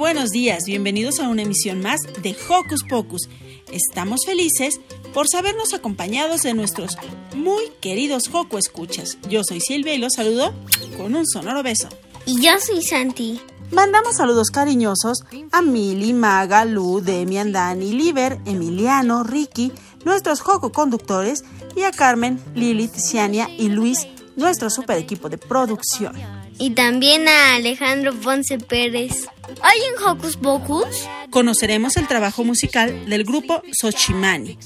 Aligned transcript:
buenos 0.00 0.30
días, 0.30 0.64
bienvenidos 0.64 1.20
a 1.20 1.28
una 1.28 1.42
emisión 1.42 1.82
más 1.82 2.00
de 2.22 2.34
Hocus 2.48 2.84
Pocus. 2.84 3.28
Estamos 3.70 4.24
felices 4.24 4.80
por 5.12 5.28
sabernos 5.28 5.74
acompañados 5.74 6.42
de 6.42 6.54
nuestros 6.54 6.96
muy 7.36 7.64
queridos 7.82 8.28
Joco 8.28 8.56
Escuchas. 8.56 9.18
Yo 9.28 9.44
soy 9.44 9.60
Silvia 9.60 9.92
y 9.92 9.98
los 9.98 10.14
saludo 10.14 10.54
con 10.96 11.14
un 11.14 11.26
sonoro 11.26 11.62
beso. 11.62 11.90
Y 12.24 12.40
yo 12.40 12.52
soy 12.58 12.82
Santi. 12.82 13.42
Mandamos 13.72 14.16
saludos 14.16 14.50
cariñosos 14.50 15.18
a 15.52 15.60
Mili, 15.60 16.14
Maga, 16.14 16.64
Lu, 16.64 17.02
Demian, 17.02 17.52
Dani, 17.52 17.92
Liber, 17.92 18.38
Emiliano, 18.46 19.22
Ricky, 19.22 19.70
nuestros 20.06 20.40
Joco 20.40 20.72
conductores 20.72 21.44
y 21.76 21.82
a 21.82 21.90
Carmen, 21.90 22.42
Lilith, 22.54 22.94
Ciania 22.94 23.50
y 23.50 23.68
Luis, 23.68 24.08
nuestro 24.34 24.70
super 24.70 24.96
equipo 24.96 25.28
de 25.28 25.36
producción. 25.36 26.16
Y 26.58 26.70
también 26.70 27.28
a 27.28 27.56
Alejandro 27.56 28.14
Ponce 28.14 28.56
Pérez. 28.56 29.28
¿Hay 29.62 29.78
en 29.80 30.02
Hocus 30.06 30.36
Pocus? 30.36 30.86
Conoceremos 31.30 31.96
el 31.96 32.08
trabajo 32.08 32.44
musical 32.44 33.08
del 33.08 33.24
grupo 33.24 33.62
Xochimani, 33.72 34.58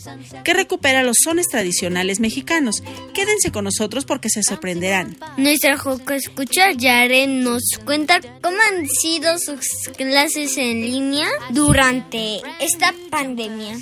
que 0.44 0.54
recupera 0.54 1.02
los 1.02 1.16
sones 1.22 1.46
tradicionales 1.48 2.20
mexicanos. 2.20 2.82
Quédense 3.12 3.52
con 3.52 3.64
nosotros 3.64 4.04
porque 4.04 4.30
se 4.30 4.42
sorprenderán. 4.42 5.16
Nuestra 5.36 5.76
Joco 5.76 6.12
Escucha 6.12 6.72
Yaren 6.72 7.42
nos 7.42 7.62
cuenta 7.84 8.20
cómo 8.40 8.56
han 8.70 8.86
sido 8.88 9.38
sus 9.38 9.66
clases 9.96 10.56
en 10.56 10.82
línea 10.82 11.28
durante 11.50 12.40
esta 12.60 12.94
pandemia. 13.10 13.76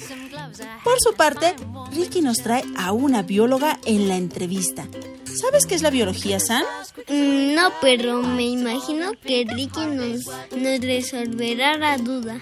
Por 0.83 0.99
su 1.01 1.15
parte, 1.15 1.55
Ricky 1.95 2.21
nos 2.21 2.39
trae 2.39 2.65
a 2.77 2.93
una 2.93 3.23
bióloga 3.23 3.79
en 3.85 4.09
la 4.09 4.17
entrevista. 4.17 4.87
¿Sabes 5.37 5.67
qué 5.67 5.75
es 5.75 5.83
la 5.83 5.91
biología, 5.91 6.41
San? 6.41 6.63
Mm, 7.09 7.55
no, 7.55 7.73
pero 7.81 8.23
me 8.23 8.45
imagino 8.45 9.13
que 9.25 9.45
Ricky 9.49 9.87
nos, 9.87 10.27
nos 10.57 10.81
resolverá 10.81 11.77
la 11.77 11.99
duda. 11.99 12.41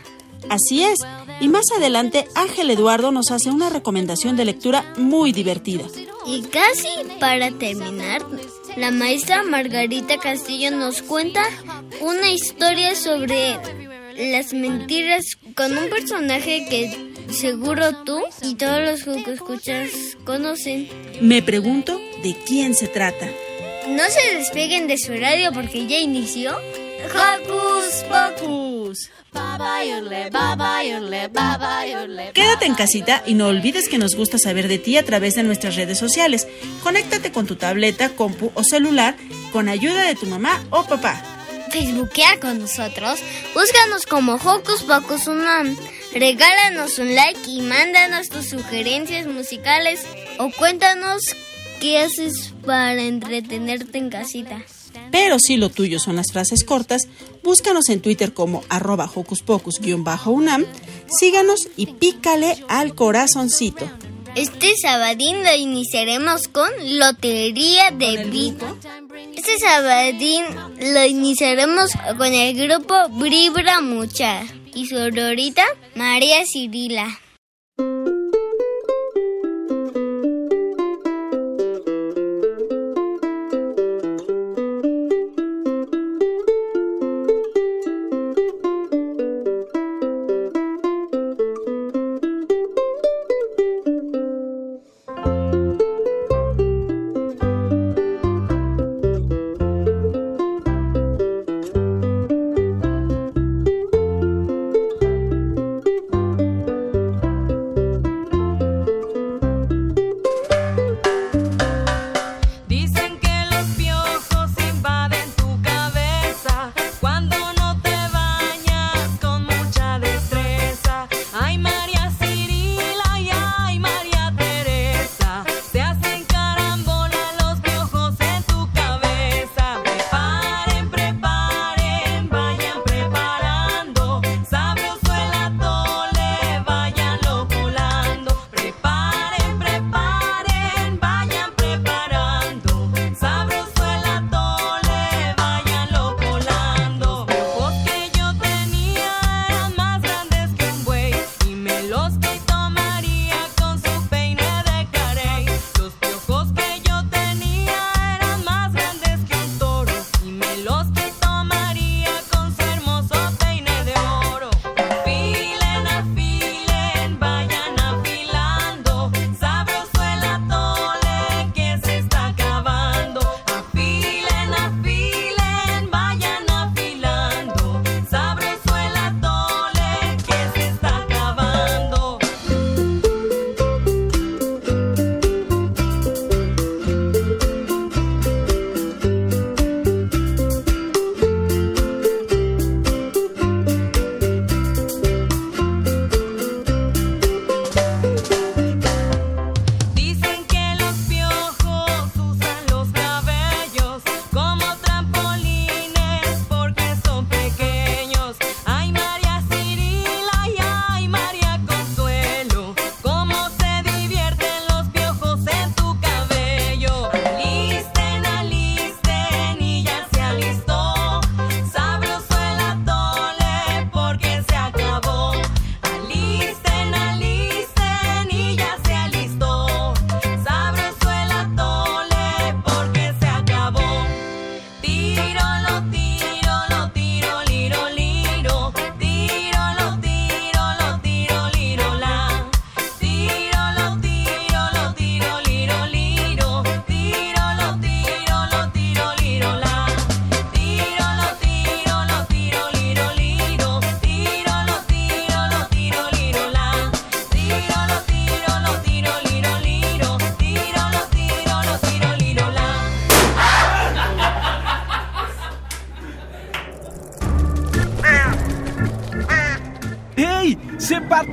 Así 0.48 0.82
es. 0.82 0.98
Y 1.40 1.48
más 1.48 1.66
adelante, 1.76 2.26
Ángel 2.34 2.70
Eduardo 2.70 3.12
nos 3.12 3.30
hace 3.30 3.50
una 3.50 3.68
recomendación 3.70 4.36
de 4.36 4.44
lectura 4.44 4.94
muy 4.96 5.32
divertida. 5.32 5.84
Y 6.26 6.42
casi 6.42 6.88
para 7.18 7.50
terminar, 7.50 8.22
la 8.76 8.90
maestra 8.90 9.42
Margarita 9.42 10.18
Castillo 10.18 10.70
nos 10.70 11.02
cuenta 11.02 11.42
una 12.00 12.30
historia 12.30 12.94
sobre 12.94 13.58
las 14.20 14.52
mentiras 14.52 15.24
con 15.54 15.76
un 15.76 15.88
personaje 15.88 16.66
que 16.68 16.90
seguro 17.32 18.04
tú 18.04 18.20
y 18.42 18.54
todos 18.54 18.80
los 18.80 19.24
que 19.24 19.32
escuchas 19.32 19.90
conocen. 20.24 20.88
Me 21.20 21.42
pregunto 21.42 22.00
de 22.22 22.36
quién 22.46 22.74
se 22.74 22.88
trata. 22.88 23.26
No 23.88 24.02
se 24.08 24.36
despeguen 24.36 24.86
de 24.86 24.98
su 24.98 25.12
radio 25.12 25.52
porque 25.52 25.86
ya 25.86 25.98
inició. 25.98 26.56
¡Hocus 27.06 28.04
Pocus! 28.08 29.10
Quédate 32.34 32.66
en 32.66 32.74
casita 32.74 33.22
y 33.26 33.34
no 33.34 33.46
olvides 33.46 33.88
que 33.88 33.98
nos 33.98 34.14
gusta 34.16 34.38
saber 34.38 34.68
de 34.68 34.78
ti 34.78 34.96
a 34.96 35.04
través 35.04 35.34
de 35.34 35.42
nuestras 35.42 35.76
redes 35.76 35.98
sociales. 35.98 36.48
Conéctate 36.82 37.30
con 37.30 37.46
tu 37.46 37.56
tableta, 37.56 38.10
compu 38.10 38.50
o 38.54 38.64
celular 38.64 39.16
con 39.52 39.68
ayuda 39.68 40.04
de 40.04 40.14
tu 40.14 40.26
mamá 40.26 40.62
o 40.70 40.84
papá. 40.84 41.39
Facebookea 41.70 42.40
con 42.40 42.58
nosotros. 42.58 43.20
Búscanos 43.54 44.06
como 44.06 44.34
Hocus 44.34 44.82
Pocus 44.82 45.26
Unam. 45.26 45.76
Regálanos 46.12 46.98
un 46.98 47.14
like 47.14 47.48
y 47.48 47.62
mándanos 47.62 48.28
tus 48.28 48.48
sugerencias 48.48 49.26
musicales 49.26 50.00
o 50.38 50.50
cuéntanos 50.50 51.22
qué 51.80 51.98
haces 51.98 52.52
para 52.66 53.02
entretenerte 53.02 53.98
en 53.98 54.10
casita. 54.10 54.62
Pero 55.10 55.38
si 55.38 55.56
lo 55.56 55.70
tuyo 55.70 55.98
son 55.98 56.16
las 56.16 56.32
frases 56.32 56.64
cortas, 56.64 57.02
búscanos 57.42 57.88
en 57.88 58.00
Twitter 58.00 58.32
como 58.32 58.62
arroba 58.68 59.10
hocus 59.12 59.42
pocus-unam, 59.42 60.64
síganos 61.08 61.68
y 61.76 61.86
pícale 61.86 62.64
al 62.68 62.94
corazoncito. 62.94 63.88
Este 64.36 64.74
sabadín 64.80 65.42
lo 65.44 65.54
iniciaremos 65.54 66.48
con 66.48 66.68
Lotería 66.98 67.90
de 67.90 68.24
Vida. 68.26 68.74
Este 69.36 69.58
sabadín 69.58 70.44
lo 70.78 71.04
iniciaremos 71.04 71.90
con 72.16 72.32
el 72.32 72.56
grupo 72.56 72.94
Bribra 73.10 73.80
Mucha 73.80 74.42
y 74.74 74.86
su 74.86 74.96
aurorita 74.96 75.64
María 75.94 76.44
Cirila. 76.46 77.08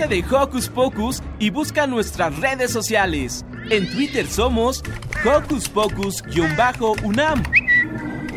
De 0.08 0.24
Hocus 0.24 0.70
Pocus 0.70 1.22
y 1.40 1.50
busca 1.50 1.86
nuestras 1.88 2.36
redes 2.38 2.72
sociales. 2.72 3.44
En 3.70 3.90
Twitter 3.92 4.26
somos 4.28 4.84
Hocus 5.26 5.68
Pocus-UNAM 5.70 7.44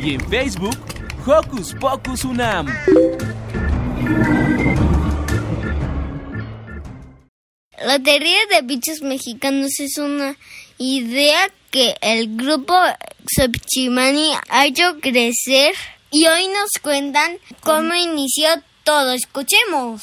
y 0.00 0.14
en 0.14 0.20
Facebook 0.28 0.76
Hocus 1.26 1.74
Pocus 1.74 2.24
UNAM. 2.24 2.66
La 7.84 7.98
teoría 7.98 8.38
de 8.52 8.62
bichos 8.62 9.02
mexicanos 9.02 9.78
es 9.78 9.98
una 9.98 10.36
idea 10.78 11.50
que 11.70 11.94
el 12.00 12.36
grupo 12.36 12.74
Xochimani 13.36 14.32
ha 14.48 14.66
hecho 14.66 14.98
crecer 15.00 15.74
y 16.10 16.26
hoy 16.26 16.48
nos 16.48 16.70
cuentan 16.82 17.38
cómo 17.60 17.94
inició 17.94 18.48
todo. 18.84 19.12
Escuchemos. 19.12 20.02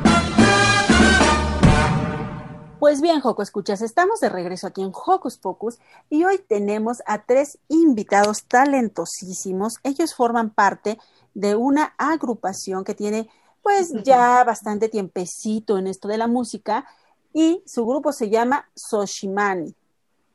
Pues 2.81 2.99
bien, 2.99 3.19
Joco, 3.19 3.43
escuchas, 3.43 3.83
estamos 3.83 4.21
de 4.21 4.29
regreso 4.29 4.65
aquí 4.65 4.81
en 4.81 4.91
Hocus 4.91 5.37
Pocus 5.37 5.77
y 6.09 6.23
hoy 6.23 6.39
tenemos 6.39 7.03
a 7.05 7.21
tres 7.25 7.59
invitados 7.67 8.45
talentosísimos. 8.45 9.75
Ellos 9.83 10.15
forman 10.15 10.49
parte 10.49 10.97
de 11.35 11.55
una 11.55 11.93
agrupación 11.99 12.83
que 12.83 12.95
tiene 12.95 13.29
pues 13.61 13.93
ya 14.03 14.43
bastante 14.43 14.89
tiempecito 14.89 15.77
en 15.77 15.85
esto 15.85 16.07
de 16.07 16.17
la 16.17 16.25
música 16.25 16.87
y 17.35 17.61
su 17.67 17.85
grupo 17.85 18.11
se 18.11 18.31
llama 18.31 18.67
Soshimani. 18.73 19.75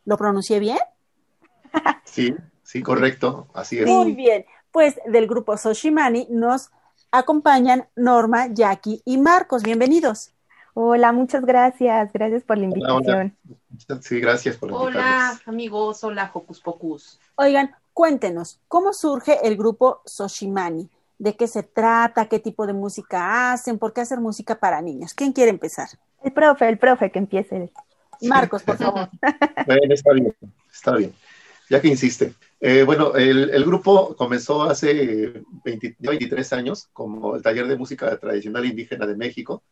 ¿Lo 0.04 0.16
pronuncié 0.16 0.60
bien? 0.60 0.78
Sí, 2.04 2.32
sí, 2.62 2.80
correcto, 2.80 3.48
así 3.54 3.80
es. 3.80 3.86
Muy 3.88 4.12
bien, 4.12 4.46
pues 4.70 4.94
del 5.04 5.26
grupo 5.26 5.56
Soshimani 5.56 6.28
nos 6.30 6.70
acompañan 7.10 7.88
Norma, 7.96 8.46
Jackie 8.46 9.02
y 9.04 9.18
Marcos. 9.18 9.64
Bienvenidos. 9.64 10.35
Hola, 10.78 11.10
muchas 11.12 11.42
gracias. 11.46 12.12
Gracias 12.12 12.44
por 12.44 12.58
la 12.58 12.68
Hola, 12.68 12.94
hola. 12.96 13.22
invitación. 13.24 14.02
Sí, 14.02 14.20
gracias 14.20 14.58
por 14.58 14.70
Hola 14.70 15.40
amigos, 15.46 16.04
hola 16.04 16.30
Hocus 16.34 16.60
Pocus. 16.60 17.18
Oigan, 17.36 17.74
cuéntenos, 17.94 18.60
¿cómo 18.68 18.92
surge 18.92 19.38
el 19.42 19.56
grupo 19.56 20.02
Soshimani? 20.04 20.90
¿De 21.16 21.34
qué 21.34 21.48
se 21.48 21.62
trata? 21.62 22.28
¿Qué 22.28 22.40
tipo 22.40 22.66
de 22.66 22.74
música 22.74 23.52
hacen? 23.52 23.78
¿Por 23.78 23.94
qué 23.94 24.02
hacer 24.02 24.20
música 24.20 24.60
para 24.60 24.82
niños? 24.82 25.14
¿Quién 25.14 25.32
quiere 25.32 25.50
empezar? 25.50 25.88
El 26.22 26.34
profe, 26.34 26.68
el 26.68 26.76
profe, 26.76 27.10
que 27.10 27.20
empiece. 27.20 27.72
Marcos, 28.20 28.62
por 28.62 28.76
favor. 28.76 29.08
Bueno, 29.66 29.94
está 29.94 30.12
bien, 30.12 30.36
está 30.70 30.94
bien. 30.96 31.14
Ya 31.70 31.80
que 31.80 31.88
insiste. 31.88 32.34
Eh, 32.60 32.82
bueno, 32.82 33.14
el, 33.14 33.48
el 33.48 33.64
grupo 33.64 34.14
comenzó 34.14 34.64
hace 34.64 35.42
20 35.64 35.96
23 36.00 36.52
años 36.52 36.90
como 36.92 37.34
el 37.36 37.42
taller 37.42 37.66
de 37.66 37.76
música 37.78 38.14
tradicional 38.18 38.66
indígena 38.66 39.06
de 39.06 39.16
México. 39.16 39.62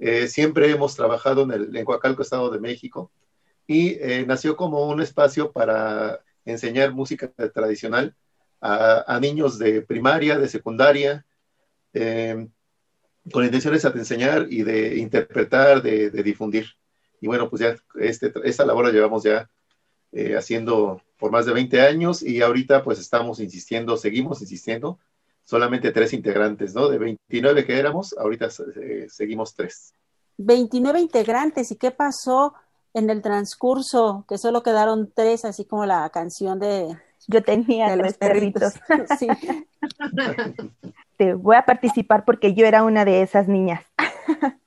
Eh, 0.00 0.26
siempre 0.26 0.70
hemos 0.70 0.96
trabajado 0.96 1.42
en 1.42 1.52
el 1.52 1.76
en 1.76 1.84
Coacalco, 1.84 2.22
Estado 2.22 2.50
de 2.50 2.58
México, 2.58 3.12
y 3.70 3.90
eh, 4.00 4.24
nació 4.26 4.56
como 4.56 4.88
un 4.88 5.00
espacio 5.00 5.52
para 5.52 6.24
enseñar 6.44 6.92
música 6.92 7.30
tradicional 7.54 8.16
a, 8.60 9.18
niños 9.20 9.60
de 9.60 9.82
primaria, 9.82 10.38
de 10.40 10.48
secundaria, 10.48 11.24
eh, 11.92 12.48
con 13.30 13.44
intenciones 13.44 13.82
de 13.82 13.90
enseñar 13.90 14.48
y 14.50 14.64
de 14.64 14.96
interpretar, 14.96 15.82
de, 15.82 16.10
difundir. 16.10 16.66
Y 17.20 17.28
bueno, 17.28 17.48
pues 17.48 17.62
ya 17.62 17.76
este, 18.00 18.32
esta 18.42 18.66
labor 18.66 18.86
la 18.86 18.92
llevamos 18.92 19.22
ya 19.22 19.48
eh, 20.10 20.34
haciendo 20.36 21.00
por 21.16 21.30
más 21.30 21.46
de 21.46 21.52
20 21.52 21.80
años 21.80 22.24
y 22.24 22.42
ahorita 22.42 22.82
pues 22.82 22.98
estamos 22.98 23.38
insistiendo, 23.38 23.96
seguimos 23.96 24.40
insistiendo, 24.40 24.98
solamente 25.44 25.92
tres 25.92 26.12
integrantes, 26.12 26.74
¿no? 26.74 26.88
De 26.88 26.98
29 26.98 27.64
que 27.64 27.78
éramos, 27.78 28.16
ahorita 28.18 28.48
seguimos 29.08 29.54
tres. 29.54 29.94
29 30.40 31.00
integrantes. 31.00 31.70
¿Y 31.70 31.76
qué 31.76 31.90
pasó 31.90 32.54
en 32.94 33.10
el 33.10 33.22
transcurso? 33.22 34.24
Que 34.28 34.38
solo 34.38 34.62
quedaron 34.62 35.10
tres, 35.14 35.44
así 35.44 35.64
como 35.64 35.86
la 35.86 36.08
canción 36.10 36.58
de, 36.58 36.96
Yo 37.28 37.42
tenía 37.42 37.90
de 37.90 37.96
los 37.96 38.18
tres 38.18 38.32
perritos. 38.32 38.74
Sí. 39.18 39.28
Te 41.16 41.34
voy 41.34 41.56
a 41.56 41.66
participar 41.66 42.24
porque 42.24 42.54
yo 42.54 42.64
era 42.64 42.82
una 42.82 43.04
de 43.04 43.20
esas 43.20 43.46
niñas 43.46 43.84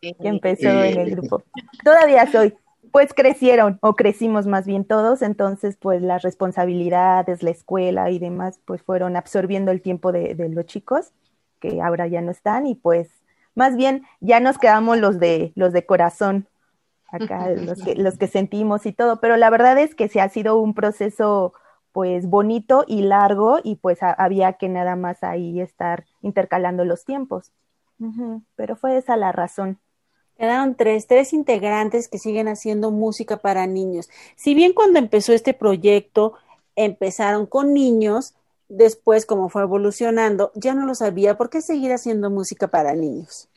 que 0.01 0.15
empezó 0.19 0.69
en 0.69 0.99
el 0.99 1.11
grupo. 1.15 1.41
Todavía 1.83 2.31
soy. 2.31 2.53
Pues 2.91 3.11
crecieron, 3.15 3.79
o 3.81 3.95
crecimos 3.95 4.45
más 4.45 4.67
bien 4.67 4.85
todos, 4.85 5.23
entonces 5.23 5.77
pues 5.77 6.03
las 6.03 6.21
responsabilidades, 6.21 7.41
la 7.41 7.49
escuela 7.49 8.11
y 8.11 8.19
demás, 8.19 8.59
pues 8.65 8.83
fueron 8.83 9.15
absorbiendo 9.15 9.71
el 9.71 9.81
tiempo 9.81 10.11
de, 10.11 10.35
de 10.35 10.47
los 10.49 10.67
chicos, 10.67 11.11
que 11.59 11.81
ahora 11.81 12.05
ya 12.05 12.21
no 12.21 12.29
están, 12.29 12.67
y 12.67 12.75
pues 12.75 13.22
más 13.55 13.75
bien 13.75 14.05
ya 14.21 14.39
nos 14.39 14.57
quedamos 14.57 14.97
los 14.99 15.19
de 15.19 15.53
los 15.55 15.73
de 15.73 15.85
corazón, 15.85 16.47
acá 17.11 17.49
los 17.57 17.81
que, 17.81 17.95
los 17.95 18.17
que 18.17 18.27
sentimos 18.27 18.85
y 18.85 18.93
todo, 18.93 19.19
pero 19.21 19.37
la 19.37 19.49
verdad 19.49 19.77
es 19.79 19.95
que 19.95 20.09
sí 20.09 20.19
ha 20.19 20.29
sido 20.29 20.57
un 20.57 20.73
proceso 20.73 21.53
pues 21.91 22.27
bonito 22.27 22.85
y 22.87 23.03
largo 23.03 23.59
y 23.63 23.75
pues 23.77 24.03
a- 24.03 24.13
había 24.13 24.53
que 24.53 24.69
nada 24.69 24.95
más 24.95 25.23
ahí 25.23 25.61
estar 25.61 26.05
intercalando 26.21 26.85
los 26.85 27.05
tiempos. 27.05 27.51
Pero 28.55 28.75
fue 28.75 28.97
esa 28.97 29.17
la 29.17 29.31
razón. 29.31 29.79
Quedaron 30.37 30.75
tres, 30.75 31.07
tres 31.07 31.33
integrantes 31.33 32.09
que 32.09 32.19
siguen 32.19 32.47
haciendo 32.47 32.91
música 32.91 33.37
para 33.37 33.67
niños. 33.67 34.09
Si 34.35 34.55
bien 34.55 34.73
cuando 34.73 34.99
empezó 34.99 35.33
este 35.33 35.53
proyecto 35.53 36.33
empezaron 36.75 37.45
con 37.47 37.73
niños, 37.73 38.35
después 38.77 39.25
como 39.25 39.49
fue 39.49 39.63
evolucionando, 39.63 40.51
ya 40.55 40.73
no 40.73 40.85
lo 40.85 40.95
sabía. 40.95 41.37
¿Por 41.37 41.49
qué 41.49 41.61
seguir 41.61 41.91
haciendo 41.93 42.29
música 42.29 42.67
para 42.69 42.95
niños? 42.95 43.49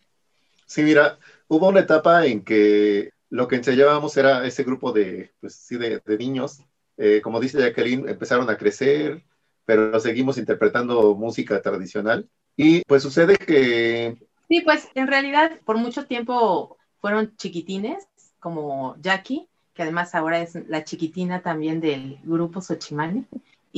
Sí, 0.66 0.82
mira, 0.82 1.18
hubo 1.48 1.68
una 1.68 1.80
etapa 1.80 2.26
en 2.26 2.44
que 2.44 3.10
lo 3.30 3.48
que 3.48 3.56
enseñábamos 3.56 4.16
era 4.16 4.46
ese 4.46 4.64
grupo 4.64 4.92
de, 4.92 5.32
pues 5.40 5.54
sí, 5.54 5.76
de, 5.76 6.00
de 6.04 6.18
niños. 6.18 6.60
Eh, 6.96 7.20
como 7.22 7.40
dice 7.40 7.58
Jacqueline, 7.60 8.08
empezaron 8.08 8.48
a 8.50 8.56
crecer, 8.56 9.24
pero 9.64 9.98
seguimos 10.00 10.38
interpretando 10.38 11.14
música 11.14 11.60
tradicional. 11.62 12.28
Y 12.56 12.82
pues 12.86 13.02
sucede 13.02 13.36
que 13.36 14.16
Sí, 14.48 14.60
pues 14.62 14.88
en 14.94 15.06
realidad 15.08 15.60
por 15.64 15.76
mucho 15.76 16.06
tiempo 16.06 16.78
fueron 17.00 17.36
chiquitines, 17.36 18.06
como 18.38 18.96
Jackie, 19.00 19.48
que 19.74 19.82
además 19.82 20.14
ahora 20.14 20.40
es 20.40 20.54
la 20.68 20.84
chiquitina 20.84 21.42
también 21.42 21.80
del 21.80 22.18
grupo 22.24 22.60
Xochimani. 22.60 23.26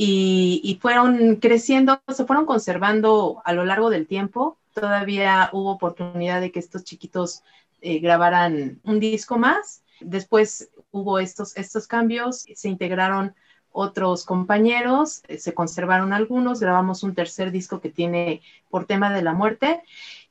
Y, 0.01 0.79
fueron 0.81 1.35
creciendo, 1.35 2.01
se 2.07 2.23
fueron 2.23 2.45
conservando 2.45 3.41
a 3.43 3.51
lo 3.51 3.65
largo 3.65 3.89
del 3.89 4.07
tiempo. 4.07 4.57
Todavía 4.73 5.49
hubo 5.51 5.71
oportunidad 5.71 6.39
de 6.39 6.53
que 6.53 6.59
estos 6.59 6.85
chiquitos 6.85 7.43
eh, 7.81 7.99
grabaran 7.99 8.79
un 8.85 9.01
disco 9.01 9.37
más. 9.37 9.83
Después 9.99 10.69
hubo 10.91 11.19
estos, 11.19 11.57
estos 11.57 11.85
cambios, 11.85 12.45
se 12.55 12.69
integraron 12.69 13.35
otros 13.73 14.23
compañeros, 14.23 15.21
eh, 15.27 15.37
se 15.37 15.53
conservaron 15.53 16.13
algunos, 16.13 16.61
grabamos 16.61 17.03
un 17.03 17.13
tercer 17.13 17.51
disco 17.51 17.81
que 17.81 17.89
tiene 17.89 18.41
por 18.69 18.85
tema 18.85 19.13
de 19.13 19.21
la 19.21 19.33
muerte 19.33 19.81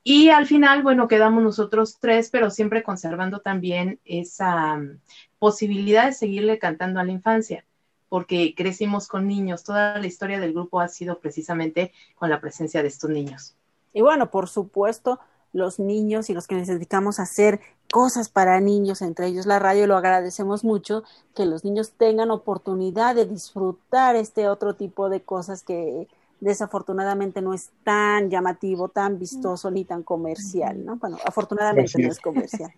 y 0.02 0.30
al 0.30 0.46
final, 0.46 0.82
bueno, 0.82 1.08
quedamos 1.08 1.42
nosotros 1.42 1.98
tres, 2.00 2.30
pero 2.30 2.48
siempre 2.48 2.82
conservando 2.82 3.40
también 3.40 4.00
esa 4.06 4.74
um, 4.74 4.98
posibilidad 5.38 6.06
de 6.06 6.12
seguirle 6.12 6.58
cantando 6.58 7.00
a 7.00 7.04
la 7.04 7.12
infancia, 7.12 7.66
porque 8.08 8.54
crecimos 8.56 9.08
con 9.08 9.26
niños. 9.26 9.64
Toda 9.64 9.98
la 9.98 10.06
historia 10.06 10.40
del 10.40 10.52
grupo 10.52 10.80
ha 10.80 10.88
sido 10.88 11.18
precisamente 11.18 11.92
con 12.16 12.30
la 12.30 12.40
presencia 12.40 12.82
de 12.82 12.88
estos 12.88 13.10
niños. 13.10 13.54
Y 13.92 14.00
bueno, 14.00 14.30
por 14.30 14.48
supuesto, 14.48 15.18
los 15.52 15.78
niños 15.78 16.30
y 16.30 16.34
los 16.34 16.46
que 16.46 16.54
nos 16.54 16.66
dedicamos 16.66 17.18
a 17.18 17.22
hacer 17.22 17.60
cosas 17.90 18.28
para 18.28 18.60
niños, 18.60 19.02
entre 19.02 19.26
ellos 19.26 19.46
la 19.46 19.58
radio, 19.58 19.86
lo 19.86 19.96
agradecemos 19.96 20.62
mucho, 20.62 21.04
que 21.34 21.46
los 21.46 21.64
niños 21.64 21.92
tengan 21.92 22.30
oportunidad 22.30 23.14
de 23.14 23.26
disfrutar 23.26 24.16
este 24.16 24.48
otro 24.48 24.74
tipo 24.74 25.08
de 25.08 25.22
cosas 25.22 25.62
que 25.62 26.06
desafortunadamente 26.40 27.42
no 27.42 27.54
es 27.54 27.70
tan 27.82 28.30
llamativo, 28.30 28.88
tan 28.88 29.18
vistoso 29.18 29.70
ni 29.70 29.84
tan 29.84 30.02
comercial, 30.02 30.84
¿no? 30.84 30.96
Bueno, 30.96 31.18
afortunadamente 31.24 31.90
Así 31.90 32.02
no 32.02 32.08
es. 32.08 32.16
es 32.16 32.22
comercial. 32.22 32.72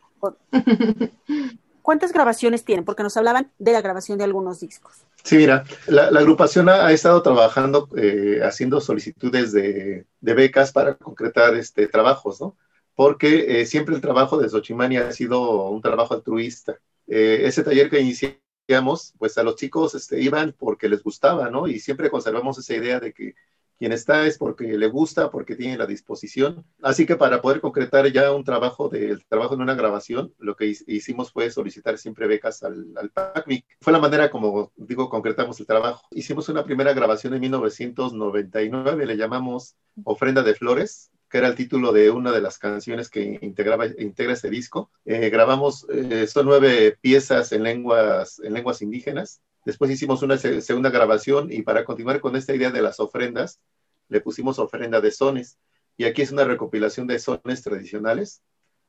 ¿Cuántas 1.83 2.13
grabaciones 2.13 2.65
tienen? 2.65 2.85
Porque 2.85 3.03
nos 3.03 3.17
hablaban 3.17 3.51
de 3.59 3.73
la 3.73 3.81
grabación 3.81 4.19
de 4.19 4.25
algunos 4.25 4.61
discos. 4.61 5.05
Sí, 5.23 5.37
mira, 5.37 5.65
la, 5.87 6.07
agrupación 6.07 6.69
ha, 6.69 6.91
estado 6.93 7.23
trabajando, 7.23 7.89
eh, 7.97 8.41
haciendo 8.43 8.81
solicitudes 8.81 9.53
de, 9.53 10.07
de 10.21 10.35
becas 10.35 10.73
para 10.73 10.95
concretar 10.95 11.55
este, 11.55 11.89
trabajos, 11.89 12.41
¿no? 12.41 12.57
Porque 12.95 13.61
eh, 13.61 13.67
siempre 13.67 13.95
el 13.95 14.01
trabajo 14.01 14.39
de 14.39 14.49
Xochimani 14.49 14.97
ha 14.99 15.13
sido 15.13 15.69
un 15.69 15.81
trabajo 15.83 16.15
altruista. 16.15 16.79
Eh, 17.07 17.43
ese 17.45 17.63
taller 17.63 17.91
que 17.91 18.01
iniciamos, 18.01 19.15
pues 19.19 19.37
a 19.39 19.43
los 19.43 19.57
chicos 19.57 19.95
este, 19.95 20.21
iban 20.21 20.55
porque 20.59 20.89
les 20.89 21.03
gustaba, 21.03 21.51
¿no? 21.51 21.67
Y 21.67 21.81
siempre 21.81 22.11
conservamos 22.11 22.59
esa 22.59 22.75
idea 22.75 23.01
de 23.01 23.13
que 23.13 23.35
quien 23.81 23.93
está 23.93 24.27
es 24.27 24.37
porque 24.37 24.65
le 24.77 24.89
gusta, 24.89 25.31
porque 25.31 25.57
tiene 25.57 25.79
la 25.79 25.87
disposición. 25.87 26.67
Así 26.83 27.07
que 27.07 27.17
para 27.17 27.41
poder 27.41 27.63
concretar 27.63 28.07
ya 28.13 28.31
un 28.31 28.45
trabajo 28.45 28.91
del 28.91 29.25
trabajo 29.25 29.55
en 29.55 29.63
una 29.63 29.75
grabación, 29.75 30.35
lo 30.39 30.55
que 30.55 30.67
hicimos 30.87 31.33
fue 31.33 31.51
solicitar 31.51 31.97
siempre 31.97 32.27
becas 32.27 32.63
al, 32.63 32.89
al 32.95 33.09
PACMIC. 33.09 33.65
Fue 33.81 33.95
la 33.95 33.99
manera 33.99 34.31
como, 34.31 34.71
digo, 34.77 35.09
concretamos 35.09 35.59
el 35.61 35.67
trabajo. 35.67 36.07
Hicimos 36.11 36.51
una 36.51 36.63
primera 36.63 36.93
grabación 36.93 37.33
en 37.33 37.41
1999, 37.41 39.07
le 39.07 39.17
llamamos 39.17 39.77
Ofrenda 40.05 40.43
de 40.43 40.55
Flores, 40.55 41.11
que 41.31 41.39
era 41.39 41.49
el 41.49 41.55
título 41.55 41.93
de 41.93 42.11
una 42.11 42.33
de 42.33 42.43
las 42.43 42.59
canciones 42.59 43.09
que 43.09 43.39
integraba, 43.41 43.87
integra 43.87 44.35
ese 44.35 44.51
disco. 44.51 44.91
Eh, 45.07 45.31
grabamos, 45.31 45.87
eh, 45.89 46.27
son 46.27 46.45
nueve 46.45 46.99
piezas 47.01 47.53
en 47.53 47.63
lenguas, 47.63 48.41
en 48.41 48.53
lenguas 48.53 48.83
indígenas. 48.83 49.41
Después 49.65 49.91
hicimos 49.91 50.23
una 50.23 50.39
segunda 50.39 50.91
grabación 50.91 51.53
y 51.53 51.63
para 51.63 51.85
continuar 51.85 52.21
con 52.21 52.37
esta 52.37 52.55
idea 52.55 52.71
de 52.71 52.83
las 52.83 53.01
ofrendas, 53.01 53.61
le 54.09 54.21
pusimos 54.21 54.59
ofrenda 54.59 55.01
de 55.01 55.11
sones. 55.11 55.59
Y 55.97 56.05
aquí 56.05 56.23
es 56.23 56.33
una 56.33 56.45
recopilación 56.45 57.07
de 57.07 57.19
sones 57.19 57.63
tradicionales. 57.63 58.43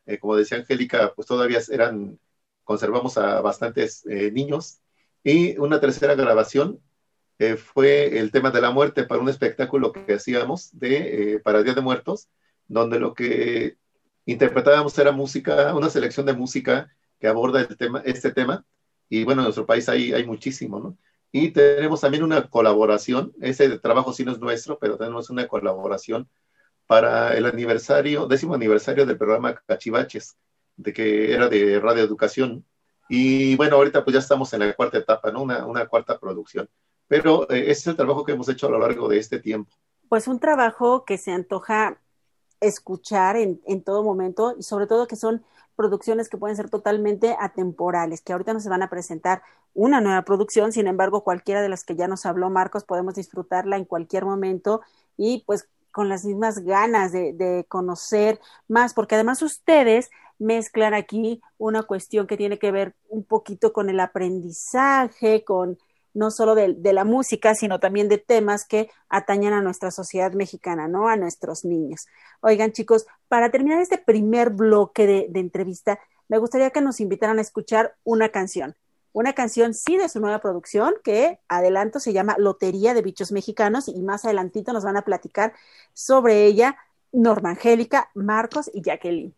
Eh, 0.06 0.18
como 0.18 0.36
decía 0.36 0.58
Angélica, 0.58 1.14
pues 1.16 1.28
todavía 1.28 1.60
eran, 1.70 2.20
conservamos 2.64 3.18
a 3.18 3.42
bastantes 3.42 4.06
niños. 4.06 4.80
Y 5.24 5.58
una 5.60 5.80
tercera 5.80 6.16
grabación 6.16 6.80
eh, 7.42 7.58
fue 7.58 8.20
el 8.20 8.30
tema 8.32 8.52
de 8.52 8.62
la 8.62 8.70
muerte 8.70 9.04
para 9.04 9.20
un 9.20 9.28
espectáculo 9.28 9.92
que 9.92 10.14
hacíamos 10.14 10.78
de, 10.78 11.34
eh, 11.34 11.40
para 11.40 11.64
Día 11.64 11.74
de 11.74 11.82
Muertos, 11.82 12.30
donde 12.68 13.00
lo 13.00 13.16
que 13.16 13.78
interpretábamos 14.26 14.96
era 15.00 15.12
música, 15.12 15.74
una 15.74 15.90
selección 15.90 16.28
de 16.28 16.34
música 16.34 16.96
que 17.20 17.28
aborda 17.28 17.62
el 17.62 17.76
tema, 17.78 18.04
este 18.06 18.32
tema. 18.32 18.64
Y 19.12 19.24
bueno, 19.26 19.42
en 19.42 19.46
nuestro 19.46 19.68
país 19.68 19.88
hay, 19.90 20.14
hay 20.14 20.26
muchísimo, 20.26 20.80
¿no? 20.80 20.98
Y 21.32 21.52
tenemos 21.52 22.02
también 22.02 22.24
una 22.24 22.50
colaboración, 22.50 23.34
ese 23.42 23.78
trabajo 23.78 24.14
sí 24.14 24.26
no 24.26 24.32
es 24.32 24.40
nuestro, 24.40 24.80
pero 24.80 24.98
tenemos 24.98 25.30
una 25.30 25.48
colaboración 25.48 26.28
para 26.88 27.38
el 27.38 27.46
aniversario, 27.46 28.26
décimo 28.26 28.56
aniversario 28.56 29.06
del 29.06 29.18
programa 29.18 29.54
Cachivaches, 29.68 30.38
de 30.78 30.94
que 30.94 31.34
era 31.34 31.48
de 31.48 31.80
radioeducación. 31.80 32.66
Y 33.08 33.56
bueno, 33.58 33.76
ahorita 33.76 34.04
pues 34.04 34.14
ya 34.16 34.20
estamos 34.20 34.52
en 34.54 34.62
la 34.62 34.74
cuarta 34.74 34.98
etapa, 34.98 35.32
¿no? 35.32 35.44
Una, 35.44 35.66
una 35.66 35.86
cuarta 35.86 36.20
producción 36.20 36.68
pero 37.12 37.44
eh, 37.52 37.64
ese 37.64 37.72
es 37.72 37.88
el 37.88 37.98
trabajo 37.98 38.24
que 38.24 38.32
hemos 38.32 38.48
hecho 38.48 38.68
a 38.68 38.70
lo 38.70 38.80
largo 38.80 39.10
de 39.10 39.18
este 39.18 39.38
tiempo. 39.38 39.70
Pues 40.08 40.30
un 40.30 40.40
trabajo 40.40 41.04
que 41.04 41.18
se 41.18 41.34
antoja 41.34 42.00
escuchar 42.62 43.36
en, 43.36 43.60
en, 43.68 43.84
todo 43.84 44.02
momento 44.02 44.56
y 44.58 44.64
sobre 44.64 44.88
todo 44.88 45.08
que 45.08 45.18
son 45.18 45.44
producciones 45.76 46.30
que 46.30 46.38
pueden 46.38 46.56
ser 46.56 46.70
totalmente 46.70 47.36
atemporales, 47.40 48.22
que 48.22 48.34
ahorita 48.34 48.54
nos 48.54 48.66
van 48.68 48.84
a 48.84 48.90
presentar 48.90 49.42
una 49.74 50.02
nueva 50.02 50.24
producción, 50.24 50.72
sin 50.72 50.88
embargo, 50.88 51.24
cualquiera 51.24 51.62
de 51.62 51.70
las 51.70 51.84
que 51.84 51.96
ya 51.96 52.08
nos 52.08 52.26
habló 52.26 52.50
Marcos 52.50 52.84
podemos 52.84 53.16
disfrutarla 53.16 53.78
en 53.78 53.86
cualquier 53.86 54.26
momento 54.26 54.82
y 55.18 55.44
pues 55.46 55.70
con 55.92 56.10
las 56.10 56.26
mismas 56.26 56.60
ganas 56.60 57.12
de, 57.12 57.34
de 57.34 57.66
conocer 57.68 58.40
más, 58.68 58.94
porque 58.94 59.16
además 59.16 59.42
ustedes 59.42 60.10
mezclan 60.40 60.94
aquí 60.94 61.42
una 61.58 61.84
cuestión 61.84 62.28
que 62.28 62.38
tiene 62.38 62.58
que 62.58 62.72
ver 62.72 62.96
un 63.10 63.24
poquito 63.24 63.74
con 63.74 63.90
el 63.90 64.00
aprendizaje, 64.00 65.44
con 65.44 65.78
no 66.14 66.32
solo 66.32 66.56
de, 66.56 66.94
la 66.94 67.04
música, 67.04 67.56
sino 67.56 67.80
también 67.80 68.10
de 68.10 68.18
temas 68.18 68.66
que 68.66 68.90
atañan 69.10 69.54
a 69.54 69.62
nuestra 69.62 69.92
sociedad 69.92 70.34
mexicana, 70.34 70.88
¿no? 70.88 71.08
A 71.08 71.16
nuestros 71.16 71.66
niños. 71.66 72.08
Oigan, 72.42 72.72
chicos, 72.72 73.06
para 73.28 73.50
terminar 73.50 73.82
este 73.82 73.98
primer 73.98 74.50
bloque 74.50 75.08
de, 75.08 75.28
de 75.30 75.40
entrevista, 75.40 76.00
me 76.28 76.38
gustaría 76.38 76.70
que 76.72 76.82
nos 76.82 77.00
invitaran 77.00 77.38
a 77.38 77.42
escuchar 77.42 77.96
una 78.04 78.30
canción. 78.30 78.76
Una 79.14 79.34
canción, 79.34 79.74
sí, 79.74 79.98
de 79.98 80.08
su 80.08 80.22
nueva 80.22 80.40
producción, 80.40 80.94
que 81.04 81.40
adelanto 81.50 82.00
se 82.00 82.14
llama 82.14 82.36
Lotería 82.38 82.94
de 82.94 83.02
Bichos 83.02 83.32
Mexicanos, 83.32 83.90
y 83.90 84.02
más 84.02 84.24
adelantito 84.24 84.72
nos 84.72 84.86
van 84.86 84.96
a 84.98 85.04
platicar 85.04 85.54
sobre 85.94 86.46
ella 86.46 86.78
Norma 87.12 87.50
Angélica, 87.52 88.10
Marcos 88.14 88.72
y 88.74 88.82
Jacqueline. 88.82 89.36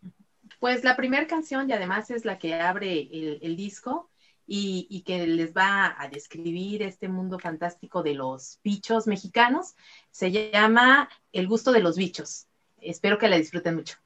Pues 0.59 0.83
la 0.83 0.95
primera 0.95 1.27
canción, 1.27 1.69
y 1.69 1.73
además 1.73 2.11
es 2.11 2.23
la 2.23 2.37
que 2.37 2.53
abre 2.53 3.09
el 3.11 3.57
disco, 3.57 4.09
y, 4.45 5.03
que 5.05 5.25
les 5.27 5.53
va 5.53 5.95
a 5.97 6.07
describir 6.07 6.83
este 6.83 7.07
mundo 7.07 7.39
fantástico 7.39 8.03
de 8.03 8.13
los 8.13 8.59
bichos 8.63 9.07
mexicanos. 9.07 9.75
Se 10.11 10.31
llama 10.31 11.09
El 11.31 11.47
gusto 11.47 11.71
de 11.71 11.81
los 11.81 11.97
bichos. 11.97 12.47
Espero 12.81 13.17
que 13.17 13.29
la 13.29 13.37
disfruten 13.37 13.75
mucho. 13.75 13.97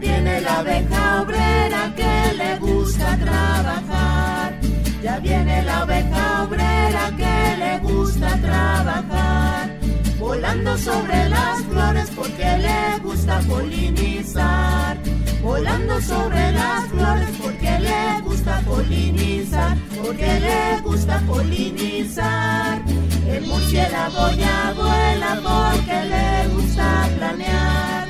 La 0.00 0.60
oveja 0.60 1.22
obrera 1.22 1.94
que 1.94 2.34
le 2.36 2.58
gusta 2.58 3.16
trabajar. 3.16 4.58
Ya 5.02 5.18
viene 5.20 5.62
la 5.62 5.84
oveja 5.84 6.44
obrera 6.44 7.10
que 7.16 7.56
le 7.58 7.78
gusta 7.78 8.36
trabajar. 8.40 9.70
Volando 10.18 10.76
sobre 10.78 11.28
las 11.28 11.62
flores 11.62 12.10
porque 12.16 12.58
le 12.58 12.98
gusta 13.02 13.40
polinizar. 13.48 14.96
Volando 15.42 16.00
sobre 16.00 16.52
las 16.52 16.86
flores 16.88 17.30
porque 17.40 17.78
le 17.78 18.20
gusta 18.22 18.60
polinizar. 18.66 19.76
Porque 20.02 20.40
le 20.40 20.80
gusta 20.82 21.20
polinizar. 21.26 22.82
El 23.28 23.46
murciélago 23.46 24.30
ya 24.32 24.74
vuela 24.76 25.40
porque 25.42 26.04
le 26.04 26.48
gusta 26.54 27.08
planear. 27.16 28.03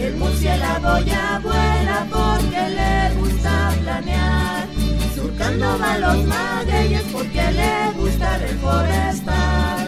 El 0.00 0.16
murciélago 0.16 0.98
ya 1.00 1.40
vuela 1.42 2.06
porque 2.10 2.62
le 2.78 3.20
gusta 3.20 3.70
planear. 3.82 4.66
Surcando 5.14 5.78
va 5.78 5.98
los 5.98 6.24
magueyes 6.26 7.02
porque 7.12 7.44
le 7.52 7.92
gusta 8.00 8.38
reforestar. 8.38 9.86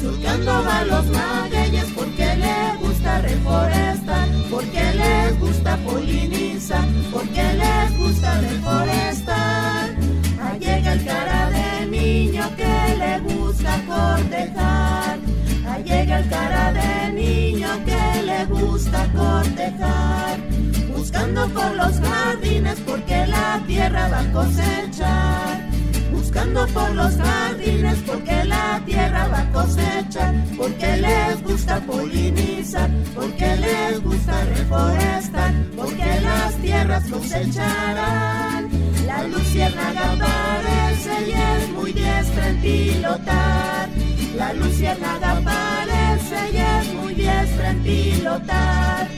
Surcando 0.00 0.64
va 0.64 0.84
los 0.84 1.06
magueyes 1.06 1.86
porque 1.94 2.36
le 2.42 2.76
gusta 2.80 3.20
reforestar. 3.20 4.28
Porque 4.50 4.84
les 4.94 5.38
gusta 5.38 5.76
polinizar. 5.76 6.84
Porque 7.12 7.44
les 7.62 7.98
gusta 7.98 8.40
reforestar. 8.40 9.90
Ahí 10.42 10.58
llega 10.58 10.92
el 10.94 11.04
cara 11.04 11.50
de 11.50 11.86
niño 11.86 12.50
que 12.56 12.96
le 12.98 13.20
gusta 13.20 13.80
cortejar. 13.86 15.11
Llega 15.78 16.18
el 16.18 16.28
cara 16.28 16.72
de 16.72 17.12
niño 17.12 17.68
que 17.84 18.22
le 18.22 18.44
gusta 18.44 19.06
cortejar, 19.12 20.38
buscando 20.94 21.48
por 21.48 21.74
los 21.74 21.98
jardines 21.98 22.78
porque 22.86 23.26
la 23.26 23.60
tierra 23.66 24.08
va 24.08 24.20
a 24.20 24.32
cosechar. 24.32 25.70
Buscando 26.12 26.66
por 26.68 26.94
los 26.94 27.16
jardines 27.16 27.98
porque 28.06 28.44
la 28.44 28.80
tierra 28.84 29.28
va 29.28 29.40
a 29.40 29.52
cosechar, 29.52 30.34
porque 30.56 30.96
les 30.98 31.42
gusta 31.42 31.80
polinizar, 31.80 32.90
porque 33.14 33.56
les 33.56 34.02
gusta 34.02 34.44
reforestar, 34.44 35.52
porque 35.74 36.20
las 36.20 36.54
tierras 36.56 37.04
cosecharán. 37.10 38.68
La 39.06 39.24
luciérnaga 39.24 40.12
aparece 40.12 41.28
y 41.28 41.32
es 41.32 41.70
muy 41.70 41.92
diestra 41.92 42.48
en 42.48 42.60
pilotar 42.60 43.88
la 44.36 44.52
luciérnaga 44.54 45.31
pilotar, 47.74 49.08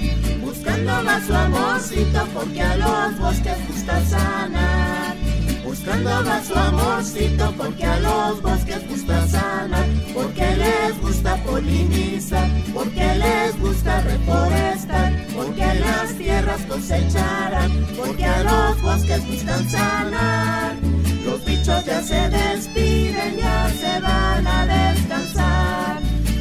buscando 0.40 1.02
más 1.02 1.26
su 1.26 1.34
amorcito 1.34 2.26
porque 2.34 2.62
a 2.62 2.76
los 2.76 3.18
bosques 3.18 3.68
gusta 3.68 4.04
sanar. 4.04 5.16
Buscando 5.64 6.22
más 6.22 6.46
su 6.46 6.54
amorcito 6.54 7.52
porque 7.56 7.84
a 7.84 7.98
los 8.00 8.42
bosques 8.42 8.88
gusta 8.88 9.26
sanar, 9.28 9.86
porque 10.14 10.56
les 10.56 11.00
gusta 11.00 11.36
polinizar, 11.44 12.48
porque 12.72 13.14
les 13.16 13.60
gusta 13.60 14.00
reforestar, 14.02 15.12
porque 15.34 15.66
las 15.80 16.14
tierras 16.16 16.60
cosecharán, 16.68 17.86
porque 17.96 18.24
a 18.24 18.42
los 18.44 18.82
bosques 18.82 19.26
gustan 19.26 19.68
sanar. 19.68 20.76
Los 21.24 21.44
bichos 21.44 21.84
ya 21.84 22.02
se 22.02 22.28
despiden, 22.28 23.36
ya 23.36 23.68
se 23.70 24.00
van 24.00 24.46
a 24.46 24.66
descansar. 24.66 25.53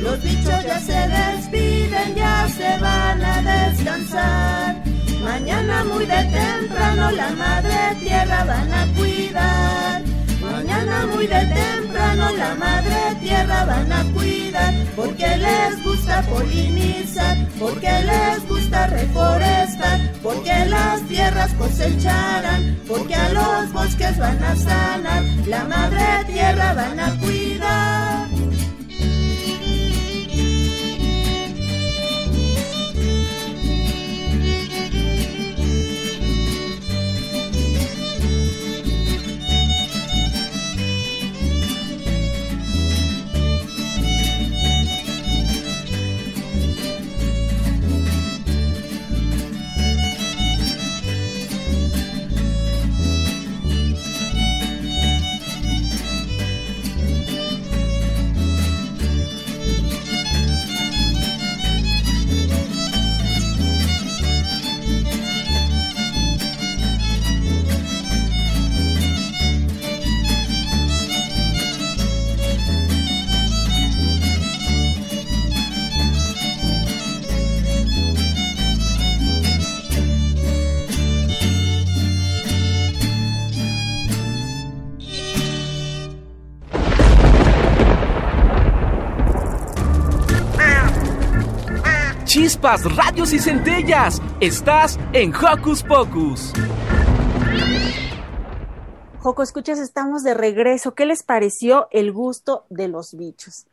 Los 0.03 0.22
bichos 0.22 0.63
ya 0.63 0.79
se 0.79 1.00
despiden, 1.15 2.15
ya 2.15 2.48
se 2.50 2.77
van 2.79 3.24
a 3.24 3.41
descansar. 3.41 4.75
Mañana 5.24 5.83
muy 5.86 6.05
de 6.05 6.24
temprano 6.25 7.12
la 7.12 7.29
madre 7.31 7.95
tierra 8.01 8.43
van 8.43 8.74
a 8.74 8.86
cuidar. 8.98 10.01
Mañana 10.41 11.07
muy 11.07 11.25
de 11.25 11.45
temprano 11.45 12.31
la 12.38 12.55
madre 12.55 13.15
tierra 13.22 13.65
van 13.65 13.91
a 13.91 14.03
cuidar. 14.13 14.33
porque 14.95 15.38
les 15.38 15.83
gusta 15.83 16.22
polinizar, 16.24 17.38
porque 17.60 17.89
les 17.89 18.48
gusta 18.48 18.88
reforestar, 18.88 20.00
porque 20.22 20.65
las 20.67 21.01
tierras 21.07 21.53
cosecharán, 21.53 22.79
porque 22.88 23.15
a 23.15 23.29
los 23.29 23.74
bosques 23.74 24.17
van 24.17 24.43
a 24.43 24.55
sanar, 24.55 25.24
la 25.48 25.63
madre 25.65 26.25
tierra 26.27 26.74
van 26.74 27.00
a 27.00 27.19
cuidar. 27.19 28.23
Chispas, 92.63 92.95
radios 92.95 93.34
y 93.34 93.39
centellas. 93.39 94.21
Estás 94.39 94.97
en 95.12 95.34
Hocus 95.36 95.84
Pocus. 95.84 96.54
Joco, 99.19 99.43
escuchas, 99.43 99.80
estamos 99.80 100.23
de 100.23 100.34
regreso. 100.34 100.95
¿Qué 100.95 101.06
les 101.06 101.23
pareció 101.23 101.88
el 101.91 102.13
gusto 102.13 102.65
de 102.69 102.88
los 102.88 103.15
bichos? 103.15 103.65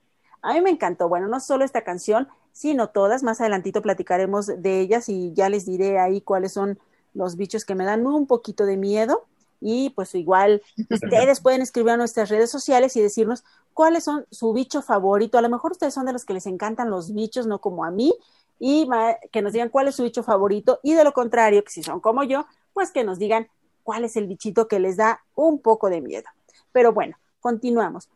A 0.42 0.54
mí 0.54 0.60
me 0.60 0.70
encantó. 0.70 1.08
Bueno, 1.08 1.28
no 1.28 1.38
solo 1.38 1.64
esta 1.64 1.82
canción, 1.82 2.28
sino 2.52 2.88
todas. 2.88 3.22
Más 3.22 3.40
adelantito 3.40 3.80
platicaremos 3.80 4.46
de 4.46 4.80
ellas 4.80 5.08
y 5.08 5.32
ya 5.34 5.48
les 5.48 5.66
diré 5.66 5.98
ahí 6.00 6.20
cuáles 6.20 6.52
son 6.52 6.78
los 7.14 7.36
bichos 7.36 7.64
que 7.64 7.76
me 7.76 7.84
dan 7.84 8.04
un 8.06 8.26
poquito 8.26 8.64
de 8.66 8.76
miedo. 8.76 9.26
Y 9.60 9.90
pues 9.90 10.14
igual 10.14 10.62
ustedes 10.90 11.40
pueden 11.42 11.62
escribir 11.62 11.90
a 11.90 11.96
nuestras 11.96 12.28
redes 12.28 12.50
sociales 12.50 12.96
y 12.96 13.02
decirnos 13.02 13.44
cuáles 13.72 14.04
son 14.04 14.26
su 14.30 14.52
bicho 14.52 14.82
favorito. 14.82 15.38
A 15.38 15.42
lo 15.42 15.48
mejor 15.48 15.72
ustedes 15.72 15.94
son 15.94 16.06
de 16.06 16.12
los 16.12 16.24
que 16.24 16.34
les 16.34 16.46
encantan 16.46 16.90
los 16.90 17.12
bichos, 17.12 17.46
no 17.46 17.60
como 17.60 17.84
a 17.84 17.90
mí 17.90 18.14
y 18.60 18.86
que 19.32 19.42
nos 19.42 19.54
digan 19.54 19.70
cuál 19.70 19.88
es 19.88 19.96
su 19.96 20.04
bicho 20.04 20.22
favorito 20.22 20.78
y 20.82 20.92
de 20.94 21.02
lo 21.02 21.12
contrario, 21.12 21.64
que 21.64 21.72
si 21.72 21.82
son 21.82 21.98
como 21.98 22.22
yo, 22.22 22.46
pues 22.74 22.92
que 22.92 23.02
nos 23.02 23.18
digan 23.18 23.48
cuál 23.82 24.04
es 24.04 24.16
el 24.16 24.26
bichito 24.26 24.68
que 24.68 24.78
les 24.78 24.96
da 24.98 25.24
un 25.34 25.60
poco 25.60 25.88
de 25.88 26.02
miedo. 26.02 26.28
Pero 26.70 26.92
bueno, 26.92 27.16
continuamos. 27.40 28.08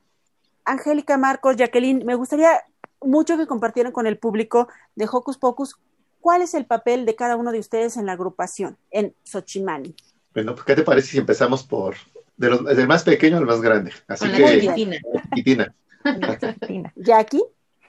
Angélica, 0.67 1.17
Marcos, 1.17 1.57
Jacqueline, 1.57 2.05
me 2.05 2.15
gustaría 2.15 2.63
mucho 3.01 3.37
que 3.39 3.47
compartieran 3.47 3.93
con 3.93 4.07
el 4.07 4.19
público 4.19 4.69
de 4.95 5.09
Hocus 5.11 5.39
Pocus 5.39 5.77
cuál 6.21 6.43
es 6.43 6.55
el 6.55 6.67
papel 6.67 7.07
de 7.07 7.17
cada 7.17 7.37
uno 7.37 7.51
de 7.51 7.59
ustedes 7.59 7.97
en 7.97 8.07
la 8.07 8.13
agrupación, 8.13 8.77
en 8.91 9.15
Xochimani. 9.25 9.95
Bueno, 10.35 10.55
pues, 10.55 10.65
¿qué 10.67 10.75
te 10.75 10.83
parece 10.83 11.09
si 11.09 11.19
empezamos 11.19 11.65
por 11.65 11.97
de 12.37 12.51
los, 12.51 12.65
del 12.65 12.87
más 12.87 13.03
pequeño 13.03 13.39
al 13.39 13.47
más 13.47 13.61
grande? 13.61 13.93
Así 14.09 14.31
que, 14.31 15.01
Tina. 15.43 15.75
Jackie. 16.97 17.43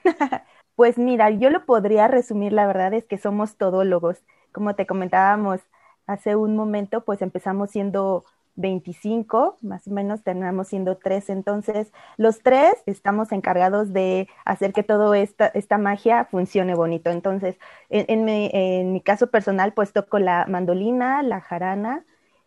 Pues 0.76 0.98
mira, 0.98 1.30
yo 1.30 1.48
lo 1.50 1.64
podría 1.64 2.06
resumir, 2.06 2.52
la 2.52 2.66
verdad 2.66 2.92
es 2.94 3.06
que 3.06 3.16
somos 3.18 3.56
todólogos. 3.56 4.18
Como 4.52 4.74
te 4.74 4.86
comentábamos 4.86 5.60
hace 6.06 6.36
un 6.36 6.54
momento, 6.54 7.02
pues 7.02 7.22
empezamos 7.22 7.70
siendo 7.70 8.24
25, 8.56 9.56
más 9.62 9.86
o 9.86 9.90
menos 9.90 10.22
terminamos 10.22 10.68
siendo 10.68 10.96
tres. 10.98 11.30
Entonces, 11.30 11.92
los 12.18 12.42
tres 12.42 12.74
estamos 12.84 13.32
encargados 13.32 13.94
de 13.94 14.28
hacer 14.44 14.74
que 14.74 14.82
toda 14.82 15.16
esta, 15.18 15.46
esta 15.46 15.78
magia 15.78 16.26
funcione 16.26 16.74
bonito. 16.74 17.10
Entonces, 17.10 17.56
en, 17.88 18.24
mi, 18.24 19.00
caso 19.00 19.30
personal, 19.30 19.72
pues 19.72 19.94
toco 19.94 20.18
la 20.18 20.46
mandolina, 20.46 21.22
la 21.22 21.40
jarana, 21.40 22.04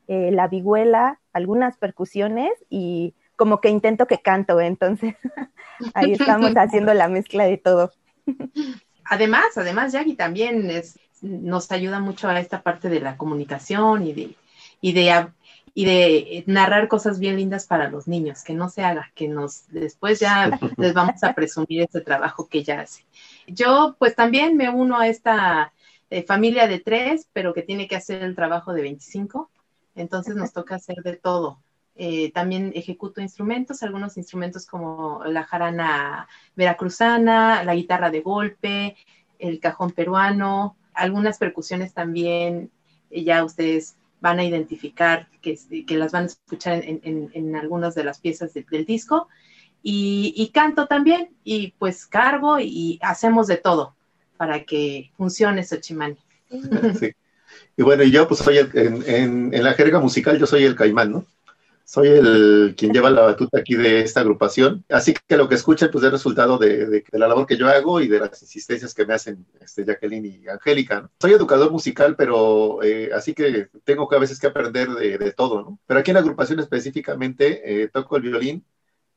eh, 0.08 0.32
la 0.32 0.48
vihuela, 0.48 1.20
algunas 1.34 1.78
percusiones 1.78 2.52
y 2.70 3.16
como 3.36 3.60
que 3.62 3.70
intento 3.70 4.06
que 4.06 4.20
canto. 4.22 4.60
Entonces, 4.62 5.16
ahí 5.96 6.14
estamos 6.14 6.52
haciendo 6.58 6.94
la 6.94 7.08
mezcla 7.08 7.46
de 7.46 7.58
todo. 7.58 7.92
Además, 9.10 9.58
además, 9.58 9.92
Yagi 9.92 10.16
también 10.16 10.70
es, 10.70 11.00
nos 11.22 11.72
ayuda 11.72 12.00
mucho 12.00 12.30
a 12.30 12.40
esta 12.40 12.62
parte 12.62 12.90
de 12.90 13.00
la 13.00 13.18
comunicación 13.18 14.06
y 14.06 14.14
de, 14.14 14.36
y 14.82 14.94
de, 14.94 15.28
y 15.74 15.86
de 15.86 16.44
narrar 16.46 16.88
cosas 16.88 17.20
bien 17.20 17.36
lindas 17.36 17.66
para 17.66 17.90
los 17.90 18.08
niños, 18.08 18.44
que 18.44 18.54
no 18.54 18.70
se 18.70 18.84
haga, 18.84 19.12
que 19.16 19.28
nos 19.28 19.68
después 19.70 20.20
ya 20.20 20.52
les 20.78 20.94
vamos 20.94 21.24
a 21.24 21.34
presumir 21.34 21.82
este 21.82 22.02
trabajo 22.02 22.48
que 22.48 22.60
ella 22.60 22.82
hace. 22.82 23.04
Yo 23.48 23.96
pues 23.98 24.16
también 24.16 24.56
me 24.56 24.70
uno 24.70 25.00
a 25.00 25.08
esta 25.08 25.74
eh, 26.12 26.22
familia 26.22 26.68
de 26.68 26.80
tres, 26.80 27.28
pero 27.34 27.54
que 27.54 27.64
tiene 27.64 27.88
que 27.88 27.96
hacer 27.96 28.22
el 28.22 28.36
trabajo 28.36 28.74
de 28.74 28.84
25, 28.84 29.50
entonces 29.96 30.36
nos 30.36 30.54
toca 30.54 30.76
hacer 30.76 30.98
de 30.98 31.18
todo. 31.18 31.60
Eh, 32.02 32.32
también 32.32 32.72
ejecuto 32.76 33.20
instrumentos, 33.20 33.84
algunos 33.84 34.16
instrumentos 34.16 34.66
como 34.66 35.22
la 35.26 35.44
jarana 35.44 36.30
veracruzana, 36.56 37.62
la 37.66 37.76
guitarra 37.76 38.10
de 38.10 38.22
golpe, 38.22 38.96
el 39.38 39.60
cajón 39.60 39.92
peruano, 39.92 40.78
algunas 40.94 41.38
percusiones 41.38 41.94
también, 41.94 42.72
eh, 43.12 43.26
ya 43.26 43.44
ustedes 43.44 43.98
van 44.22 44.40
a 44.40 44.46
identificar 44.46 45.28
que, 45.42 45.60
que 45.86 45.98
las 45.98 46.14
van 46.14 46.24
a 46.24 46.28
escuchar 46.28 46.86
en, 46.86 47.32
en, 47.34 47.56
algunas 47.58 47.96
de 47.96 48.06
las 48.06 48.20
piezas 48.20 48.54
del 48.54 48.86
disco. 48.86 49.28
Y, 49.84 50.52
canto 50.54 50.88
también, 50.88 51.32
y 51.44 51.74
pues 51.80 52.06
cargo 52.06 52.62
y 52.62 52.98
hacemos 53.02 53.48
de 53.48 53.58
todo 53.58 53.94
para 54.38 54.64
que 54.64 55.12
funcione 55.18 55.66
Xochimani. 55.66 56.18
Sí. 56.98 57.12
Y 57.76 57.84
bueno, 57.84 58.04
yo 58.04 58.26
pues 58.28 58.40
soy 58.40 58.60
en, 58.60 59.54
en, 59.54 59.64
la 59.64 59.74
jerga 59.74 60.00
musical, 60.00 60.38
yo 60.38 60.46
soy 60.46 60.64
el 60.64 60.76
caimán, 60.76 61.12
¿no? 61.12 61.26
Soy 61.90 62.08
el 62.10 62.76
quien 62.78 62.94
lleva 62.94 63.10
la 63.10 63.22
batuta 63.22 63.60
aquí 63.60 63.74
de 63.74 64.02
esta 64.02 64.20
agrupación. 64.20 64.86
Así 64.90 65.16
que 65.28 65.38
lo 65.38 65.50
que 65.50 65.56
escuchan, 65.56 65.90
pues 65.92 66.04
es 66.04 66.12
resultado 66.12 66.60
de, 66.60 67.04
la 67.14 67.28
labor 67.28 67.48
que 67.48 67.58
yo 67.58 67.68
hago 67.68 68.00
y 68.00 68.08
de 68.08 68.20
las 68.20 68.40
insistencias 68.44 68.94
que 68.94 69.08
me 69.08 69.16
hacen 69.16 69.44
este, 69.60 69.84
Jacqueline 69.84 70.26
y 70.26 70.48
Angélica. 70.48 71.10
Soy 71.20 71.32
educador 71.32 71.72
musical, 71.72 72.16
pero 72.16 72.84
eh, 72.84 73.10
así 73.12 73.34
que 73.34 73.70
tengo 73.84 74.08
que 74.08 74.18
a 74.18 74.20
veces 74.20 74.40
que 74.40 74.46
aprender 74.46 74.88
de, 74.90 75.32
todo, 75.32 75.64
¿no? 75.64 75.80
Pero 75.88 76.00
aquí 76.00 76.12
en 76.12 76.16
la 76.16 76.20
agrupación 76.20 76.60
específicamente 76.60 77.82
eh, 77.82 77.88
toco 77.88 78.18
el 78.18 78.22
violín, 78.22 78.64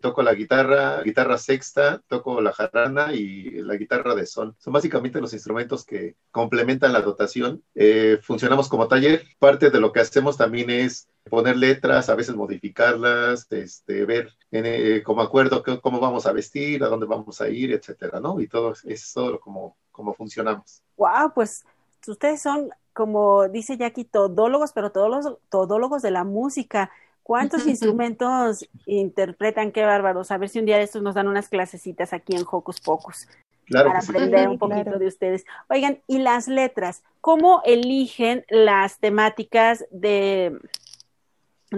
toco 0.01 0.23
la 0.23 0.33
guitarra, 0.33 1.03
guitarra 1.03 1.37
sexta, 1.37 2.01
toco 2.09 2.41
la 2.41 2.55
jarana 2.55 3.13
y 3.13 3.51
la 3.63 3.77
guitarra 3.77 4.15
de 4.15 4.25
son. 4.25 4.57
Son 4.59 4.73
básicamente 4.73 5.21
los 5.21 5.35
instrumentos 5.35 5.85
que 5.85 6.17
complementan 6.31 6.95
la 6.95 7.03
dotación. 7.03 7.63
Eh, 7.75 8.19
funcionamos 8.23 8.71
como 8.71 8.89
taller. 8.89 9.25
Parte 9.39 9.69
de 9.69 9.79
lo 9.79 9.93
que 9.93 10.01
hacemos 10.01 10.39
también 10.39 10.71
es 10.71 11.09
poner 11.29 11.57
letras, 11.57 12.09
a 12.09 12.15
veces 12.15 12.35
modificarlas, 12.35 13.47
este, 13.51 14.05
ver 14.05 14.33
eh, 14.51 15.03
como 15.05 15.23
acuerdo 15.23 15.63
cómo 15.81 16.01
vamos 16.01 16.27
a 16.27 16.33
vestir, 16.33 16.83
a 16.83 16.89
dónde 16.89 17.07
vamos 17.07 17.41
a 17.41 17.49
ir, 17.49 17.73
etcétera, 17.73 18.21
¿no? 18.21 18.41
Y 18.41 18.49
todo 18.49 18.75
es 18.85 19.13
todo 19.13 19.41
como, 19.41 19.77
como 19.91 20.15
funcionamos. 20.15 20.83
Wow, 20.97 21.33
pues 21.35 21.65
ustedes 22.07 22.43
son, 22.43 22.71
como 22.93 23.49
dice 23.49 23.77
Jackie, 23.77 24.05
todólogos, 24.05 24.73
pero 24.73 24.91
todos 24.91 25.09
los 25.09 25.39
todólogos 25.49 26.03
de 26.03 26.11
la 26.11 26.25
música. 26.25 26.91
¿Cuántos 27.23 27.67
instrumentos 27.67 28.69
interpretan? 28.87 29.73
Qué 29.73 29.85
bárbaros. 29.85 30.31
A 30.31 30.39
ver 30.39 30.49
si 30.49 30.59
un 30.59 30.67
día 30.67 30.77
de 30.77 30.85
estos 30.85 31.03
nos 31.03 31.15
dan 31.15 31.29
unas 31.29 31.49
clasecitas 31.49 32.13
aquí 32.13 32.35
en 32.35 32.45
Hocus 32.51 32.81
Pocus. 32.81 33.29
Claro 33.65 33.91
para 33.91 34.01
aprender 34.01 34.49
un 34.49 34.59
poquito 34.59 34.99
de 34.99 35.07
ustedes. 35.07 35.45
Oigan, 35.71 36.01
y 36.07 36.19
las 36.19 36.49
letras, 36.49 37.05
¿cómo 37.21 37.63
eligen 37.65 38.45
las 38.51 38.99
temáticas 38.99 39.87
de, 39.91 40.59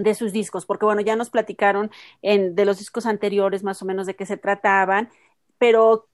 de 0.03 0.15
sus 0.15 0.31
discos? 0.31 0.65
Porque 0.65 0.85
bueno, 0.85 1.01
ya 1.01 1.15
nos 1.15 1.29
platicaron 1.29 1.91
en, 2.21 2.55
de 2.55 2.65
los 2.65 2.79
discos 2.79 3.05
anteriores 3.05 3.63
más 3.63 3.81
o 3.81 3.85
menos 3.85 4.07
de 4.07 4.15
qué 4.15 4.25
se 4.25 4.37
trataban, 4.37 5.09
pero 5.57 6.07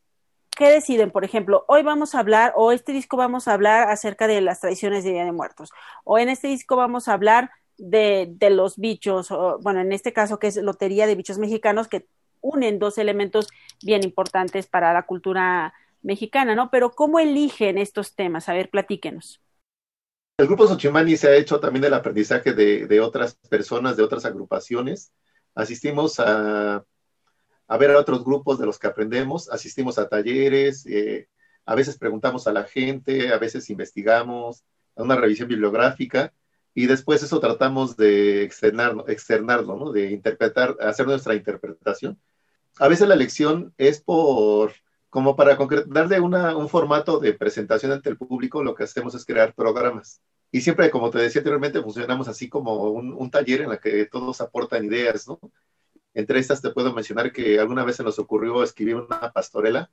¿qué 0.57 0.69
deciden? 0.69 1.11
Por 1.11 1.25
ejemplo, 1.25 1.65
hoy 1.67 1.83
vamos 1.83 2.15
a 2.15 2.19
hablar, 2.19 2.53
o 2.55 2.71
este 2.71 2.91
disco 2.91 3.17
vamos 3.17 3.47
a 3.47 3.53
hablar 3.53 3.89
acerca 3.89 4.27
de 4.27 4.41
las 4.41 4.59
tradiciones 4.59 5.03
de 5.03 5.11
Día 5.11 5.25
de 5.25 5.31
Muertos, 5.31 5.71
o 6.03 6.19
en 6.19 6.29
este 6.29 6.47
disco 6.47 6.75
vamos 6.75 7.07
a 7.07 7.13
hablar 7.13 7.51
de, 7.77 8.27
de 8.29 8.49
los 8.51 8.77
bichos, 8.77 9.31
o, 9.31 9.59
bueno, 9.59 9.81
en 9.81 9.91
este 9.91 10.13
caso 10.13 10.39
que 10.39 10.47
es 10.47 10.57
Lotería 10.57 11.07
de 11.07 11.15
Bichos 11.15 11.39
Mexicanos, 11.39 11.87
que 11.87 12.07
unen 12.41 12.79
dos 12.79 12.97
elementos 12.97 13.49
bien 13.81 14.03
importantes 14.03 14.67
para 14.67 14.93
la 14.93 15.03
cultura 15.03 15.73
mexicana, 16.01 16.55
¿no? 16.55 16.69
Pero 16.71 16.91
¿cómo 16.91 17.19
eligen 17.19 17.77
estos 17.77 18.15
temas? 18.15 18.49
A 18.49 18.53
ver, 18.53 18.69
platíquenos. 18.69 19.41
El 20.37 20.47
grupo 20.47 20.67
Xochimani 20.67 21.17
se 21.17 21.27
ha 21.27 21.35
hecho 21.35 21.59
también 21.59 21.85
el 21.85 21.93
aprendizaje 21.93 22.53
de, 22.53 22.99
otras 22.99 23.35
personas, 23.49 23.95
de 23.95 24.03
otras 24.03 24.25
agrupaciones. 24.25 25.11
Asistimos 25.53 26.19
a, 26.19 26.83
ver 27.79 27.91
a 27.91 27.99
otros 27.99 28.23
grupos 28.23 28.57
de 28.57 28.65
los 28.65 28.79
que 28.79 28.87
aprendemos, 28.87 29.49
asistimos 29.49 29.99
a 29.99 30.09
talleres, 30.09 30.85
eh, 30.87 31.29
a 31.65 31.75
veces 31.75 31.97
preguntamos 31.97 32.47
a 32.47 32.53
la 32.53 32.63
gente, 32.63 33.31
a 33.31 33.37
veces 33.37 33.69
investigamos, 33.69 34.63
a 34.95 35.03
una 35.03 35.15
revisión 35.15 35.47
bibliográfica 35.47 36.33
y 36.73 36.87
después 36.87 37.21
eso 37.21 37.39
tratamos 37.39 37.97
de 37.97 38.43
externarlo, 38.43 39.91
de 39.91 40.11
interpretar, 40.11 40.75
hacer 40.79 41.05
nuestra 41.05 41.35
interpretación. 41.35 42.19
A 42.79 42.87
veces 42.87 43.07
la 43.07 43.15
lección 43.15 43.73
es 43.77 44.01
por, 44.01 44.73
como 45.11 45.35
para 45.35 45.55
darle 45.85 46.19
un 46.19 46.67
formato 46.67 47.19
de 47.19 47.33
presentación 47.33 47.91
ante 47.91 48.09
el 48.09 48.17
público, 48.17 48.63
lo 48.63 48.73
que 48.73 48.85
hacemos 48.85 49.13
es 49.13 49.23
crear 49.25 49.53
programas. 49.53 50.21
Y 50.51 50.61
siempre, 50.61 50.89
como 50.89 51.11
te 51.11 51.19
decía 51.19 51.41
anteriormente, 51.41 51.83
funcionamos 51.83 52.27
así 52.27 52.49
como 52.49 52.89
un, 52.89 53.29
taller 53.29 53.61
en 53.61 53.71
el 53.71 53.79
que 53.79 54.05
todos 54.07 54.41
aportan 54.41 54.83
ideas, 54.83 55.27
¿no? 55.27 55.39
Entre 56.15 56.39
estas 56.39 56.63
te 56.63 56.71
puedo 56.71 56.91
mencionar 56.93 57.31
que 57.31 57.59
alguna 57.59 57.83
vez 57.83 57.97
se 57.97 58.03
nos 58.03 58.17
ocurrió 58.17 58.63
escribir 58.63 58.95
una 58.95 59.31
pastorela 59.31 59.91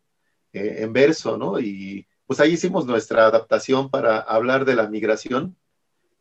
eh, 0.55 0.79
en 0.79 0.95
verso, 0.95 1.37
¿no? 1.37 1.61
Y 1.61 2.09
pues 2.27 2.41
ahí 2.41 2.53
hicimos 2.53 2.87
nuestra 2.87 3.27
adaptación 3.27 3.91
para 3.91 4.21
hablar 4.21 4.65
de 4.65 4.75
la 4.75 4.89
migración 4.89 5.57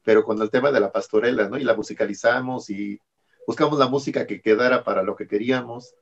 pero 0.07 0.23
con 0.23 0.41
el 0.41 0.49
tema 0.49 0.71
de 0.71 0.79
la 0.79 0.93
pastorela, 0.93 1.49
¿no? 1.49 1.57
Y 1.57 1.65
la 1.65 1.75
musicalizamos 1.75 2.69
y 2.69 3.01
buscamos 3.45 3.77
la 3.77 3.89
música 3.89 4.25
que 4.25 4.41
quedara 4.41 4.86
para 4.86 5.03
lo 5.03 5.17
que 5.17 5.27
queríamos. 5.27 5.95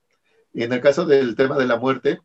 Y 0.54 0.62
en 0.62 0.74
el 0.74 0.80
caso 0.80 1.08
del 1.08 1.36
tema 1.36 1.58
de 1.58 1.66
la 1.66 1.78
muerte, 1.78 2.20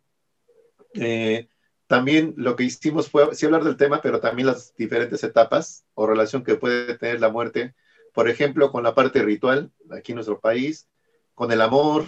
eh, 0.95 1.49
también 1.87 2.35
lo 2.37 2.57
que 2.57 2.65
hicimos 2.65 3.11
fue 3.11 3.35
sí 3.35 3.47
hablar 3.47 3.65
del 3.65 3.77
tema, 3.77 4.01
pero 4.01 4.21
también 4.21 4.47
las 4.47 4.75
diferentes 4.77 5.25
etapas 5.25 5.85
o 5.95 6.07
relación 6.07 6.45
que 6.45 6.55
puede 6.55 6.97
tener 6.99 7.21
la 7.21 7.31
muerte, 7.31 7.75
por 8.15 8.29
ejemplo, 8.29 8.71
con 8.71 8.85
la 8.85 8.95
parte 8.95 9.23
ritual 9.23 9.73
aquí 9.91 10.13
en 10.13 10.17
nuestro 10.17 10.41
país, 10.41 10.89
con 11.35 11.51
el 11.53 11.61
amor, 11.61 12.07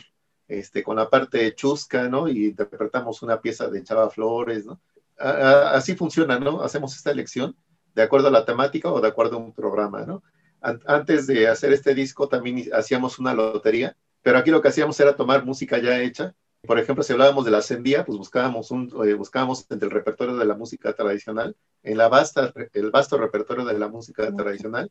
este, 0.48 0.82
con 0.82 0.96
la 0.96 1.08
parte 1.10 1.54
chusca, 1.54 2.08
¿no? 2.08 2.28
Y 2.28 2.46
interpretamos 2.46 3.22
una 3.22 3.40
pieza 3.40 3.68
de 3.68 3.82
Chava 3.82 4.10
Flores, 4.10 4.66
¿no? 4.66 4.80
así 5.18 5.94
funciona, 5.94 6.38
¿no? 6.38 6.62
Hacemos 6.62 6.96
esta 6.96 7.10
elección 7.10 7.56
de 7.94 8.02
acuerdo 8.02 8.28
a 8.28 8.32
la 8.32 8.44
temática 8.44 8.90
o 8.90 9.00
de 9.00 9.08
acuerdo 9.08 9.36
a 9.36 9.40
un 9.40 9.52
programa, 9.52 10.04
¿no? 10.04 10.22
Antes 10.60 11.26
de 11.26 11.48
hacer 11.48 11.72
este 11.72 11.94
disco 11.94 12.28
también 12.28 12.70
hacíamos 12.72 13.18
una 13.18 13.34
lotería, 13.34 13.96
pero 14.22 14.38
aquí 14.38 14.50
lo 14.50 14.62
que 14.62 14.68
hacíamos 14.68 14.98
era 15.00 15.16
tomar 15.16 15.44
música 15.44 15.78
ya 15.78 16.00
hecha. 16.00 16.34
Por 16.66 16.78
ejemplo, 16.78 17.02
si 17.02 17.12
hablábamos 17.12 17.44
de 17.44 17.50
la 17.50 17.60
sendía, 17.62 18.04
pues 18.04 18.16
buscábamos, 18.18 18.70
un, 18.70 18.92
eh, 19.04 19.14
buscábamos 19.14 19.66
entre 19.70 19.86
el 19.86 19.90
repertorio 19.92 20.36
de 20.36 20.44
la 20.44 20.54
música 20.54 20.92
tradicional, 20.94 21.56
en 21.82 21.98
la 21.98 22.08
vasta, 22.08 22.52
el 22.72 22.90
vasto 22.90 23.18
repertorio 23.18 23.64
de 23.64 23.78
la 23.78 23.88
música 23.88 24.32
tradicional, 24.34 24.90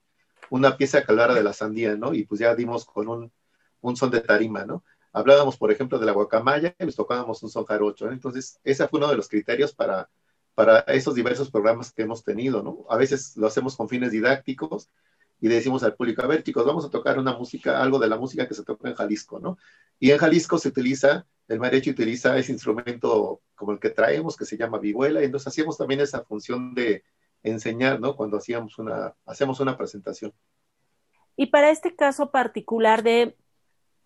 una 0.49 0.75
pieza 0.77 1.03
calara 1.03 1.33
de 1.33 1.43
la 1.43 1.53
sandía, 1.53 1.95
¿no? 1.95 2.13
Y 2.13 2.25
pues 2.25 2.39
ya 2.41 2.53
dimos 2.55 2.85
con 2.85 3.07
un, 3.07 3.31
un 3.81 3.95
son 3.95 4.11
de 4.11 4.21
tarima, 4.21 4.65
¿no? 4.65 4.83
Hablábamos, 5.13 5.57
por 5.57 5.71
ejemplo, 5.71 5.97
de 5.97 6.05
la 6.05 6.11
guacamaya 6.11 6.75
y 6.77 6.85
les 6.85 6.95
tocábamos 6.95 7.41
un 7.43 7.49
son 7.49 7.65
jarocho, 7.65 8.05
¿no? 8.07 8.11
Entonces, 8.13 8.59
ese 8.63 8.87
fue 8.87 8.99
uno 8.99 9.09
de 9.09 9.15
los 9.17 9.29
criterios 9.29 9.73
para 9.73 10.09
para 10.53 10.79
esos 10.81 11.15
diversos 11.15 11.49
programas 11.49 11.91
que 11.91 12.03
hemos 12.03 12.23
tenido, 12.23 12.61
¿no? 12.63 12.85
A 12.89 12.97
veces 12.97 13.35
lo 13.37 13.47
hacemos 13.47 13.75
con 13.75 13.89
fines 13.89 14.11
didácticos 14.11 14.89
y 15.39 15.47
decimos 15.47 15.83
al 15.83 15.95
público, 15.95 16.21
a 16.21 16.27
ver 16.27 16.43
chicos, 16.43 16.65
vamos 16.65 16.85
a 16.85 16.89
tocar 16.89 17.17
una 17.17 17.33
música, 17.33 17.81
algo 17.81 17.99
de 17.99 18.07
la 18.07 18.17
música 18.17 18.47
que 18.47 18.53
se 18.53 18.63
toca 18.63 18.89
en 18.89 18.95
Jalisco, 18.95 19.39
¿no? 19.39 19.57
Y 19.99 20.11
en 20.11 20.17
Jalisco 20.17 20.57
se 20.57 20.69
utiliza, 20.69 21.25
el 21.51 21.59
mariachi 21.59 21.89
utiliza 21.89 22.37
ese 22.37 22.53
instrumento 22.53 23.41
como 23.55 23.73
el 23.73 23.79
que 23.79 23.89
traemos, 23.89 24.37
que 24.37 24.45
se 24.45 24.57
llama 24.57 24.79
vihuela, 24.79 25.21
y 25.21 25.25
entonces 25.25 25.49
hacíamos 25.49 25.77
también 25.77 25.99
esa 25.99 26.23
función 26.23 26.73
de 26.73 27.03
enseñar, 27.43 27.99
¿no? 27.99 28.15
Cuando 28.15 28.37
hacíamos 28.37 28.79
una, 28.79 29.13
hacemos 29.25 29.59
una 29.59 29.77
presentación. 29.77 30.33
Y 31.35 31.47
para 31.47 31.69
este 31.69 31.93
caso 31.93 32.31
particular 32.31 33.03
de 33.03 33.35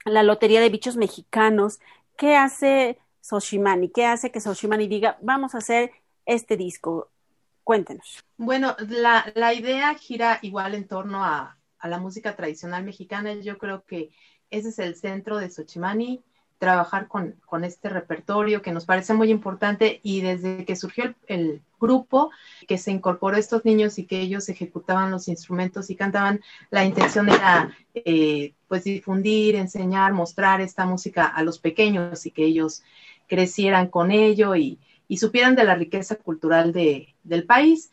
la 0.05 0.23
Lotería 0.23 0.59
de 0.59 0.69
Bichos 0.69 0.97
Mexicanos, 0.97 1.79
¿qué 2.17 2.35
hace 2.35 2.97
Soshimani? 3.21 3.89
¿Qué 3.89 4.05
hace 4.05 4.31
que 4.31 4.41
Soshimani 4.41 4.87
diga, 4.87 5.19
vamos 5.21 5.53
a 5.53 5.59
hacer 5.59 5.91
este 6.25 6.57
disco? 6.57 7.11
Cuéntenos. 7.63 8.23
Bueno, 8.37 8.75
la, 8.89 9.31
la 9.35 9.53
idea 9.53 9.93
gira 9.95 10.39
igual 10.41 10.73
en 10.73 10.87
torno 10.87 11.23
a, 11.23 11.57
a, 11.77 11.87
la 11.87 11.99
música 11.99 12.35
tradicional 12.35 12.83
mexicana. 12.83 13.33
Yo 13.35 13.57
creo 13.57 13.83
que 13.85 14.11
ese 14.49 14.69
es 14.69 14.79
el 14.79 14.95
centro 14.95 15.37
de 15.37 15.49
Xochimani, 15.49 16.23
trabajar 16.57 17.07
con, 17.07 17.35
con 17.45 17.63
este 17.63 17.89
repertorio 17.89 18.61
que 18.61 18.71
nos 18.71 18.85
parece 18.85 19.13
muy 19.13 19.29
importante 19.29 19.99
y 20.03 20.21
desde 20.21 20.65
que 20.65 20.75
surgió 20.75 21.13
el, 21.27 21.61
grupo, 21.79 22.31
que 22.67 22.77
se 22.77 22.91
incorporó 22.91 23.37
estos 23.37 23.65
niños 23.65 23.99
y 23.99 24.05
que 24.05 24.19
ellos 24.19 24.49
ejecutaban 24.49 25.11
los 25.11 25.27
instrumentos 25.27 25.89
y 25.89 25.95
cantaban, 25.95 26.41
la 26.71 26.85
intención 26.85 27.29
era 27.29 27.75
eh, 27.93 28.53
pues 28.67 28.83
difundir, 28.83 29.55
enseñar, 29.55 30.13
mostrar 30.13 30.61
esta 30.61 30.85
música 30.85 31.25
a 31.25 31.43
los 31.43 31.59
pequeños 31.59 32.25
y 32.25 32.31
que 32.31 32.45
ellos 32.45 32.83
crecieran 33.27 33.87
con 33.87 34.11
ello 34.11 34.55
y, 34.55 34.79
y 35.07 35.17
supieran 35.17 35.55
de 35.55 35.63
la 35.63 35.75
riqueza 35.75 36.15
cultural 36.15 36.73
de, 36.73 37.13
del 37.23 37.45
país. 37.45 37.91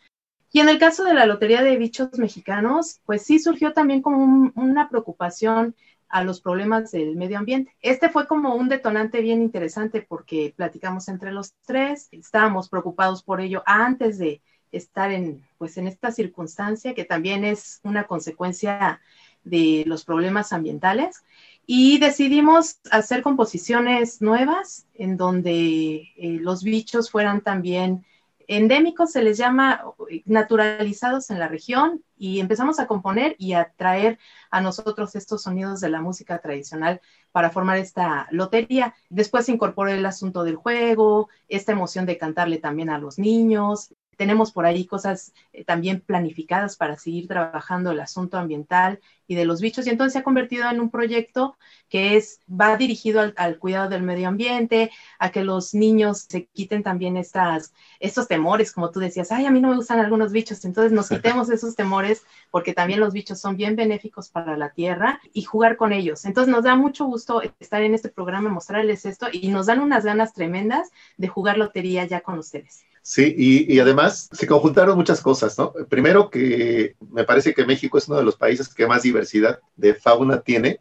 Y 0.51 0.59
en 0.59 0.69
el 0.69 0.77
caso 0.77 1.03
de 1.03 1.15
la 1.15 1.25
Lotería 1.25 1.63
de 1.63 1.77
Bichos 1.77 2.17
Mexicanos, 2.19 2.99
pues 3.05 3.23
sí 3.23 3.39
surgió 3.39 3.73
también 3.73 4.01
como 4.03 4.51
una 4.55 4.87
preocupación 4.87 5.75
a 6.13 6.23
los 6.23 6.41
problemas 6.41 6.91
del 6.91 7.15
medio 7.15 7.39
ambiente. 7.39 7.73
Este 7.81 8.07
fue 8.07 8.27
como 8.27 8.53
un 8.53 8.69
detonante 8.69 9.19
bien 9.19 9.41
interesante 9.41 10.05
porque 10.07 10.53
platicamos 10.55 11.07
entre 11.07 11.31
los 11.31 11.55
tres, 11.65 12.07
estábamos 12.11 12.69
preocupados 12.69 13.23
por 13.23 13.41
ello 13.41 13.63
antes 13.65 14.19
de 14.19 14.39
estar 14.71 15.11
en, 15.11 15.43
pues 15.57 15.75
en 15.77 15.87
esta 15.87 16.11
circunstancia 16.11 16.93
que 16.93 17.03
también 17.03 17.43
es 17.43 17.79
una 17.81 18.03
consecuencia 18.03 19.01
de 19.43 19.85
los 19.87 20.05
problemas 20.05 20.53
ambientales 20.53 21.23
y 21.65 21.97
decidimos 21.97 22.77
hacer 22.91 23.23
composiciones 23.23 24.21
nuevas 24.21 24.85
en 24.93 25.17
donde 25.17 26.11
eh, 26.15 26.37
los 26.39 26.63
bichos 26.63 27.09
fueran 27.09 27.41
también 27.41 28.05
endémicos, 28.47 29.11
se 29.11 29.23
les 29.23 29.37
llama 29.37 29.83
naturalizados 30.25 31.29
en 31.29 31.39
la 31.39 31.47
región 31.47 32.03
y 32.17 32.39
empezamos 32.39 32.79
a 32.79 32.87
componer 32.87 33.35
y 33.37 33.53
a 33.53 33.73
traer 33.75 34.19
a 34.51 34.61
nosotros 34.61 35.15
estos 35.15 35.43
sonidos 35.43 35.81
de 35.81 35.89
la 35.89 36.01
música 36.01 36.39
tradicional 36.39 37.01
para 37.31 37.49
formar 37.49 37.77
esta 37.77 38.27
lotería. 38.31 38.95
Después 39.09 39.45
se 39.45 39.51
incorporó 39.51 39.91
el 39.91 40.05
asunto 40.05 40.43
del 40.43 40.55
juego, 40.55 41.29
esta 41.47 41.71
emoción 41.71 42.05
de 42.05 42.17
cantarle 42.17 42.57
también 42.59 42.89
a 42.89 42.99
los 42.99 43.19
niños, 43.19 43.93
tenemos 44.17 44.51
por 44.51 44.65
ahí 44.65 44.85
cosas 44.85 45.33
eh, 45.51 45.63
también 45.63 46.01
planificadas 46.01 46.77
para 46.77 46.97
seguir 46.97 47.27
trabajando 47.27 47.91
el 47.91 47.99
asunto 47.99 48.37
ambiental 48.37 48.99
y 49.27 49.35
de 49.35 49.45
los 49.45 49.61
bichos 49.61 49.87
y 49.87 49.89
entonces 49.89 50.13
se 50.13 50.19
ha 50.19 50.23
convertido 50.23 50.69
en 50.69 50.79
un 50.79 50.89
proyecto 50.89 51.57
que 51.89 52.17
es 52.17 52.39
va 52.49 52.75
dirigido 52.77 53.33
al, 53.35 53.59
cuidado 53.59 53.89
del 53.89 54.03
medio 54.03 54.27
ambiente, 54.27 54.91
a 55.19 55.31
que 55.31 55.43
los 55.43 55.73
niños 55.73 56.25
se 56.27 56.45
quiten 56.45 56.83
también 56.83 57.17
estas 57.17 57.73
estos 57.99 58.27
temores, 58.27 58.71
como 58.71 58.91
tú 58.91 58.99
decías, 58.99 59.31
ay, 59.31 59.45
a 59.45 59.51
mí 59.51 59.61
no 59.61 59.69
me 59.69 59.75
gustan 59.75 59.99
algunos 59.99 60.31
bichos, 60.31 60.65
entonces 60.65 60.91
nos 60.91 61.09
quitemos 61.09 61.49
esos 61.49 61.75
temores 61.75 62.23
porque 62.51 62.73
también 62.73 62.99
los 62.99 63.13
bichos 63.13 63.39
son 63.39 63.55
bien 63.55 63.75
benéficos 63.75 64.29
para 64.29 64.57
la 64.57 64.71
tierra 64.71 65.21
y 65.33 65.43
jugar 65.43 65.77
con 65.77 65.93
ellos. 65.93 66.25
Entonces 66.25 66.51
nos 66.53 66.63
da 66.63 66.75
mucho 66.75 67.05
gusto 67.05 67.41
estar 67.59 67.81
en 67.81 67.93
este 67.93 68.09
programa, 68.09 68.49
mostrarles 68.49 69.05
esto 69.05 69.27
y 69.31 69.49
nos 69.49 69.67
dan 69.67 69.79
unas 69.79 70.03
ganas 70.03 70.33
tremendas 70.33 70.91
de 71.17 71.27
jugar 71.27 71.57
lotería 71.57 72.05
ya 72.05 72.21
con 72.21 72.37
ustedes. 72.37 72.85
Sí, 73.05 73.35
y, 73.37 73.79
además 73.79 74.29
se 74.31 74.47
conjuntaron 74.47 74.95
muchas 74.97 75.19
cosas, 75.19 75.57
¿no? 75.59 75.73
Primero 75.89 76.29
que 76.29 76.95
me 77.11 77.25
parece 77.25 77.53
que 77.53 77.65
México 77.65 77.97
es 77.97 78.07
uno 78.07 78.17
de 78.17 78.23
los 78.23 78.37
países 78.37 78.73
que 78.73 78.87
más 78.87 79.03
diversidad 79.03 79.59
de 79.75 79.93
fauna 79.93 80.39
tiene 80.39 80.79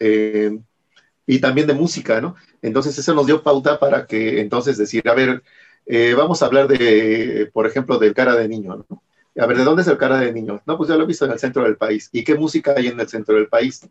eh, 0.00 0.58
y 1.26 1.38
también 1.40 1.68
de 1.68 1.74
música, 1.74 2.20
¿no? 2.20 2.34
Entonces 2.60 2.98
eso 2.98 3.14
nos 3.14 3.26
dio 3.26 3.44
pauta 3.44 3.78
para 3.78 4.06
que 4.08 4.40
entonces 4.40 4.78
decir, 4.78 5.08
a 5.08 5.14
ver, 5.14 5.44
eh, 5.86 6.14
vamos 6.14 6.42
a 6.42 6.46
hablar 6.46 6.66
de, 6.66 7.48
por 7.52 7.68
ejemplo, 7.68 8.00
del 8.00 8.14
cara 8.14 8.34
de 8.34 8.48
niño, 8.48 8.84
¿no? 8.88 9.02
A 9.40 9.46
ver, 9.46 9.56
¿de 9.56 9.64
dónde 9.64 9.82
es 9.82 9.88
el 9.88 9.96
cara 9.96 10.18
de 10.18 10.32
niño? 10.32 10.60
No, 10.66 10.76
pues 10.76 10.88
ya 10.88 10.96
lo 10.96 11.04
he 11.04 11.06
visto 11.06 11.24
en 11.24 11.30
el 11.30 11.38
centro 11.38 11.62
del 11.62 11.76
país. 11.76 12.08
¿Y 12.10 12.24
qué 12.24 12.34
música 12.34 12.74
hay 12.76 12.88
en 12.88 12.98
el 12.98 13.08
centro 13.08 13.36
del 13.36 13.46
país? 13.46 13.88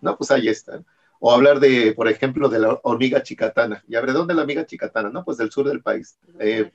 No, 0.00 0.16
pues 0.16 0.30
ahí 0.30 0.48
está. 0.48 0.82
O 1.20 1.30
hablar 1.30 1.60
de, 1.60 1.92
por 1.92 2.08
ejemplo, 2.08 2.48
de 2.48 2.58
la 2.58 2.80
hormiga 2.82 3.22
chicatana. 3.22 3.84
Y 3.86 3.96
a 3.96 4.00
ver, 4.00 4.12
¿de 4.12 4.18
dónde 4.18 4.32
es 4.32 4.36
la 4.36 4.42
hormiga 4.42 4.64
chicatana? 4.64 5.10
No, 5.10 5.24
pues 5.24 5.36
del 5.36 5.50
sur 5.50 5.68
del 5.68 5.82
país. 5.82 6.18
Eh, 6.38 6.70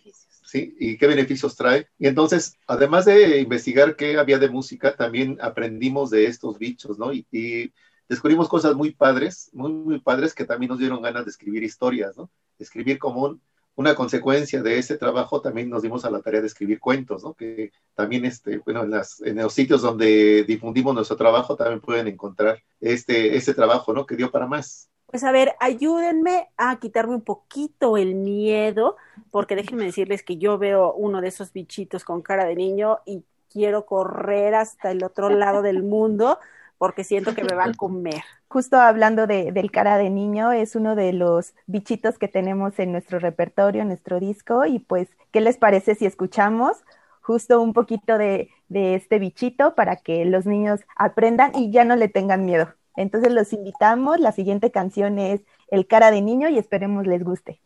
¿sí? 0.54 0.76
Y 0.80 0.98
qué 0.98 1.08
beneficios 1.08 1.56
trae. 1.56 1.88
Y 1.98 2.08
entonces, 2.08 2.60
además 2.68 3.06
de 3.06 3.40
investigar 3.40 3.96
qué 3.96 4.18
había 4.18 4.38
de 4.38 4.50
música, 4.50 4.96
también 4.96 5.40
aprendimos 5.42 6.12
de 6.12 6.28
estos 6.28 6.60
bichos, 6.60 7.00
¿no? 7.00 7.12
Y, 7.12 7.74
descubrimos 8.08 8.48
cosas 8.48 8.76
muy 8.76 8.92
padres, 8.92 9.50
muy, 9.54 9.72
muy 9.72 10.00
padres 10.00 10.36
que 10.36 10.46
también 10.46 10.70
nos 10.70 10.78
dieron 10.78 11.02
ganas 11.02 11.26
de 11.26 11.32
escribir 11.32 11.64
historias, 11.64 12.16
¿no? 12.16 12.30
escribir 12.60 13.00
como 13.00 13.40
una 13.76 13.96
consecuencia 13.96 14.62
de 14.62 14.78
ese 14.78 14.98
trabajo, 14.98 15.42
también 15.42 15.70
nos 15.70 15.82
dimos 15.82 16.06
a 16.06 16.12
la 16.12 16.22
tarea 16.22 16.42
de 16.42 16.48
escribir 16.48 16.80
cuentos, 16.80 17.24
¿no? 17.24 17.34
Que 17.34 17.72
también, 17.96 18.26
este, 18.26 18.60
bueno, 18.60 18.84
en, 18.84 18.92
las, 18.92 19.20
en 19.22 19.38
los 19.38 19.54
sitios 19.54 19.82
donde 19.82 20.44
difundimos 20.44 20.94
nuestro 20.94 21.18
trabajo 21.18 21.56
también 21.56 21.82
pueden 21.82 22.08
encontrar 22.08 22.62
este, 22.80 23.36
este 23.36 23.56
trabajo, 23.56 23.94
¿no? 23.94 24.06
Que 24.06 24.16
dio 24.16 24.30
para 24.30 24.46
más. 24.46 24.90
Pues 25.14 25.24
a 25.24 25.32
ver, 25.32 25.54
ayúdenme 25.60 26.50
a 26.58 26.80
quitarme 26.80 27.14
un 27.14 27.22
poquito 27.22 27.98
el 27.98 28.16
miedo, 28.16 28.98
porque 29.30 29.56
déjenme 29.56 29.86
decirles 29.86 30.24
que 30.24 30.38
yo 30.38 30.58
veo 30.58 30.92
uno 30.94 31.22
de 31.22 31.28
esos 31.28 31.54
bichitos 31.54 32.04
con 32.04 32.24
cara 32.24 32.46
de 32.46 32.56
niño 32.56 32.98
y 33.06 33.24
quiero 33.48 33.86
correr 33.86 34.56
hasta 34.56 34.90
el 34.90 35.04
otro 35.04 35.30
lado 35.30 35.62
del 35.62 35.84
mundo 35.84 36.40
porque 36.80 37.04
siento 37.04 37.36
que 37.36 37.44
me 37.44 37.54
va 37.54 37.66
a 37.66 37.72
comer. 37.78 38.24
Justo 38.48 38.78
hablando 38.80 39.28
de, 39.28 39.52
del 39.52 39.70
cara 39.72 40.00
de 40.00 40.10
niño, 40.10 40.52
es 40.52 40.76
uno 40.76 40.96
de 40.96 41.14
los 41.14 41.54
bichitos 41.68 42.18
que 42.18 42.28
tenemos 42.28 42.80
en 42.80 42.92
nuestro 42.92 43.20
repertorio, 43.20 43.84
en 43.84 43.90
nuestro 43.90 44.20
disco, 44.20 44.66
y 44.66 44.80
pues, 44.80 45.10
¿qué 45.32 45.42
les 45.42 45.58
parece 45.58 45.94
si 45.96 46.08
escuchamos 46.08 46.78
justo 47.22 47.62
un 47.62 47.74
poquito 47.74 48.18
de, 48.18 48.50
de 48.68 48.96
este 48.96 49.20
bichito 49.20 49.76
para 49.76 49.98
que 49.98 50.26
los 50.26 50.48
niños 50.48 50.82
aprendan 50.96 51.52
y 51.56 51.72
ya 51.72 51.86
no 51.86 51.96
le 51.96 52.10
tengan 52.10 52.46
miedo? 52.46 52.74
Entonces 52.96 53.34
los 53.34 53.54
invitamos, 53.54 54.20
la 54.20 54.32
siguiente 54.32 54.72
canción 54.72 55.20
es 55.20 55.42
El 55.70 55.88
cara 55.88 56.12
de 56.12 56.22
niño 56.22 56.50
y 56.50 56.58
esperemos 56.58 57.08
les 57.08 57.24
guste. 57.24 57.62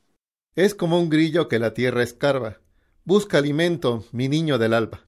Es 0.56 0.74
como 0.74 1.00
un 1.00 1.10
grillo 1.10 1.48
que 1.48 1.60
la 1.60 1.74
tierra 1.74 2.04
escarba. 2.04 2.58
Busca 3.04 3.38
alimento, 3.38 4.04
mi 4.12 4.28
niño 4.28 4.58
del 4.58 4.74
alba. 4.74 5.06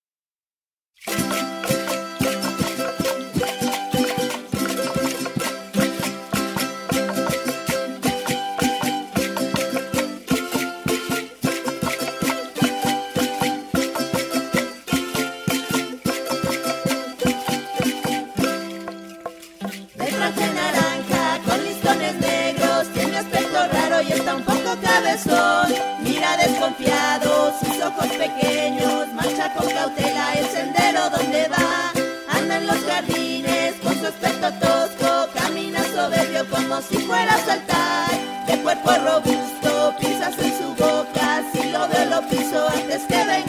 Mira 26.01 26.37
desconfiado, 26.37 27.53
sus 27.59 27.81
ojos 27.83 28.07
pequeños, 28.07 29.07
marcha 29.13 29.53
con 29.53 29.69
cautela 29.69 30.33
el 30.33 30.45
sendero 30.47 31.09
donde 31.09 31.47
va. 31.49 31.91
Anda 32.29 32.57
en 32.57 32.67
los 32.67 32.77
jardines 32.85 33.75
con 33.83 33.93
su 33.99 34.07
aspecto 34.07 34.51
tosco, 34.53 35.29
camina 35.33 35.83
soberbio 35.83 36.49
como 36.49 36.81
si 36.81 36.97
fuera 36.99 37.35
a 37.35 37.45
saltar. 37.45 38.09
De 38.47 38.57
cuerpo 38.61 38.91
robusto, 38.91 39.95
pisas 39.99 40.37
en 40.39 40.57
su 40.57 40.69
boca, 40.75 41.43
si 41.53 41.69
lo 41.69 41.87
veo 41.87 42.05
lo 42.05 42.21
piso 42.29 42.67
antes 42.69 43.01
que 43.03 43.17
venga 43.25 43.48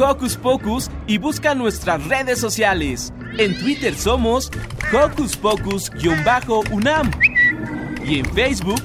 Hocus 0.00 0.36
Pocus 0.36 0.90
y 1.06 1.18
busca 1.18 1.54
nuestras 1.54 2.06
redes 2.08 2.38
sociales. 2.38 3.12
En 3.36 3.58
Twitter 3.58 3.94
somos 3.94 4.50
Hocus 4.92 5.36
Pocus-UNAM 5.36 7.10
y 8.02 8.20
en 8.20 8.24
Facebook 8.32 8.80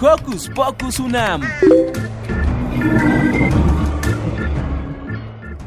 Hocus 0.00 0.48
Pocus 0.50 1.00
UNAM. 1.00 1.42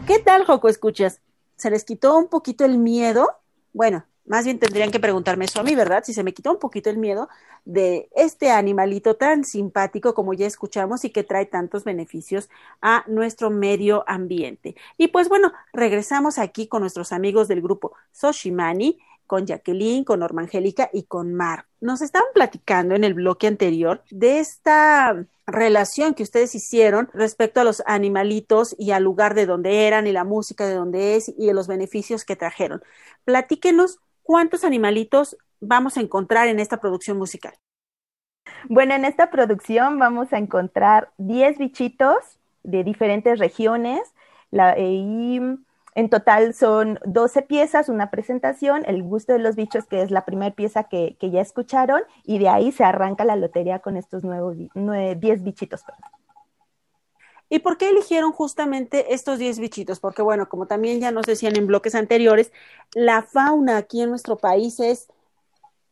¿Qué 0.07 0.19
tal, 0.19 0.45
Joco 0.45 0.69
Escuchas? 0.69 1.19
¿Se 1.57 1.69
les 1.69 1.83
quitó 1.83 2.17
un 2.17 2.29
poquito 2.29 2.63
el 2.63 2.77
miedo? 2.77 3.27
Bueno, 3.73 4.05
más 4.25 4.45
bien 4.45 4.59
tendrían 4.59 4.91
que 4.91 4.99
preguntarme 4.99 5.45
eso 5.45 5.59
a 5.59 5.63
mí, 5.63 5.75
¿verdad? 5.75 6.03
Si 6.05 6.13
se 6.13 6.23
me 6.23 6.33
quitó 6.33 6.51
un 6.51 6.59
poquito 6.59 6.89
el 6.89 6.97
miedo 6.97 7.29
de 7.65 8.09
este 8.15 8.51
animalito 8.51 9.15
tan 9.15 9.43
simpático 9.43 10.13
como 10.13 10.33
ya 10.33 10.47
escuchamos 10.47 11.03
y 11.03 11.09
que 11.09 11.23
trae 11.23 11.45
tantos 11.45 11.83
beneficios 11.83 12.49
a 12.81 13.03
nuestro 13.07 13.49
medio 13.49 14.03
ambiente. 14.07 14.75
Y 14.97 15.09
pues 15.09 15.29
bueno, 15.29 15.51
regresamos 15.73 16.37
aquí 16.37 16.67
con 16.67 16.81
nuestros 16.81 17.11
amigos 17.11 17.47
del 17.47 17.61
grupo 17.61 17.93
Soshimani, 18.11 18.99
con 19.27 19.45
Jacqueline, 19.45 20.03
con 20.03 20.19
Norma 20.19 20.41
Angélica 20.41 20.89
y 20.93 21.03
con 21.03 21.33
Mar. 21.33 21.65
Nos 21.81 22.01
estaban 22.01 22.27
platicando 22.33 22.95
en 22.95 23.03
el 23.03 23.13
bloque 23.13 23.47
anterior 23.47 24.03
de 24.09 24.39
esta 24.39 25.25
relación 25.45 26.13
que 26.13 26.23
ustedes 26.23 26.55
hicieron 26.55 27.09
respecto 27.13 27.59
a 27.59 27.63
los 27.63 27.83
animalitos 27.85 28.75
y 28.77 28.91
al 28.91 29.03
lugar 29.03 29.33
de 29.33 29.45
donde 29.45 29.87
eran 29.87 30.07
y 30.07 30.11
la 30.11 30.23
música 30.23 30.65
de 30.67 30.75
donde 30.75 31.15
es 31.15 31.33
y 31.37 31.51
los 31.51 31.67
beneficios 31.67 32.25
que 32.25 32.35
trajeron. 32.35 32.83
Platíquenos 33.25 33.99
¿cuántos 34.23 34.63
animalitos 34.63 35.37
vamos 35.59 35.97
a 35.97 36.01
encontrar 36.01 36.47
en 36.47 36.59
esta 36.59 36.77
producción 36.77 37.17
musical? 37.17 37.53
Bueno, 38.67 38.93
en 38.93 39.05
esta 39.05 39.29
producción 39.29 39.99
vamos 39.99 40.33
a 40.33 40.37
encontrar 40.37 41.11
10 41.17 41.57
bichitos 41.57 42.39
de 42.63 42.83
diferentes 42.83 43.39
regiones 43.39 44.01
y 44.77 45.39
en 45.95 46.09
total 46.09 46.53
son 46.53 46.99
12 47.05 47.43
piezas, 47.43 47.89
una 47.89 48.09
presentación, 48.09 48.83
el 48.87 49.03
gusto 49.03 49.33
de 49.33 49.39
los 49.39 49.55
bichos, 49.55 49.85
que 49.85 50.01
es 50.01 50.11
la 50.11 50.25
primera 50.25 50.55
pieza 50.55 50.85
que, 50.85 51.17
ya 51.19 51.41
escucharon, 51.41 52.01
y 52.23 52.39
de 52.39 52.49
ahí 52.49 52.71
se 52.71 52.83
arranca 52.83 53.25
la 53.25 53.35
lotería 53.35 53.79
con 53.79 53.97
estos 53.97 54.23
nuevos 54.23 54.57
10 54.57 55.43
bichitos. 55.43 55.83
¿Y 57.53 57.59
por 57.59 57.77
qué 57.77 57.89
eligieron 57.89 58.31
justamente 58.31 59.13
estos 59.13 59.37
10 59.37 59.59
bichitos? 59.59 59.99
Porque 59.99 60.23
bueno, 60.23 60.49
como 60.49 60.65
también 60.65 60.99
ya 60.99 61.11
nos 61.11 61.27
decían 61.27 61.55
en 61.55 61.67
bloques 61.67 61.93
anteriores, 61.93 62.51
la 62.95 63.21
fauna 63.21 63.77
aquí 63.77 64.01
en 64.01 64.09
nuestro 64.09 64.39
país 64.39 64.79
es 64.79 65.07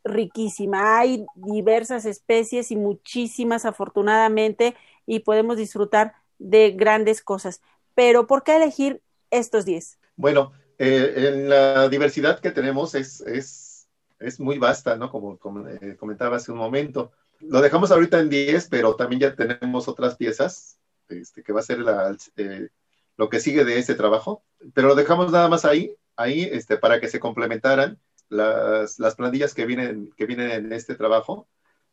riquísima. 0.04 0.98
Hay 0.98 1.24
diversas 1.36 2.06
especies 2.06 2.72
y 2.72 2.76
muchísimas 2.78 3.66
afortunadamente 3.66 4.76
y 5.06 5.20
podemos 5.20 5.56
disfrutar 5.56 6.16
de 6.40 6.72
grandes 6.72 7.22
cosas. 7.22 7.62
Pero 7.94 8.26
¿por 8.26 8.42
qué 8.42 8.56
elegir 8.56 9.04
estos 9.30 9.64
10? 9.64 10.00
Bueno, 10.16 10.54
eh, 10.80 11.14
en 11.16 11.48
la 11.48 11.90
diversidad 11.90 12.40
que 12.40 12.50
tenemos 12.50 12.96
es, 12.96 13.22
es, 13.22 13.88
es 14.18 14.40
muy 14.40 14.58
vasta, 14.58 14.96
¿no? 14.96 15.12
Como, 15.12 15.38
como 15.38 15.68
eh, 15.68 15.96
comentaba 15.96 16.38
hace 16.38 16.52
un 16.52 16.58
momento. 16.58 17.12
Lo 17.40 17.62
dejamos 17.62 17.92
ahorita 17.92 18.20
en 18.20 18.30
10, 18.30 18.68
pero 18.70 18.96
también 18.96 19.22
ya 19.22 19.36
tenemos 19.36 19.88
otras 19.88 20.16
piezas 20.16 20.80
este, 21.12 21.44
que 21.44 21.54
va 21.54 21.60
a 21.62 21.64
ser 21.64 21.80
eh, 22.38 22.70
lo 23.18 23.30
que 23.30 23.40
sigue 23.40 23.66
de 23.66 23.78
este 23.80 23.96
trabajo, 23.96 24.44
pero 24.74 24.88
lo 24.90 24.96
dejamos 24.96 25.32
nada 25.32 25.48
más 25.50 25.66
ahí, 25.66 25.96
ahí 26.16 26.44
este, 26.52 26.78
para 26.78 27.00
que 27.00 27.08
se 27.08 27.20
complementaran 27.20 28.00
las, 28.30 29.00
las 29.00 29.16
planillas 29.16 29.54
que 29.54 29.66
vienen, 29.66 30.12
que 30.18 30.26
vienen 30.26 30.52
en 30.52 30.74
este 30.74 30.96
trabajo. 30.96 31.48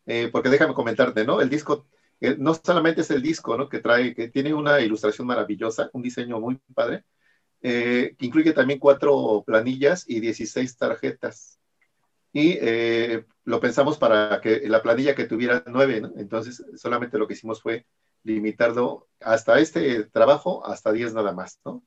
eh, 0.07 0.29
porque 0.33 0.49
déjame 0.51 0.75
comentarte, 0.75 1.25
¿no? 1.25 1.41
El 1.41 1.51
disco, 1.51 1.87
eh, 2.21 2.37
no 2.39 2.55
solamente 2.55 3.03
es 3.03 3.11
el 3.11 3.23
disco, 3.23 3.57
¿no? 3.59 3.69
Que 3.69 3.81
trae, 3.81 4.15
que 4.15 4.29
tiene 4.29 4.55
una 4.55 4.81
ilustración 4.81 5.27
maravillosa, 5.27 5.91
un 5.93 6.03
diseño 6.03 6.41
muy 6.41 6.59
padre, 6.75 7.05
eh, 7.63 8.15
que 8.19 8.27
incluye 8.27 8.53
también 8.53 8.79
cuatro 8.81 9.43
planillas 9.47 10.05
y 10.09 10.21
16 10.21 10.77
tarjetas. 10.79 11.59
Y 12.33 12.59
lo 13.45 13.61
pensamos 13.61 13.99
para 13.99 14.41
que 14.41 14.69
la 14.69 14.83
planilla 14.83 15.15
que 15.15 15.25
tuviera 15.25 15.65
nueve, 15.67 16.01
¿no? 16.01 16.13
Entonces, 16.17 16.65
solamente 16.77 17.19
lo 17.19 17.27
que 17.27 17.35
hicimos 17.35 17.63
fue 17.63 17.87
limitarlo 18.35 19.09
hasta 19.21 19.59
este 19.59 20.05
trabajo, 20.05 20.65
hasta 20.67 20.93
10 20.93 21.15
nada 21.15 21.33
más, 21.33 21.61
¿no? 21.65 21.83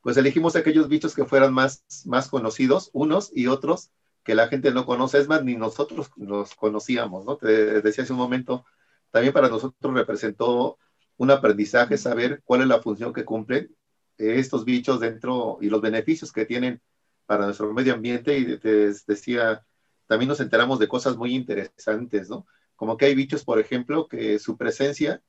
Pues 0.00 0.16
elegimos 0.16 0.56
aquellos 0.56 0.88
bichos 0.88 1.14
que 1.14 1.24
fueran 1.24 1.54
más, 1.54 1.84
más 2.04 2.28
conocidos, 2.28 2.90
unos 2.92 3.30
y 3.34 3.46
otros 3.46 3.90
que 4.22 4.34
la 4.34 4.48
gente 4.48 4.72
no 4.72 4.86
conoce, 4.86 5.18
es 5.18 5.28
más, 5.28 5.44
ni 5.44 5.54
nosotros 5.54 6.10
los 6.16 6.54
conocíamos, 6.54 7.24
¿no? 7.24 7.36
Te 7.36 7.80
decía 7.82 8.04
hace 8.04 8.12
un 8.12 8.18
momento, 8.18 8.64
también 9.10 9.32
para 9.32 9.48
nosotros 9.48 9.94
representó 9.94 10.78
un 11.16 11.30
aprendizaje 11.30 11.96
saber 11.96 12.42
cuál 12.44 12.62
es 12.62 12.66
la 12.66 12.82
función 12.82 13.12
que 13.12 13.24
cumplen 13.24 13.74
estos 14.16 14.64
bichos 14.64 15.00
dentro 15.00 15.58
y 15.60 15.68
los 15.68 15.80
beneficios 15.80 16.32
que 16.32 16.46
tienen 16.46 16.80
para 17.26 17.46
nuestro 17.46 17.72
medio 17.72 17.94
ambiente 17.94 18.38
y 18.38 18.58
te 18.58 18.92
decía, 19.06 19.64
también 20.06 20.28
nos 20.28 20.40
enteramos 20.40 20.78
de 20.78 20.88
cosas 20.88 21.16
muy 21.16 21.34
interesantes, 21.34 22.28
¿no? 22.28 22.46
Como 22.76 22.96
que 22.96 23.06
hay 23.06 23.14
bichos, 23.14 23.44
por 23.44 23.58
ejemplo, 23.58 24.08
que 24.08 24.38
su 24.38 24.56
presencia 24.56 25.22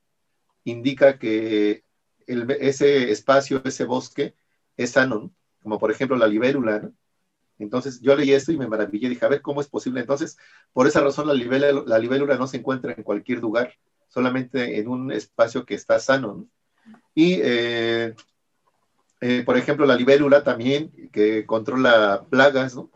indica 0.66 1.18
que 1.18 1.84
ese 2.26 3.10
espacio, 3.10 3.62
ese 3.64 3.84
bosque 3.84 4.34
es 4.76 4.90
sano, 4.90 5.32
como 5.62 5.78
por 5.78 5.90
ejemplo 5.90 6.16
la 6.16 6.26
libélula, 6.26 6.80
¿no? 6.80 6.92
Entonces 7.58 8.00
yo 8.00 8.14
leí 8.14 8.32
esto 8.32 8.52
y 8.52 8.58
me 8.58 8.68
maravillé, 8.68 9.08
dije, 9.08 9.24
a 9.24 9.28
ver, 9.28 9.40
¿cómo 9.40 9.60
es 9.62 9.68
posible? 9.68 10.00
Entonces, 10.00 10.36
por 10.72 10.86
esa 10.86 11.00
razón 11.00 11.26
la 11.26 11.34
libélula, 11.34 11.84
la 11.86 11.98
libélula 11.98 12.36
no 12.36 12.46
se 12.46 12.58
encuentra 12.58 12.92
en 12.92 13.02
cualquier 13.02 13.38
lugar, 13.38 13.72
solamente 14.08 14.78
en 14.78 14.88
un 14.88 15.10
espacio 15.10 15.64
que 15.64 15.74
está 15.74 15.98
sano. 15.98 16.34
¿no? 16.34 16.48
Y, 17.14 17.38
eh, 17.42 18.14
eh, 19.22 19.42
por 19.46 19.56
ejemplo, 19.56 19.86
la 19.86 19.96
libélula 19.96 20.44
también, 20.44 20.90
que 21.12 21.46
controla 21.46 22.26
plagas, 22.28 22.74
¿no? 22.76 22.90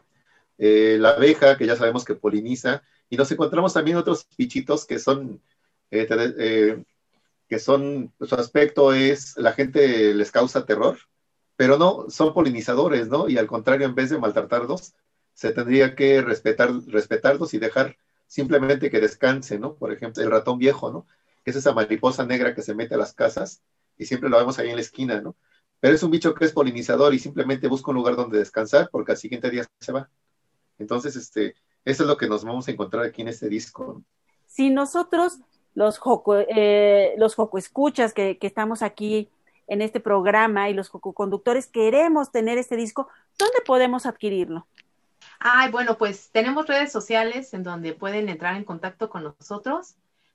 Eh, 0.58 0.98
la 1.00 1.10
abeja, 1.10 1.56
que 1.56 1.66
ya 1.66 1.76
sabemos 1.76 2.04
que 2.04 2.14
poliniza, 2.14 2.82
y 3.08 3.16
nos 3.16 3.32
encontramos 3.32 3.72
también 3.72 3.96
otros 3.96 4.28
bichitos 4.36 4.84
que 4.84 4.98
son, 4.98 5.40
que 7.50 7.58
son, 7.58 8.12
su 8.20 8.36
aspecto 8.36 8.94
es, 8.94 9.36
la 9.36 9.52
gente 9.52 10.14
les 10.14 10.30
causa 10.30 10.64
terror, 10.64 10.96
pero 11.56 11.78
no, 11.78 12.08
son 12.08 12.32
polinizadores, 12.32 13.08
¿no? 13.08 13.28
Y 13.28 13.38
al 13.38 13.48
contrario, 13.48 13.86
en 13.86 13.96
vez 13.96 14.08
de 14.08 14.18
maltratarlos, 14.18 14.94
se 15.34 15.50
tendría 15.50 15.96
que 15.96 16.22
respetar, 16.22 16.70
respetarlos 16.86 17.52
y 17.52 17.58
dejar 17.58 17.96
simplemente 18.28 18.88
que 18.88 19.00
descansen, 19.00 19.62
¿no? 19.62 19.74
Por 19.74 19.92
ejemplo, 19.92 20.22
el 20.22 20.30
ratón 20.30 20.58
viejo, 20.58 20.92
¿no? 20.92 21.08
Que 21.44 21.50
es 21.50 21.56
esa 21.56 21.72
mariposa 21.72 22.24
negra 22.24 22.54
que 22.54 22.62
se 22.62 22.72
mete 22.72 22.94
a 22.94 22.98
las 22.98 23.14
casas 23.14 23.62
y 23.98 24.06
siempre 24.06 24.30
lo 24.30 24.38
vemos 24.38 24.60
ahí 24.60 24.68
en 24.70 24.76
la 24.76 24.82
esquina, 24.82 25.20
¿no? 25.20 25.34
Pero 25.80 25.96
es 25.96 26.02
un 26.04 26.12
bicho 26.12 26.34
que 26.34 26.44
es 26.44 26.52
polinizador 26.52 27.12
y 27.14 27.18
simplemente 27.18 27.66
busca 27.66 27.90
un 27.90 27.96
lugar 27.96 28.14
donde 28.14 28.38
descansar 28.38 28.88
porque 28.92 29.10
al 29.12 29.18
siguiente 29.18 29.50
día 29.50 29.66
se 29.80 29.90
va. 29.90 30.08
Entonces, 30.78 31.16
este, 31.16 31.56
eso 31.84 32.04
es 32.04 32.08
lo 32.08 32.16
que 32.16 32.28
nos 32.28 32.44
vamos 32.44 32.68
a 32.68 32.70
encontrar 32.70 33.04
aquí 33.04 33.22
en 33.22 33.28
este 33.28 33.48
disco. 33.48 34.04
Si 34.46 34.70
nosotros, 34.70 35.38
los 35.74 35.98
joco, 35.98 36.36
eh, 36.36 37.14
los 37.18 37.34
joco 37.34 37.58
escuchas 37.58 38.12
que, 38.12 38.38
estamos 38.40 38.82
aquí 38.82 39.28
en 39.66 39.82
este 39.82 40.00
programa 40.00 40.68
y 40.68 40.74
los 40.74 40.90
conductores 40.90 41.66
queremos 41.66 42.32
tener 42.32 42.58
este 42.58 42.76
disco, 42.76 43.08
¿dónde 43.38 43.60
podemos 43.64 44.04
adquirirlo? 44.04 44.66
Ay, 45.38 45.70
bueno, 45.70 45.96
pues 45.96 46.30
tenemos 46.32 46.66
redes 46.66 46.92
sociales 46.92 47.54
en 47.54 47.62
donde 47.62 47.94
pueden 47.94 48.28
entrar 48.28 48.56
en 48.56 48.64
contacto 48.64 49.08
con 49.08 49.22
nosotros. 49.22 49.94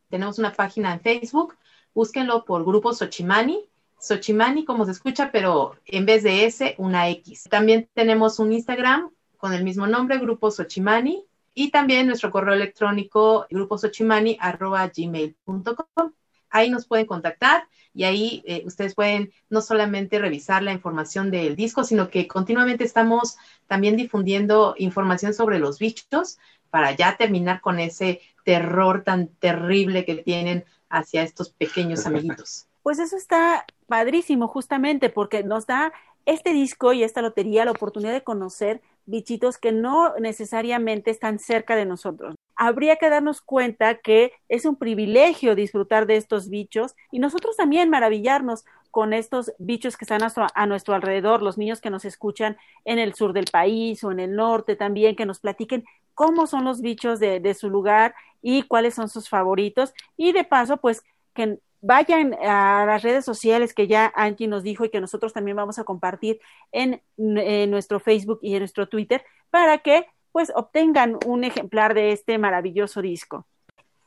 Tenemos 0.09 0.39
una 0.39 0.53
página 0.53 0.93
en 0.93 1.01
Facebook, 1.01 1.55
búsquenlo 1.93 2.45
por 2.45 2.65
Grupo 2.65 2.93
Xochimani, 2.93 3.65
Xochimani 3.99 4.65
como 4.65 4.85
se 4.85 4.91
escucha, 4.91 5.31
pero 5.31 5.75
en 5.85 6.05
vez 6.05 6.23
de 6.23 6.45
S, 6.45 6.75
una 6.77 7.09
X. 7.09 7.43
También 7.49 7.89
tenemos 7.93 8.39
un 8.39 8.51
Instagram 8.51 9.11
con 9.37 9.53
el 9.53 9.63
mismo 9.63 9.85
nombre, 9.87 10.17
Grupo 10.17 10.49
Xochimani, 10.49 11.25
y 11.55 11.71
también 11.71 12.05
nuestro 12.05 12.29
correo 12.29 12.53
electrónico, 12.53 13.47
gruposochimani.gmail.com. 13.49 16.11
Ahí 16.49 16.69
nos 16.69 16.85
pueden 16.85 17.07
contactar 17.07 17.67
y 17.93 18.03
ahí 18.03 18.43
eh, 18.45 18.61
ustedes 18.65 18.93
pueden 18.93 19.31
no 19.49 19.61
solamente 19.61 20.19
revisar 20.19 20.61
la 20.61 20.73
información 20.73 21.31
del 21.31 21.55
disco, 21.55 21.85
sino 21.85 22.09
que 22.09 22.27
continuamente 22.27 22.83
estamos 22.83 23.37
también 23.67 23.95
difundiendo 23.95 24.75
información 24.77 25.33
sobre 25.33 25.59
los 25.59 25.79
bichos 25.79 26.37
para 26.69 26.91
ya 26.91 27.15
terminar 27.15 27.61
con 27.61 27.79
ese 27.79 28.19
terror 28.43 29.03
tan 29.03 29.27
terrible 29.27 30.03
que 30.05 30.15
tienen 30.15 30.65
hacia 30.89 31.23
estos 31.23 31.49
pequeños 31.49 32.05
amiguitos. 32.05 32.67
Pues 32.85 32.99
eso 32.99 33.17
está 33.17 33.65
padrísimo 33.87 34.47
justamente 34.47 35.09
porque 35.09 35.43
nos 35.43 35.65
da 35.65 35.91
este 36.25 36.53
disco 36.53 36.93
y 36.93 37.03
esta 37.03 37.21
lotería 37.21 37.65
la 37.65 37.71
oportunidad 37.71 38.13
de 38.13 38.23
conocer 38.23 38.81
bichitos 39.05 39.57
que 39.57 39.71
no 39.71 40.15
necesariamente 40.19 41.11
están 41.11 41.39
cerca 41.39 41.75
de 41.75 41.85
nosotros 41.85 42.35
habría 42.55 42.95
que 42.95 43.09
darnos 43.09 43.41
cuenta 43.41 43.95
que 43.95 44.31
es 44.49 44.65
un 44.65 44.77
privilegio 44.77 45.55
disfrutar 45.55 46.07
de 46.07 46.15
estos 46.15 46.49
bichos 46.49 46.95
y 47.11 47.19
nosotros 47.19 47.57
también 47.57 47.89
maravillarnos 47.89 48.65
con 48.91 49.11
estos 49.11 49.51
bichos 49.59 49.97
que 49.97 50.05
están 50.05 50.21
a 50.23 50.65
nuestro, 50.65 50.95
alrededor, 50.95 51.41
los 51.41 51.57
niños 51.57 51.81
que 51.81 51.89
nos 51.89 52.05
escuchan 52.05 52.55
en 52.85 52.97
el 52.97 53.13
sur 53.13 53.33
del 53.33 53.45
país 53.51 54.01
o 54.05 54.11
en 54.11 54.21
el 54.21 54.35
norte 54.37 54.77
también, 54.77 55.17
que 55.17 55.25
nos 55.25 55.39
platiquen 55.39 55.83
cómo 56.13 56.47
son 56.47 56.63
los 56.63 56.79
bichos 56.79 57.19
de, 57.19 57.53
su 57.55 57.69
lugar 57.69 58.15
y 58.41 58.61
cuáles 58.63 58.93
son 58.95 59.09
sus 59.09 59.27
favoritos. 59.27 59.93
Y 60.15 60.31
de 60.31 60.45
paso, 60.45 60.77
pues 60.77 61.03
que 61.33 61.59
vayan 61.85 62.33
a 62.41 62.83
las 62.87 63.03
redes 63.03 63.23
sociales 63.23 63.75
que 63.75 63.85
ya 63.85 64.11
Angie 64.15 64.47
nos 64.47 64.63
dijo 64.63 64.85
y 64.85 64.89
que 64.89 64.99
nosotros 64.99 65.33
también 65.33 65.55
vamos 65.55 65.77
a 65.77 65.83
compartir 65.83 66.39
en, 66.71 67.01
en 67.17 67.69
nuestro 67.69 67.99
Facebook 67.99 68.39
y 68.41 68.53
en 68.53 68.59
nuestro 68.59 68.89
Twitter 68.89 69.23
para 69.51 69.77
que 69.77 70.07
pues 70.31 70.51
obtengan 70.55 71.19
un 71.27 71.43
ejemplar 71.43 71.93
de 71.93 72.11
este 72.11 72.39
maravilloso 72.39 73.03
disco. 73.03 73.45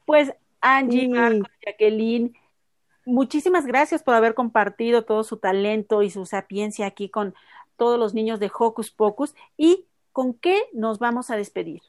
Pues 0.06 0.32
Angie, 0.60 1.08
Marco, 1.08 1.48
Jacqueline, 1.64 2.36
muchísimas 3.04 3.64
gracias 3.64 4.02
por 4.02 4.14
haber 4.14 4.34
compartido 4.34 5.04
todo 5.04 5.22
su 5.22 5.36
talento 5.36 6.02
y 6.02 6.10
su 6.10 6.26
sapiencia 6.26 6.86
aquí 6.86 7.08
con 7.08 7.34
todos 7.76 7.96
los 7.96 8.12
niños 8.12 8.40
de 8.40 8.50
Hocus 8.52 8.90
Pocus. 8.90 9.36
¿Y 9.56 9.86
con 10.12 10.34
qué 10.34 10.62
nos 10.72 10.98
vamos 10.98 11.30
a 11.30 11.36
despedir? 11.36 11.80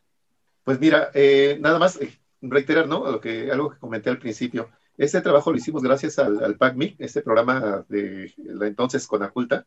Pues 0.64 0.80
mira, 0.80 1.10
eh, 1.16 1.58
nada 1.60 1.80
más 1.80 2.00
eh, 2.00 2.16
reiterar, 2.42 2.88
¿no? 2.88 3.12
Lo 3.12 3.20
que, 3.20 3.52
algo 3.52 3.72
que 3.72 3.80
comenté 3.80 4.12
al 4.12 4.20
principio. 4.20 4.70
Este 5.00 5.22
trabajo 5.22 5.50
lo 5.50 5.58
hicimos 5.58 5.82
gracias 5.82 6.20
al, 6.20 6.44
al 6.44 6.58
PACMI, 6.58 6.98
este 7.00 7.22
programa 7.22 7.86
de 7.88 8.34
la 8.36 8.68
entonces 8.68 9.08
Conaculta, 9.08 9.66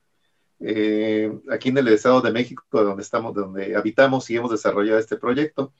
eh, 0.61 1.33
aquí 1.51 1.71
en 1.71 1.79
el 1.79 1.89
Estado 1.89 2.21
de 2.21 2.33
México, 2.33 2.63
donde 2.71 3.03
estamos, 3.03 3.33
donde 3.33 3.75
habitamos 3.75 4.29
y 4.29 4.37
hemos 4.37 4.51
desarrollado 4.51 4.99
este 4.99 5.17
proyecto. 5.17 5.73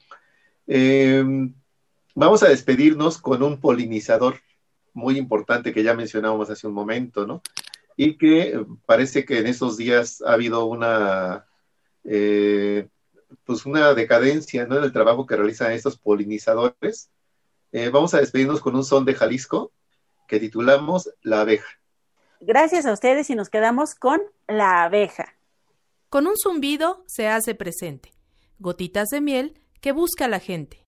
Eh, 0.65 1.23
vamos 2.15 2.41
a 2.41 2.49
despedirnos 2.49 3.19
con 3.19 3.43
un 3.43 3.59
polinizador 3.59 4.39
muy 4.91 5.19
importante 5.19 5.71
que 5.71 5.83
ya 5.83 5.93
mencionábamos 5.93 6.49
hace 6.49 6.65
un 6.65 6.73
momento, 6.73 7.27
¿no? 7.27 7.43
Y 7.95 8.17
que 8.17 8.65
parece 8.87 9.23
que 9.23 9.37
en 9.37 9.45
estos 9.45 9.77
días 9.77 10.23
ha 10.25 10.33
habido 10.33 10.65
una, 10.65 11.45
eh, 12.05 12.87
pues 13.43 13.67
una 13.67 13.93
decadencia 13.93 14.65
¿no? 14.65 14.79
en 14.79 14.83
el 14.83 14.91
trabajo 14.91 15.27
que 15.27 15.35
realizan 15.35 15.73
estos 15.73 15.99
polinizadores. 15.99 17.11
Vamos 17.91 18.13
a 18.13 18.19
despedirnos 18.19 18.61
con 18.61 18.75
un 18.75 18.83
son 18.83 19.05
de 19.05 19.15
Jalisco 19.15 19.71
que 20.27 20.39
titulamos 20.39 21.09
La 21.21 21.41
abeja. 21.41 21.67
Gracias 22.39 22.85
a 22.85 22.91
ustedes 22.91 23.29
y 23.29 23.35
nos 23.35 23.49
quedamos 23.49 23.95
con 23.95 24.21
la 24.47 24.83
abeja. 24.83 25.35
Con 26.09 26.27
un 26.27 26.35
zumbido 26.37 27.03
se 27.07 27.27
hace 27.27 27.55
presente. 27.55 28.11
Gotitas 28.59 29.09
de 29.09 29.21
miel 29.21 29.59
que 29.81 29.91
busca 29.91 30.27
la 30.27 30.39
gente. 30.39 30.85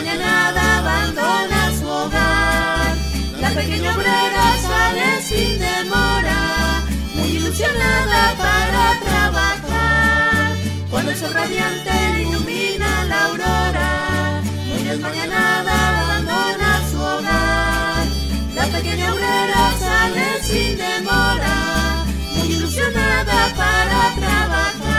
España 0.00 0.16
nada 0.16 0.78
abandona 0.78 1.78
su 1.78 1.86
hogar. 1.86 2.96
La 3.38 3.50
pequeña 3.50 3.94
obrera 3.94 4.56
sale 4.62 5.20
sin 5.20 5.58
demora, 5.58 6.82
muy 7.14 7.28
ilusionada 7.36 8.34
para 8.38 8.98
trabajar. 9.04 10.56
Cuando 10.90 11.10
el 11.12 11.18
sol 11.18 11.34
radiante 11.34 12.22
ilumina 12.22 13.04
la 13.10 13.24
aurora. 13.26 14.40
Muy 14.68 14.82
desmañanada 14.84 15.74
abandona 16.00 16.80
su 16.90 16.98
hogar. 16.98 18.06
La 18.54 18.66
pequeña 18.68 19.12
obrera 19.12 19.62
sale 19.78 20.42
sin 20.42 20.78
demora, 20.78 22.04
muy 22.36 22.52
ilusionada 22.54 23.54
para 23.54 24.14
trabajar. 24.18 24.89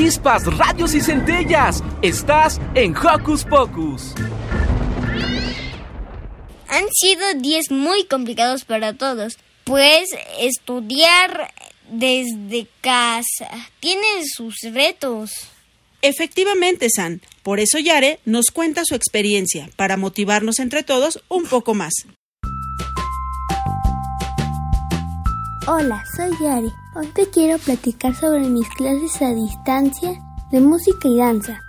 Chispas, 0.00 0.46
radios 0.56 0.94
y 0.94 1.00
centellas. 1.02 1.84
Estás 2.00 2.58
en 2.74 2.96
Hocus 2.96 3.44
Pocus. 3.44 4.14
Han 6.68 6.86
sido 6.90 7.34
días 7.34 7.66
muy 7.68 8.04
complicados 8.04 8.64
para 8.64 8.94
todos, 8.94 9.36
pues 9.64 10.08
estudiar 10.38 11.52
desde 11.90 12.66
casa 12.80 13.50
tiene 13.80 14.06
sus 14.24 14.56
retos. 14.72 15.32
Efectivamente, 16.00 16.88
San. 16.88 17.20
Por 17.42 17.60
eso 17.60 17.78
Yare 17.78 18.20
nos 18.24 18.46
cuenta 18.46 18.86
su 18.86 18.94
experiencia, 18.94 19.68
para 19.76 19.98
motivarnos 19.98 20.60
entre 20.60 20.82
todos 20.82 21.22
un 21.28 21.44
poco 21.44 21.74
más. 21.74 21.92
Hola, 25.72 26.02
soy 26.16 26.32
Yari. 26.42 26.72
Hoy 26.96 27.06
te 27.14 27.30
quiero 27.30 27.56
platicar 27.56 28.12
sobre 28.16 28.40
mis 28.48 28.68
clases 28.70 29.22
a 29.22 29.32
distancia 29.32 30.20
de 30.50 30.60
música 30.60 31.06
y 31.06 31.16
danza. 31.16 31.60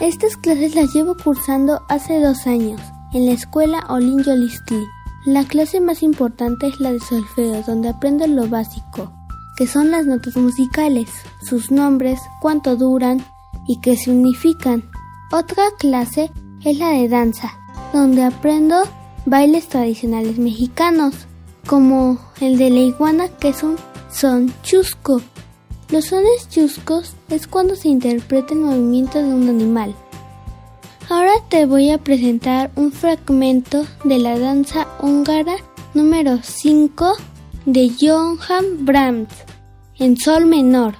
Estas 0.00 0.34
clases 0.38 0.74
las 0.74 0.94
llevo 0.94 1.14
cursando 1.14 1.82
hace 1.90 2.18
dos 2.20 2.46
años 2.46 2.80
en 3.12 3.26
la 3.26 3.32
escuela 3.32 3.84
Olin 3.90 4.22
Yolistli. 4.22 4.82
La 5.26 5.44
clase 5.44 5.78
más 5.82 6.02
importante 6.02 6.68
es 6.68 6.80
la 6.80 6.90
de 6.90 7.00
solfeo, 7.00 7.62
donde 7.66 7.90
aprendo 7.90 8.26
lo 8.26 8.48
básico, 8.48 9.12
que 9.58 9.66
son 9.66 9.90
las 9.90 10.06
notas 10.06 10.38
musicales, 10.38 11.10
sus 11.42 11.70
nombres, 11.70 12.18
cuánto 12.40 12.76
duran 12.76 13.22
y 13.68 13.78
qué 13.82 13.94
significan. 13.98 14.88
Otra 15.32 15.64
clase 15.78 16.30
es 16.64 16.78
la 16.78 16.92
de 16.92 17.10
danza, 17.10 17.52
donde 17.92 18.24
aprendo 18.24 18.84
bailes 19.26 19.68
tradicionales 19.68 20.38
mexicanos, 20.38 21.26
como 21.70 22.18
el 22.40 22.58
de 22.58 22.68
la 22.68 22.80
iguana 22.80 23.28
que 23.28 23.50
es 23.50 23.62
un 23.62 23.76
son 24.10 24.52
chusco. 24.64 25.22
Los 25.90 26.06
sones 26.06 26.48
chuscos 26.48 27.14
es 27.28 27.46
cuando 27.46 27.76
se 27.76 27.86
interpreta 27.86 28.54
el 28.54 28.60
movimiento 28.60 29.20
de 29.20 29.32
un 29.32 29.48
animal. 29.48 29.94
Ahora 31.08 31.30
te 31.48 31.66
voy 31.66 31.90
a 31.90 31.98
presentar 31.98 32.72
un 32.74 32.90
fragmento 32.90 33.86
de 34.02 34.18
la 34.18 34.36
danza 34.36 34.88
húngara 35.00 35.54
número 35.94 36.40
5 36.42 37.12
de 37.66 37.92
Johann 38.00 38.84
Brahms 38.84 39.32
en 40.00 40.16
sol 40.16 40.46
menor. 40.46 40.96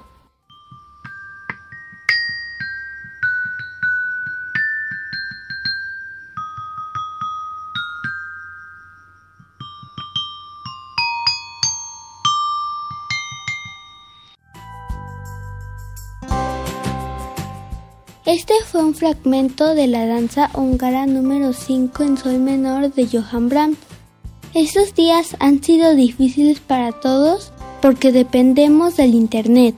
Un 18.81 18.95
fragmento 18.95 19.75
de 19.75 19.87
la 19.87 20.05
danza 20.05 20.49
húngara 20.53 21.05
número 21.05 21.53
5 21.53 22.03
en 22.03 22.17
sol 22.17 22.39
menor 22.39 22.93
de 22.93 23.07
Johann 23.07 23.49
Brahms. 23.49 23.77
Estos 24.53 24.95
días 24.95 25.35
han 25.39 25.63
sido 25.63 25.95
difíciles 25.95 26.59
para 26.59 26.91
todos 26.91 27.51
porque 27.81 28.11
dependemos 28.11 28.97
del 28.97 29.13
Internet 29.13 29.75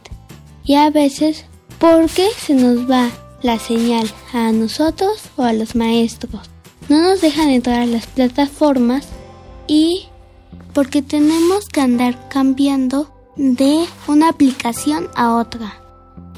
y 0.64 0.76
a 0.76 0.90
veces 0.90 1.46
porque 1.80 2.28
se 2.38 2.54
nos 2.54 2.90
va 2.90 3.10
la 3.42 3.60
señal 3.60 4.10
a 4.32 4.52
nosotros 4.52 5.22
o 5.36 5.44
a 5.44 5.54
los 5.54 5.76
maestros. 5.76 6.50
No 6.90 7.02
nos 7.02 7.22
dejan 7.22 7.50
entrar 7.50 7.82
a 7.82 7.86
las 7.86 8.08
plataformas 8.08 9.08
y 9.68 10.08
porque 10.74 11.02
tenemos 11.02 11.66
que 11.68 11.82
andar 11.82 12.30
cambiando 12.30 13.14
de 13.36 13.86
una 14.08 14.30
aplicación 14.30 15.08
a 15.16 15.36
otra. 15.36 15.83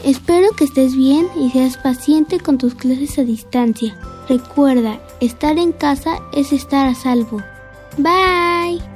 Espero 0.04 0.50
que 0.58 0.66
estés 0.66 0.96
bien 0.96 1.28
y 1.40 1.50
seas 1.50 1.78
paciente 1.78 2.40
con 2.40 2.58
tus 2.58 2.76
clases 2.76 3.18
a 3.18 3.24
distancia. 3.24 3.98
Recuerda, 4.30 5.00
estar 5.20 5.58
en 5.58 5.72
casa 5.72 6.20
es 6.34 6.54
estar 6.54 6.88
a 6.88 6.96
salvo. 6.96 7.42
Bye. 7.98 8.95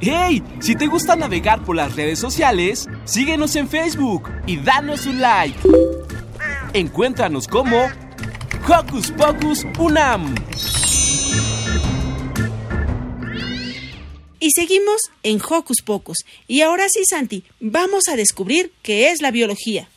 ¡Hey! 0.00 0.42
Si 0.60 0.76
te 0.76 0.86
gusta 0.86 1.16
navegar 1.16 1.64
por 1.64 1.74
las 1.74 1.96
redes 1.96 2.20
sociales, 2.20 2.88
síguenos 3.04 3.56
en 3.56 3.68
Facebook 3.68 4.30
y 4.46 4.56
danos 4.56 5.06
un 5.06 5.20
like. 5.20 5.58
Encuéntranos 6.72 7.48
como 7.48 7.88
Hocus 8.68 9.10
Pocus 9.10 9.66
Unam. 9.78 10.36
Y 14.38 14.50
seguimos 14.52 15.00
en 15.24 15.40
Hocus 15.40 15.82
Pocus. 15.84 16.18
Y 16.46 16.60
ahora 16.60 16.88
sí, 16.88 17.00
Santi, 17.04 17.42
vamos 17.58 18.06
a 18.06 18.14
descubrir 18.14 18.72
qué 18.82 19.10
es 19.10 19.20
la 19.20 19.32
biología. 19.32 19.88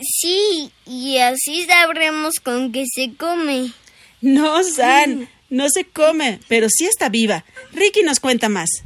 Sí, 0.00 0.70
y 0.86 1.18
así 1.18 1.64
sabremos 1.66 2.34
con 2.44 2.70
qué 2.70 2.84
se 2.86 3.14
come. 3.16 3.72
No, 4.20 4.62
San, 4.62 5.28
no 5.50 5.68
se 5.68 5.84
come, 5.84 6.38
pero 6.46 6.68
sí 6.70 6.86
está 6.86 7.08
viva. 7.08 7.44
Ricky 7.72 8.02
nos 8.02 8.20
cuenta 8.20 8.48
más. 8.48 8.84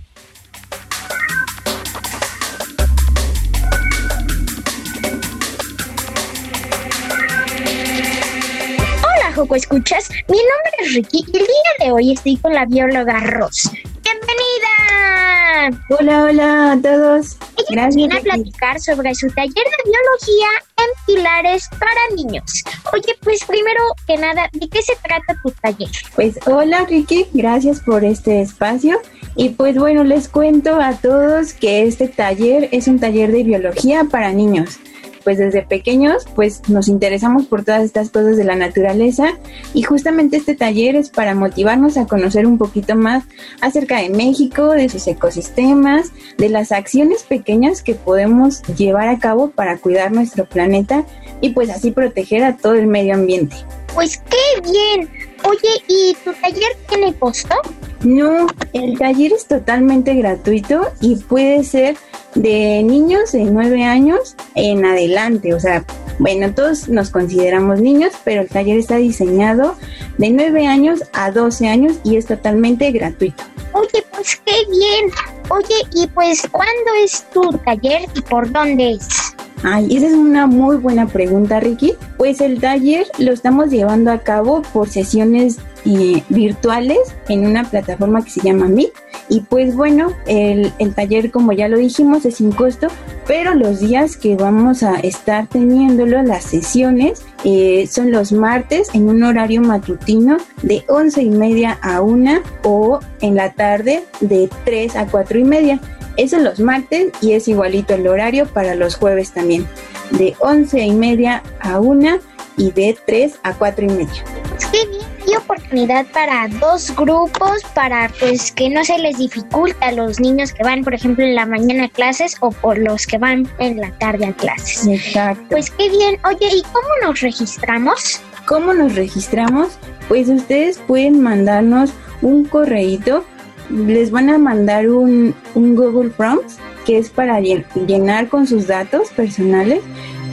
Joco 9.35 9.57
Escuchas. 9.57 10.11
Mi 10.29 10.37
nombre 10.37 10.73
es 10.81 10.95
Ricky 10.95 11.25
y 11.33 11.37
el 11.39 11.47
día 11.47 11.87
de 11.87 11.93
hoy 11.93 12.13
estoy 12.13 12.37
con 12.37 12.53
la 12.53 12.67
bióloga 12.67 13.21
Ros. 13.21 13.71
¡Bienvenida! 14.03 15.71
Hola, 15.89 16.25
hola 16.25 16.73
a 16.73 16.83
todos. 16.83 17.39
Ella 17.57 17.87
nos 17.87 17.95
viene 17.95 18.19
a 18.19 18.21
platicar 18.21 18.81
sobre 18.81 19.15
su 19.15 19.29
taller 19.29 19.55
de 19.55 19.91
biología 19.91 20.49
en 20.79 20.87
pilares 21.07 21.69
para 21.79 22.17
niños. 22.17 22.45
Oye, 22.93 23.17
pues 23.23 23.45
primero 23.45 23.81
que 24.07 24.19
nada, 24.19 24.49
¿de 24.53 24.69
qué 24.69 24.83
se 24.83 24.97
trata 24.97 25.41
tu 25.43 25.51
taller? 25.51 25.91
Pues 26.15 26.39
hola 26.47 26.85
Ricky, 26.85 27.27
gracias 27.33 27.81
por 27.81 28.05
este 28.05 28.43
espacio. 28.43 29.01
Y 29.35 29.51
pues 29.51 29.77
bueno, 29.77 30.05
les 30.05 30.29
cuento 30.29 30.79
a 30.79 30.93
todos 30.93 31.55
que 31.55 31.85
este 31.85 32.09
taller 32.09 32.69
es 32.73 32.87
un 32.87 33.01
taller 33.01 33.33
de 33.33 33.45
biología 33.45 34.05
para 34.05 34.33
niños. 34.33 34.79
Pues 35.25 35.39
desde 35.39 35.63
pequeños 35.63 36.25
pues 36.35 36.69
nos 36.69 36.89
interesamos 36.89 37.47
por 37.47 37.65
todas 37.65 37.83
estas 37.83 38.11
cosas 38.11 38.37
de 38.37 38.45
la 38.45 38.57
naturaleza 38.57 39.39
y 39.75 39.83
justamente 39.83 40.37
este 40.37 40.55
taller 40.55 40.97
es 40.97 41.11
para 41.11 41.35
motivarnos 41.35 41.97
a 41.97 42.07
conocer 42.07 42.47
un 42.47 42.59
poquito 42.59 42.97
más 42.97 43.25
acerca 43.61 43.99
de 43.99 44.11
México, 44.11 44.71
de 44.71 44.89
sus 44.89 45.07
ecosistemas, 45.07 46.13
de 46.39 46.49
las 46.49 46.73
acciones 46.73 47.23
pequeñas 47.23 47.83
que 47.83 47.95
podemos 47.95 48.63
llevar 48.77 49.09
a 49.09 49.19
cabo 49.19 49.51
para 49.51 49.79
cuidar 49.79 50.13
nuestro 50.13 50.45
planeta 50.45 51.05
y 51.41 51.51
pues 51.51 51.71
así 51.71 51.91
proteger 51.91 52.45
a 52.45 52.57
todo 52.57 52.75
el 52.75 52.87
medio 52.87 53.15
ambiente. 53.15 53.57
Pues 53.95 54.23
qué 54.31 54.71
bien. 54.71 55.11
Oye, 55.45 55.83
¿y 55.89 56.15
tu 56.25 56.33
taller 56.35 56.77
tiene 56.89 57.15
costo? 57.15 57.55
No, 58.03 58.47
el 58.73 58.99
taller 58.99 59.33
es 59.33 59.47
totalmente 59.47 60.15
gratuito 60.15 60.91
y 61.01 61.17
puede 61.17 61.63
ser 61.65 61.97
de 62.35 62.83
niños 62.83 63.33
de 63.33 63.45
9 63.45 63.85
años 63.85 64.37
en 64.55 64.85
adelante. 64.85 65.55
O 65.55 65.61
sea, 65.61 65.85
bueno, 66.19 66.53
todos 66.55 66.89
nos 66.89 67.11
consideramos 67.11 67.81
niños, 67.81 68.13
pero 68.25 68.43
el 68.43 68.49
taller 68.49 68.79
está 68.79 68.97
diseñado 68.97 69.77
de 70.19 70.31
9 70.31 70.67
años 70.67 71.03
a 71.13 71.31
12 71.31 71.69
años 71.69 71.97
y 72.05 72.17
es 72.17 72.27
totalmente 72.27 72.91
gratuito. 72.93 73.45
Oye, 73.73 74.05
pues 74.13 74.41
qué 74.45 74.55
bien. 74.71 75.11
Oye, 75.49 75.75
y 75.95 76.07
pues, 76.09 76.43
¿cuándo 76.51 76.93
es 77.03 77.25
tu 77.31 77.43
taller 77.59 78.09
y 78.15 78.21
por 78.23 78.51
dónde 78.51 78.93
es? 78.93 79.35
Ay, 79.65 79.97
esa 79.97 80.09
es 80.09 80.15
una 80.15 80.47
muy 80.47 80.77
buena 80.77 81.07
pregunta, 81.07 81.61
Ricky. 81.61 81.95
Pues 82.17 82.41
el 82.41 82.61
taller 82.61 83.07
lo 83.19 83.33
estamos 83.33 83.71
llevando 83.71 84.11
a 84.11 84.19
cabo 84.19 84.63
por 84.73 84.89
sesiones 84.89 85.59
eh, 85.85 86.23
virtuales 86.29 86.99
en 87.29 87.47
una 87.47 87.65
plataforma 87.65 88.25
que 88.25 88.31
se 88.31 88.41
llama 88.41 88.67
Meet. 88.67 88.93
Y 89.29 89.41
pues 89.41 89.77
bueno, 89.77 90.13
el, 90.27 90.73
el, 90.79 90.95
taller, 90.95 91.31
como 91.31 91.53
ya 91.53 91.69
lo 91.69 91.79
dijimos, 91.79 92.25
es 92.27 92.37
sin 92.37 92.51
costo, 92.51 92.89
pero 93.27 93.55
los 93.55 93.81
días 93.81 94.17
que 94.17 94.37
vamos 94.37 94.83
a 94.83 94.97
estar 94.97 95.47
teniéndolo, 95.47 96.23
las 96.23 96.45
sesiones, 96.45 97.25
eh, 97.45 97.89
son 97.91 98.11
los 98.11 98.33
martes 98.33 98.89
en 98.95 99.09
un 99.09 99.23
horario 99.23 99.63
matutino 99.63 100.37
de 100.63 100.85
11 100.89 101.23
y 101.23 101.31
media 101.31 101.79
a 101.83 102.03
1 102.03 102.41
o 102.65 103.01
en 103.21 103.37
la 103.37 103.53
tarde 103.53 104.05
de 104.21 104.51
3 104.65 104.97
a 104.97 105.07
4 105.07 105.39
y 105.39 105.45
media. 105.45 105.81
Eso 106.17 106.39
los 106.39 106.61
martes 106.61 107.13
y 107.21 107.33
es 107.33 107.49
igualito 107.49 107.95
el 107.95 108.07
horario 108.07 108.47
para 108.47 108.75
los 108.75 108.97
jueves 108.97 109.33
también, 109.33 109.67
de 110.11 110.35
11 110.41 110.81
y 110.81 110.93
media 110.93 111.43
a 111.61 111.81
1 111.81 112.19
y 112.57 112.71
de 112.73 112.97
3 113.07 113.39
a 113.43 113.55
4 113.55 113.85
y 113.85 113.89
media. 113.89 114.25
Qué 114.71 114.87
bien, 114.87 115.03
hay 115.27 115.37
oportunidad 115.37 116.07
para 116.13 116.49
dos 116.61 116.95
grupos 116.95 117.63
para 117.75 118.11
pues 118.21 118.53
que 118.53 118.69
no 118.71 118.85
se 118.85 118.99
les 118.99 119.19
dificulta 119.19 119.89
a 119.89 119.93
los 119.93 120.21
niños 120.21 120.53
que 120.53 120.63
van, 120.63 120.85
por 120.85 120.95
ejemplo, 120.95 121.25
en 121.25 121.35
la 121.35 121.47
mañana 121.47 121.85
a 121.85 121.89
clases 121.89 122.37
o 122.41 122.51
por 122.51 122.79
los 122.79 123.07
que 123.07 123.19
van 123.19 123.49
en 123.59 123.81
la 123.81 123.91
tarde 123.99 124.27
a 124.27 124.33
clases. 124.33 124.87
Exacto. 124.87 125.45
Pues 125.51 125.71
qué 125.71 125.89
bien. 125.91 126.19
Oye, 126.25 126.57
¿y 126.57 126.63
cómo 126.63 126.89
nos 127.03 127.21
registramos? 127.21 128.21
¿Cómo 128.47 128.73
nos 128.73 128.95
registramos? 128.95 129.79
Pues 130.09 130.29
ustedes 130.29 130.79
pueden 130.79 131.21
mandarnos 131.23 131.91
un 132.23 132.45
correíto 132.45 133.25
les 133.73 134.11
van 134.11 134.31
a 134.31 134.39
mandar 134.39 134.89
un, 134.89 135.35
un 135.55 135.75
Google 135.75 136.11
Forms 136.11 136.59
que 136.85 136.99
es 136.99 137.11
para 137.11 137.41
llenar 137.41 138.29
con 138.29 138.47
sus 138.47 138.67
datos 138.67 139.11
personales, 139.11 139.81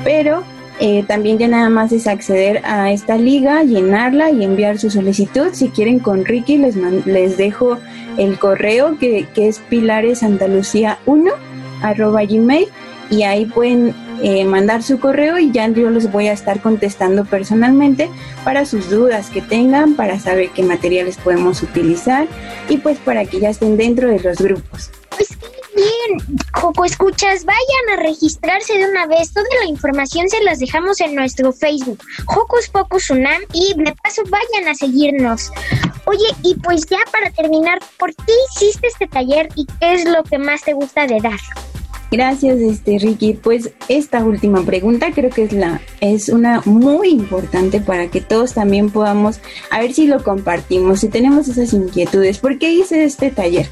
pero 0.03 0.43
eh, 0.79 1.03
también 1.07 1.37
ya 1.37 1.47
nada 1.47 1.69
más 1.69 1.91
es 1.91 2.07
acceder 2.07 2.61
a 2.63 2.91
esta 2.91 3.17
liga, 3.17 3.63
llenarla 3.63 4.31
y 4.31 4.43
enviar 4.43 4.77
su 4.77 4.89
solicitud. 4.89 5.49
Si 5.51 5.69
quieren 5.69 5.99
con 5.99 6.25
Ricky, 6.25 6.57
les, 6.57 6.75
les 7.05 7.37
dejo 7.37 7.77
el 8.17 8.39
correo 8.39 8.97
que, 8.97 9.27
que 9.33 9.47
es 9.47 9.61
pilaresandalucía1 9.69 11.31
arroba 11.81 12.23
gmail 12.23 12.67
y 13.09 13.23
ahí 13.23 13.45
pueden 13.45 13.93
eh, 14.22 14.43
mandar 14.45 14.84
su 14.84 14.99
correo 14.99 15.38
y 15.38 15.51
ya 15.51 15.67
yo 15.70 15.89
les 15.89 16.11
voy 16.11 16.28
a 16.28 16.34
estar 16.34 16.61
contestando 16.61 17.26
personalmente 17.26 18.09
para 18.43 18.65
sus 18.65 18.89
dudas 18.89 19.30
que 19.30 19.41
tengan, 19.41 19.95
para 19.95 20.20
saber 20.20 20.49
qué 20.49 20.63
materiales 20.63 21.17
podemos 21.17 21.61
utilizar 21.63 22.28
y 22.67 22.78
pues 22.78 22.97
para 22.99 23.26
que 23.26 23.39
ya 23.39 23.49
estén 23.49 23.78
dentro 23.78 24.09
de 24.09 24.20
los 24.20 24.38
grupos. 24.38 24.91
Pues 25.09 25.30
bien, 25.76 26.39
Joco 26.53 26.86
Escuchas, 26.86 27.45
vayan 27.45 27.99
a 27.99 28.01
registrarse 28.01 28.78
de 28.78 28.89
una 28.89 29.07
vez. 29.07 29.34
Toda 29.34 29.47
la 29.61 29.70
información 29.70 30.30
se 30.30 30.43
las 30.43 30.59
dejamos 30.59 30.99
en 31.01 31.15
nuestro 31.15 31.51
Facebook, 31.51 31.99
Jocos 32.26 32.70
Pocos 32.70 33.09
Unam, 33.09 33.41
y 33.53 33.74
de 33.76 33.95
paso 34.03 34.24
vayan 34.30 34.70
a 34.70 34.76
seguirnos. 34.76 35.51
Oye, 36.05 36.28
y 36.43 36.55
pues 36.55 36.86
ya 36.88 36.99
para 37.11 37.32
terminar, 37.32 37.80
¿por 37.97 38.13
qué 38.15 38.34
hiciste 38.51 38.88
este 38.88 39.07
taller 39.07 39.49
y 39.55 39.65
qué 39.80 39.93
es 39.93 40.05
lo 40.05 40.24
que 40.24 40.38
más 40.38 40.63
te 40.63 40.74
gusta 40.74 41.05
de 41.07 41.20
dar? 41.22 41.39
Gracias, 42.12 42.60
este 42.60 42.97
Ricky. 42.97 43.34
Pues 43.34 43.72
esta 43.88 44.24
última 44.24 44.64
pregunta 44.64 45.12
creo 45.14 45.30
que 45.30 45.43
es 45.43 45.53
la 45.53 45.80
es 46.01 46.30
una 46.30 46.62
muy 46.66 47.10
importante 47.10 47.82
para 47.82 48.07
que 48.07 48.20
todos 48.20 48.53
también 48.53 48.89
podamos 48.89 49.39
a 49.70 49.80
ver 49.80 49.93
si 49.93 50.07
lo 50.07 50.24
compartimos, 50.24 51.01
si 51.01 51.10
tenemos 51.10 51.47
esas 51.47 51.72
inquietudes. 51.74 52.39
¿Por 52.39 52.57
qué 52.57 52.72
hice 52.72 53.03
este 53.03 53.30
taller? 53.30 53.68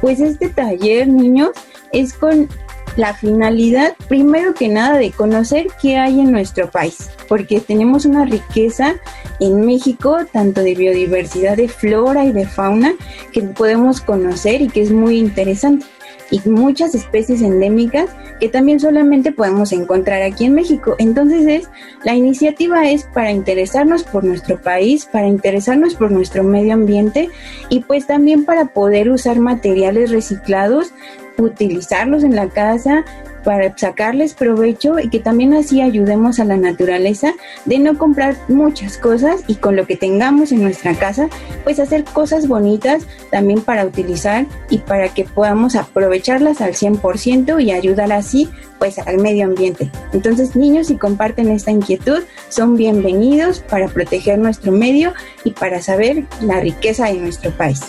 Pues 0.00 0.20
este 0.20 0.48
taller, 0.48 1.08
niños, 1.08 1.50
es 1.92 2.14
con 2.14 2.48
la 2.96 3.12
finalidad, 3.12 3.94
primero 4.08 4.54
que 4.54 4.68
nada, 4.68 4.96
de 4.96 5.10
conocer 5.10 5.66
qué 5.82 5.96
hay 5.96 6.20
en 6.20 6.30
nuestro 6.30 6.70
país, 6.70 7.10
porque 7.28 7.60
tenemos 7.60 8.04
una 8.04 8.24
riqueza 8.24 8.94
en 9.40 9.66
México, 9.66 10.18
tanto 10.32 10.60
de 10.60 10.74
biodiversidad 10.74 11.56
de 11.56 11.68
flora 11.68 12.24
y 12.24 12.32
de 12.32 12.46
fauna, 12.46 12.94
que 13.32 13.42
podemos 13.42 14.00
conocer 14.00 14.62
y 14.62 14.68
que 14.68 14.82
es 14.82 14.92
muy 14.92 15.18
interesante 15.18 15.86
y 16.30 16.40
muchas 16.48 16.94
especies 16.94 17.42
endémicas 17.42 18.10
que 18.40 18.48
también 18.48 18.80
solamente 18.80 19.32
podemos 19.32 19.72
encontrar 19.72 20.22
aquí 20.22 20.46
en 20.46 20.54
México. 20.54 20.96
Entonces 20.98 21.46
es 21.46 21.70
la 22.04 22.14
iniciativa 22.14 22.88
es 22.88 23.04
para 23.04 23.30
interesarnos 23.30 24.02
por 24.04 24.24
nuestro 24.24 24.60
país, 24.60 25.06
para 25.06 25.26
interesarnos 25.26 25.94
por 25.94 26.10
nuestro 26.10 26.42
medio 26.42 26.74
ambiente 26.74 27.28
y 27.68 27.80
pues 27.80 28.06
también 28.06 28.44
para 28.44 28.66
poder 28.66 29.10
usar 29.10 29.38
materiales 29.38 30.10
reciclados 30.10 30.92
utilizarlos 31.38 32.22
en 32.24 32.36
la 32.36 32.48
casa, 32.48 33.04
para 33.44 33.76
sacarles 33.76 34.34
provecho 34.34 34.98
y 34.98 35.10
que 35.10 35.20
también 35.20 35.54
así 35.54 35.80
ayudemos 35.80 36.40
a 36.40 36.44
la 36.44 36.56
naturaleza 36.56 37.32
de 37.64 37.78
no 37.78 37.96
comprar 37.98 38.36
muchas 38.48 38.98
cosas 38.98 39.42
y 39.46 39.56
con 39.56 39.76
lo 39.76 39.86
que 39.86 39.96
tengamos 39.96 40.50
en 40.50 40.62
nuestra 40.62 40.94
casa, 40.94 41.28
pues 41.62 41.78
hacer 41.78 42.04
cosas 42.04 42.48
bonitas 42.48 43.06
también 43.30 43.60
para 43.60 43.84
utilizar 43.84 44.46
y 44.70 44.78
para 44.78 45.12
que 45.12 45.24
podamos 45.24 45.76
aprovecharlas 45.76 46.60
al 46.60 46.72
100% 46.72 47.62
y 47.62 47.70
ayudar 47.70 48.12
así 48.12 48.48
pues 48.78 48.98
al 48.98 49.18
medio 49.18 49.44
ambiente. 49.44 49.90
Entonces, 50.12 50.56
niños, 50.56 50.88
si 50.88 50.96
comparten 50.96 51.50
esta 51.50 51.70
inquietud, 51.70 52.22
son 52.48 52.76
bienvenidos 52.76 53.60
para 53.60 53.88
proteger 53.88 54.38
nuestro 54.38 54.72
medio 54.72 55.12
y 55.44 55.52
para 55.52 55.80
saber 55.80 56.24
la 56.40 56.60
riqueza 56.60 57.06
de 57.06 57.14
nuestro 57.14 57.50
país. 57.52 57.80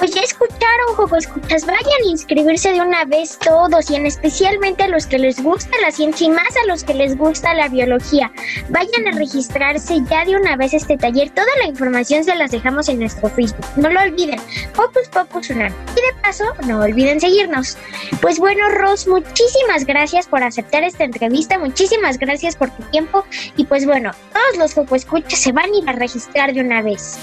Pues 0.00 0.14
ya 0.14 0.22
escucharon, 0.22 0.94
Joco 0.96 1.16
Escuchas. 1.16 1.66
Vayan 1.66 1.84
a 2.06 2.08
inscribirse 2.08 2.72
de 2.72 2.80
una 2.80 3.04
vez 3.04 3.38
todos 3.38 3.90
y 3.90 3.96
en 3.96 4.06
especialmente 4.06 4.84
a 4.84 4.88
los 4.88 5.04
que 5.04 5.18
les 5.18 5.42
gusta 5.42 5.68
la 5.82 5.90
ciencia 5.90 6.26
y 6.26 6.30
más 6.30 6.56
a 6.64 6.66
los 6.68 6.84
que 6.84 6.94
les 6.94 7.18
gusta 7.18 7.52
la 7.52 7.68
biología. 7.68 8.32
Vayan 8.70 9.08
a 9.08 9.18
registrarse 9.18 10.00
ya 10.10 10.24
de 10.24 10.36
una 10.36 10.56
vez 10.56 10.72
este 10.72 10.96
taller. 10.96 11.28
Toda 11.28 11.50
la 11.60 11.68
información 11.68 12.24
se 12.24 12.34
las 12.34 12.50
dejamos 12.50 12.88
en 12.88 13.00
nuestro 13.00 13.28
Facebook. 13.28 13.66
No 13.76 13.90
lo 13.90 14.00
olviden. 14.00 14.40
Pocus 14.74 15.06
Pocus 15.12 15.50
Unam. 15.50 15.74
Y 15.90 15.96
de 15.96 16.22
paso, 16.22 16.44
no 16.66 16.80
olviden 16.80 17.20
seguirnos. 17.20 17.76
Pues 18.22 18.38
bueno, 18.38 18.70
Ros, 18.70 19.06
muchísimas 19.06 19.84
gracias 19.84 20.26
por 20.26 20.42
aceptar 20.42 20.82
esta 20.82 21.04
entrevista. 21.04 21.58
Muchísimas 21.58 22.18
gracias 22.18 22.56
por 22.56 22.70
tu 22.70 22.82
tiempo. 22.84 23.22
Y 23.54 23.66
pues 23.66 23.84
bueno, 23.84 24.12
todos 24.32 24.56
los 24.56 24.72
Joco 24.72 24.96
Escuchas 24.96 25.40
se 25.40 25.52
van 25.52 25.66
a 25.66 25.76
ir 25.76 25.90
a 25.90 25.92
registrar 25.92 26.54
de 26.54 26.62
una 26.62 26.80
vez. 26.80 27.18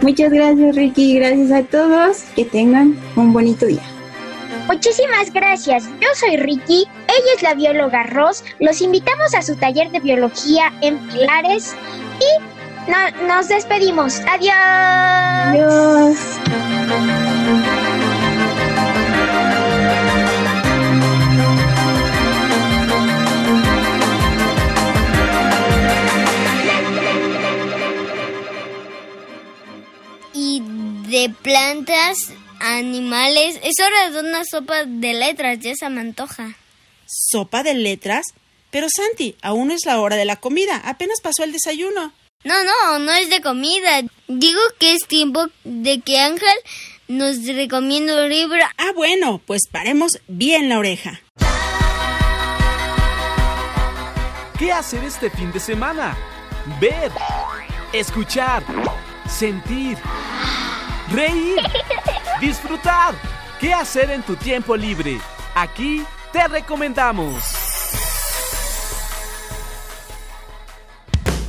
Muchas 0.00 0.32
gracias, 0.32 0.76
Ricky. 0.76 1.18
Gracias 1.18 1.50
a 1.50 1.62
todos 1.64 2.03
que 2.34 2.44
tengan 2.44 2.98
un 3.16 3.32
bonito 3.32 3.66
día. 3.66 3.82
Muchísimas 4.66 5.32
gracias. 5.32 5.84
Yo 6.00 6.08
soy 6.14 6.36
Ricky, 6.36 6.86
ella 7.06 7.32
es 7.36 7.42
la 7.42 7.54
bióloga 7.54 8.04
Ross. 8.04 8.44
Los 8.60 8.80
invitamos 8.80 9.34
a 9.34 9.42
su 9.42 9.56
taller 9.56 9.90
de 9.90 10.00
biología 10.00 10.72
en 10.80 10.98
Pilares 11.08 11.74
y 12.18 13.26
nos 13.26 13.48
despedimos. 13.48 14.20
Adiós. 14.28 14.54
Adiós. 15.46 17.23
De 31.14 31.30
plantas, 31.30 32.16
animales. 32.58 33.60
Es 33.62 33.74
hora 33.80 34.10
de 34.10 34.28
una 34.28 34.42
sopa 34.44 34.84
de 34.84 35.14
letras, 35.14 35.60
ya 35.60 35.72
se 35.76 35.88
me 35.88 36.00
antoja. 36.00 36.56
¿Sopa 37.06 37.62
de 37.62 37.74
letras? 37.74 38.26
Pero 38.72 38.88
Santi, 38.90 39.36
aún 39.40 39.68
no 39.68 39.74
es 39.74 39.86
la 39.86 40.00
hora 40.00 40.16
de 40.16 40.24
la 40.24 40.40
comida, 40.40 40.82
apenas 40.84 41.20
pasó 41.20 41.44
el 41.44 41.52
desayuno. 41.52 42.12
No, 42.42 42.64
no, 42.64 42.98
no 42.98 43.12
es 43.12 43.30
de 43.30 43.40
comida. 43.40 44.02
Digo 44.26 44.60
que 44.80 44.94
es 44.94 45.06
tiempo 45.06 45.46
de 45.62 46.00
que 46.00 46.18
Ángel 46.18 46.56
nos 47.06 47.46
recomienda 47.46 48.24
un 48.24 48.28
libro. 48.28 48.64
Ah, 48.76 48.90
bueno, 48.92 49.40
pues 49.46 49.68
paremos 49.70 50.18
bien 50.26 50.68
la 50.68 50.80
oreja. 50.80 51.20
¿Qué 54.58 54.72
hacer 54.72 55.04
este 55.04 55.30
fin 55.30 55.52
de 55.52 55.60
semana? 55.60 56.16
Ver, 56.80 57.12
escuchar, 57.92 58.64
sentir 59.28 59.96
reír, 61.14 61.56
disfrutar. 62.40 63.14
¿Qué 63.60 63.72
hacer 63.72 64.10
en 64.10 64.22
tu 64.22 64.36
tiempo 64.36 64.76
libre? 64.76 65.18
Aquí 65.54 66.02
te 66.32 66.46
recomendamos. 66.48 67.44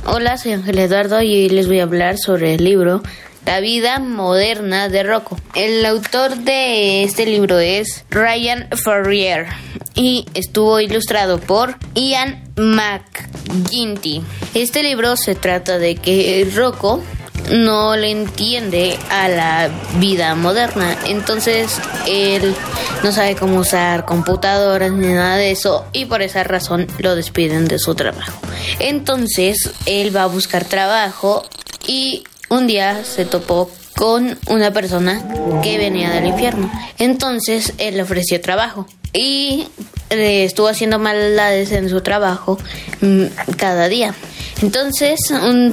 Hola, 0.06 0.38
soy 0.38 0.52
Ángel 0.52 0.78
Eduardo 0.78 1.20
y 1.20 1.34
hoy 1.34 1.48
les 1.48 1.66
voy 1.66 1.80
a 1.80 1.82
hablar 1.82 2.16
sobre 2.16 2.54
el 2.54 2.64
libro 2.64 3.02
La 3.44 3.58
vida 3.58 3.98
moderna 3.98 4.88
de 4.88 5.02
Rocco. 5.02 5.36
El 5.54 5.84
autor 5.84 6.36
de 6.36 7.02
este 7.02 7.26
libro 7.26 7.58
es 7.58 8.04
Ryan 8.08 8.68
Ferrier 8.84 9.48
y 9.96 10.26
estuvo 10.34 10.78
ilustrado 10.78 11.40
por 11.40 11.76
Ian 11.94 12.44
McGinty. 12.56 14.22
Este 14.54 14.84
libro 14.84 15.16
se 15.16 15.34
trata 15.34 15.78
de 15.78 15.96
que 15.96 16.48
Rocco 16.54 17.02
no 17.50 17.96
le 17.96 18.10
entiende 18.10 18.98
a 19.10 19.28
la 19.28 19.70
vida 19.98 20.34
moderna. 20.34 20.96
Entonces 21.06 21.80
él 22.06 22.54
no 23.02 23.12
sabe 23.12 23.36
cómo 23.36 23.58
usar 23.58 24.04
computadoras 24.04 24.92
ni 24.92 25.08
nada 25.08 25.36
de 25.36 25.50
eso 25.50 25.84
y 25.92 26.06
por 26.06 26.22
esa 26.22 26.44
razón 26.44 26.86
lo 26.98 27.14
despiden 27.14 27.66
de 27.68 27.78
su 27.78 27.94
trabajo. 27.94 28.38
Entonces 28.78 29.70
él 29.86 30.14
va 30.14 30.24
a 30.24 30.26
buscar 30.26 30.64
trabajo 30.64 31.44
y 31.86 32.24
un 32.48 32.66
día 32.66 33.04
se 33.04 33.24
topó 33.24 33.70
con 33.96 34.38
una 34.48 34.72
persona 34.72 35.24
que 35.62 35.78
venía 35.78 36.10
del 36.10 36.26
infierno. 36.26 36.70
Entonces 36.98 37.72
él 37.78 37.96
le 37.96 38.02
ofreció 38.02 38.40
trabajo 38.40 38.86
y 39.12 39.66
le 40.10 40.44
estuvo 40.44 40.68
haciendo 40.68 40.98
maldades 40.98 41.72
en 41.72 41.88
su 41.88 42.02
trabajo 42.02 42.58
mm, 43.00 43.24
cada 43.56 43.88
día. 43.88 44.14
Entonces 44.62 45.20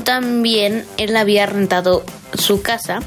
también 0.04 0.86
él 0.98 1.16
había 1.16 1.46
rentado 1.46 2.04
su 2.38 2.62
casa 2.62 3.00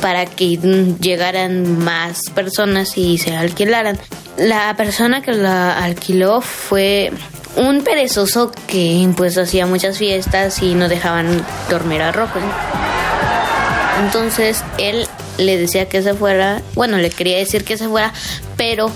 para 0.00 0.26
que 0.26 0.58
llegaran 1.00 1.78
más 1.78 2.30
personas 2.34 2.98
y 2.98 3.18
se 3.18 3.36
alquilaran. 3.36 3.98
La 4.36 4.74
persona 4.76 5.22
que 5.22 5.32
la 5.32 5.78
alquiló 5.82 6.40
fue 6.40 7.12
un 7.56 7.82
perezoso 7.82 8.50
que 8.66 9.08
pues 9.16 9.36
hacía 9.38 9.66
muchas 9.66 9.98
fiestas 9.98 10.62
y 10.62 10.74
no 10.74 10.88
dejaban 10.88 11.44
dormir 11.70 12.02
a 12.02 12.12
Rojo. 12.12 12.38
Entonces 14.04 14.64
él 14.78 15.06
le 15.38 15.56
decía 15.56 15.88
que 15.88 16.02
se 16.02 16.14
fuera, 16.14 16.62
bueno, 16.74 16.98
le 16.98 17.10
quería 17.10 17.38
decir 17.38 17.64
que 17.64 17.76
se 17.78 17.88
fuera, 17.88 18.12
pero 18.56 18.90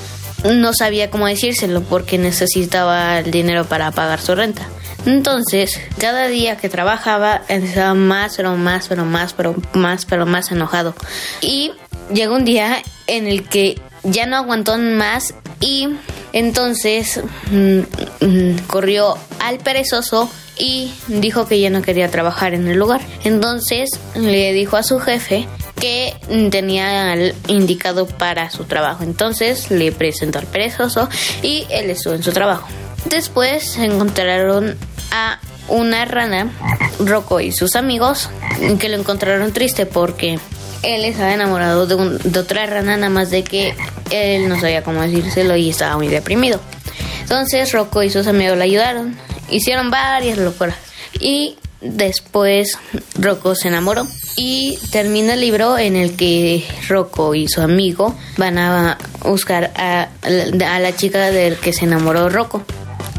no 0.45 0.73
sabía 0.73 1.11
cómo 1.11 1.27
decírselo 1.27 1.83
porque 1.83 2.19
necesitaba 2.19 3.19
el 3.19 3.31
dinero 3.31 3.65
para 3.65 3.91
pagar 3.91 4.21
su 4.21 4.35
renta. 4.35 4.69
Entonces, 5.07 5.79
cada 5.99 6.27
día 6.27 6.57
que 6.57 6.69
trabajaba, 6.69 7.43
estaba 7.49 7.95
más, 7.95 8.37
pero 8.37 8.57
más, 8.57 8.89
pero 8.89 9.05
más, 9.05 9.33
pero 9.33 9.55
más, 9.73 10.05
pero 10.05 10.27
más 10.27 10.51
enojado. 10.51 10.95
Y 11.41 11.73
llegó 12.13 12.35
un 12.35 12.45
día 12.45 12.83
en 13.07 13.27
el 13.29 13.49
que 13.49 13.81
ya 14.03 14.27
no 14.27 14.37
aguantó 14.37 14.79
más 14.79 15.35
y 15.61 15.89
entonces 16.33 17.21
mm, 17.51 17.81
mm, 18.25 18.59
corrió 18.67 19.17
al 19.41 19.59
perezoso 19.59 20.31
y 20.59 20.93
dijo 21.09 21.47
que 21.47 21.61
ya 21.61 21.71
no 21.71 21.83
quería 21.83 22.11
trabajar 22.11 22.55
en 22.55 22.67
el 22.69 22.79
lugar. 22.79 23.01
Entonces 23.25 23.91
le 24.15 24.53
dijo 24.53 24.77
a 24.77 24.83
su 24.83 24.99
jefe 24.99 25.47
que 25.81 26.15
tenía 26.51 27.15
indicado 27.49 28.07
para 28.07 28.51
su 28.51 28.65
trabajo. 28.65 29.03
Entonces 29.03 29.71
le 29.71 29.93
presentó 29.93 30.39
al 30.39 30.47
perezoso 30.47 31.09
y 31.43 31.67
él 31.71 31.91
estuvo 31.91 32.15
en 32.15 32.23
su 32.23 32.33
trabajo. 32.33 32.67
Después 33.05 33.77
encontraron 33.77 34.77
a 35.13 35.39
una 35.69 36.05
rana, 36.05 36.51
Rocco 36.99 37.41
y 37.41 37.53
sus 37.53 37.77
amigos, 37.77 38.31
que 38.81 38.89
lo 38.89 38.97
encontraron 38.97 39.53
triste 39.53 39.87
porque 39.87 40.39
él 40.83 41.05
estaba 41.05 41.35
enamorado 41.35 41.87
de 41.87 42.39
otra 42.39 42.67
rana, 42.67 42.97
nada 42.97 43.11
más 43.11 43.31
de 43.31 43.45
que 43.45 43.75
él 44.11 44.49
no 44.49 44.59
sabía 44.61 44.83
cómo 44.83 45.03
decírselo 45.03 45.57
y 45.57 45.71
estaba 45.71 45.97
muy 45.97 46.09
deprimido. 46.09 46.61
Entonces 47.23 47.73
Rocco 47.73 48.03
y 48.03 48.11
sus 48.11 48.27
amigos 48.27 48.57
le 48.57 48.65
ayudaron, 48.65 49.17
hicieron 49.51 49.91
varias 49.91 50.39
locuras 50.39 50.77
y 51.19 51.57
después 51.81 52.79
Rocco 53.19 53.55
se 53.55 53.69
enamoró 53.69 54.07
y 54.37 54.79
termina 54.91 55.35
el 55.35 55.41
libro 55.41 55.79
en 55.79 55.97
el 55.97 56.17
que 56.17 56.65
Rocco 56.89 57.35
y 57.35 57.49
su 57.49 57.61
amigo 57.61 58.15
van 58.37 58.59
a 58.59 58.99
buscar 59.23 59.73
a, 59.77 60.09
a 60.23 60.81
la 60.81 60.97
chica 60.97 61.31
del 61.31 61.57
que 61.57 61.73
se 61.73 61.85
enamoró 61.85 62.29
Rocco. 62.29 62.65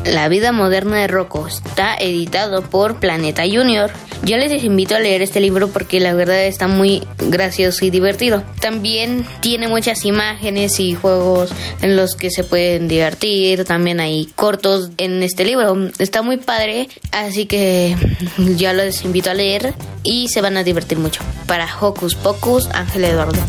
La 0.08 0.30
vida 0.30 0.54
moderna 0.54 0.98
de 0.98 1.08
Rocco 1.08 1.48
está 1.48 1.96
editado 1.96 2.62
por 2.62 3.00
Planeta 3.00 3.44
Junior. 3.44 3.92
Yo 4.24 4.38
les 4.38 4.64
invito 4.64 4.96
a 4.96 5.00
leer 5.00 5.22
este 5.22 5.42
libro 5.42 5.68
porque 5.68 6.00
la 6.00 6.14
verdad 6.14 6.46
está 6.46 6.68
muy 6.68 7.06
gracioso 7.18 7.84
y 7.84 7.90
divertido. 7.90 8.42
También 8.62 9.26
tiene 9.42 9.68
muchas 9.68 10.06
imágenes 10.06 10.80
y 10.80 10.96
juegos 10.96 11.52
en 11.82 11.98
los 11.98 12.16
que 12.16 12.32
se 12.32 12.46
pueden 12.46 12.88
divertir. 12.88 13.66
También 13.66 14.00
hay 14.00 14.28
cortos 14.36 14.92
en 14.98 15.22
este 15.24 15.44
libro. 15.44 15.90
Está 16.00 16.22
muy 16.22 16.38
padre, 16.38 16.88
así 17.12 17.46
que 17.46 17.98
yo 18.38 18.72
les 18.74 19.04
invito 19.04 19.30
a 19.30 19.34
leer 19.34 19.74
y 20.04 20.30
se 20.30 20.42
van 20.42 20.56
a 20.56 20.64
divertir 20.64 20.98
mucho. 21.00 21.22
Para 21.48 21.68
Hocus 21.80 22.16
Pocus, 22.16 22.70
Ángel 22.72 23.04
Eduardo. 23.04 23.40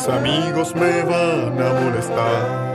Mis 0.00 0.08
amigos 0.08 0.74
me 0.76 1.02
van 1.02 1.60
a 1.60 1.72
molestar. 1.78 2.74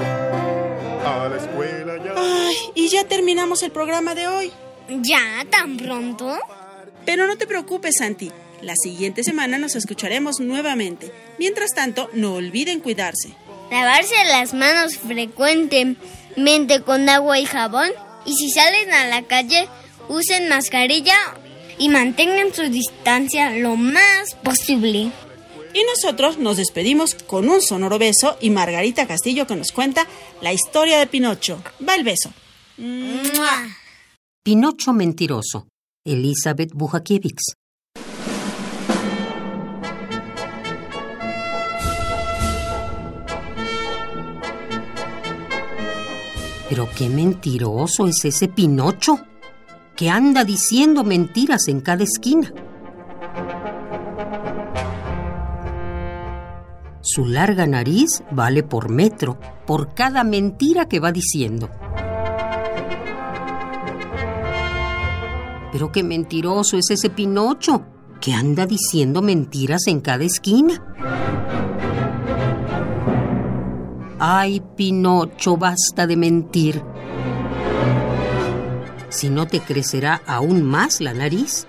A 1.04 1.28
la 1.28 1.38
escuela 1.38 1.98
ya. 1.98 2.14
Ay, 2.16 2.56
y 2.76 2.88
ya 2.90 3.04
terminamos 3.08 3.64
el 3.64 3.72
programa 3.72 4.14
de 4.14 4.28
hoy. 4.28 4.52
¿Ya? 4.90 5.44
¿Tan 5.50 5.76
pronto? 5.76 6.38
Pero 7.04 7.26
no 7.26 7.36
te 7.36 7.48
preocupes, 7.48 7.96
Santi. 7.98 8.32
La 8.62 8.76
siguiente 8.76 9.24
semana 9.24 9.58
nos 9.58 9.76
escucharemos 9.76 10.40
nuevamente. 10.40 11.12
Mientras 11.40 11.72
tanto, 11.72 12.12
no 12.14 12.36
olviden 12.36 12.80
cuidarse. 12.80 13.34
Lavarse 13.72 14.14
las 14.26 14.54
manos 14.54 14.98
frecuentemente 14.98 16.84
con 16.86 17.10
agua 17.10 17.40
y 17.40 17.46
jabón. 17.46 17.90
Y 18.28 18.36
si 18.36 18.52
salen 18.52 18.94
a 18.94 19.08
la 19.08 19.24
calle, 19.24 19.68
usen 20.10 20.48
mascarilla 20.48 21.18
y 21.80 21.90
mantengan 21.90 22.54
su 22.54 22.70
distancia 22.70 23.50
lo 23.50 23.78
más 23.78 24.36
posible. 24.44 25.12
Y 25.76 25.84
nosotros 25.84 26.38
nos 26.38 26.56
despedimos 26.56 27.16
con 27.16 27.50
un 27.50 27.62
sonoro 27.62 28.00
beso 28.00 28.38
y 28.40 28.50
Margarita 28.50 29.08
Castillo 29.08 29.46
que 29.46 29.58
nos 29.58 29.74
cuenta 29.74 30.08
la 30.42 30.54
historia 30.54 30.98
de 30.98 31.06
Pinocho. 31.06 31.62
Va 31.86 31.96
el 31.96 32.06
beso. 32.06 32.32
Pinocho 34.42 34.94
mentiroso. 34.94 35.68
Elizabeth 36.06 36.72
Bujakiewicz. 36.74 37.56
Pero 46.70 46.90
qué 46.98 47.10
mentiroso 47.10 48.08
es 48.08 48.24
ese 48.24 48.48
Pinocho, 48.48 49.20
que 49.98 50.10
anda 50.10 50.46
diciendo 50.46 51.04
mentiras 51.04 51.68
en 51.68 51.82
cada 51.82 52.06
esquina. 52.06 52.54
Su 57.16 57.24
larga 57.24 57.66
nariz 57.66 58.24
vale 58.30 58.62
por 58.62 58.90
metro, 58.90 59.40
por 59.66 59.94
cada 59.94 60.26
mentira 60.26 60.90
que 60.90 61.00
va 61.00 61.14
diciendo. 61.14 61.70
Pero 65.72 65.94
qué 65.94 66.04
mentiroso 66.04 66.76
es 66.76 66.90
ese 66.90 67.10
Pinocho, 67.10 67.86
que 68.20 68.34
anda 68.34 68.66
diciendo 68.66 69.22
mentiras 69.22 69.88
en 69.88 70.02
cada 70.02 70.26
esquina. 70.26 70.84
Ay, 74.20 74.62
Pinocho, 74.76 75.56
basta 75.56 76.06
de 76.08 76.18
mentir. 76.18 76.84
Si 79.08 79.30
no 79.30 79.48
te 79.48 79.62
crecerá 79.62 80.22
aún 80.28 80.64
más 80.64 81.00
la 81.00 81.14
nariz. 81.14 81.66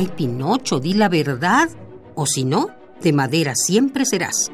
Ay, 0.00 0.08
Pinocho, 0.16 0.80
di 0.80 0.94
la 0.94 1.10
verdad. 1.10 1.68
O 2.14 2.24
si 2.24 2.44
no, 2.44 2.70
de 3.02 3.12
madera 3.12 3.52
siempre 3.54 4.06
serás. 4.06 4.50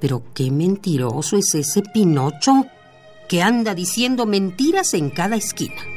Pero 0.00 0.24
qué 0.34 0.50
mentiroso 0.50 1.36
es 1.36 1.54
ese 1.54 1.82
Pinocho 1.94 2.66
que 3.28 3.40
anda 3.40 3.72
diciendo 3.76 4.26
mentiras 4.26 4.94
en 4.94 5.10
cada 5.10 5.36
esquina. 5.36 5.95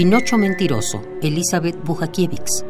Pinocho 0.00 0.38
mentiroso, 0.38 1.02
Elizabeth 1.20 1.76
Bujakiewicz. 1.84 2.64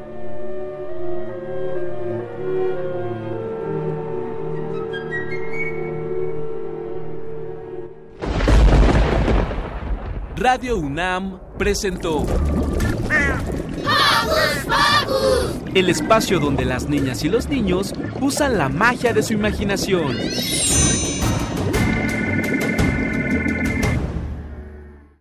Radio 10.34 10.78
UNAM 10.78 11.38
presentó 11.56 12.26
el 15.72 15.88
espacio 15.88 16.40
donde 16.40 16.64
las 16.64 16.88
niñas 16.88 17.22
y 17.22 17.28
los 17.28 17.48
niños 17.48 17.94
usan 18.20 18.58
la 18.58 18.68
magia 18.68 19.12
de 19.12 19.22
su 19.22 19.34
imaginación. 19.34 20.16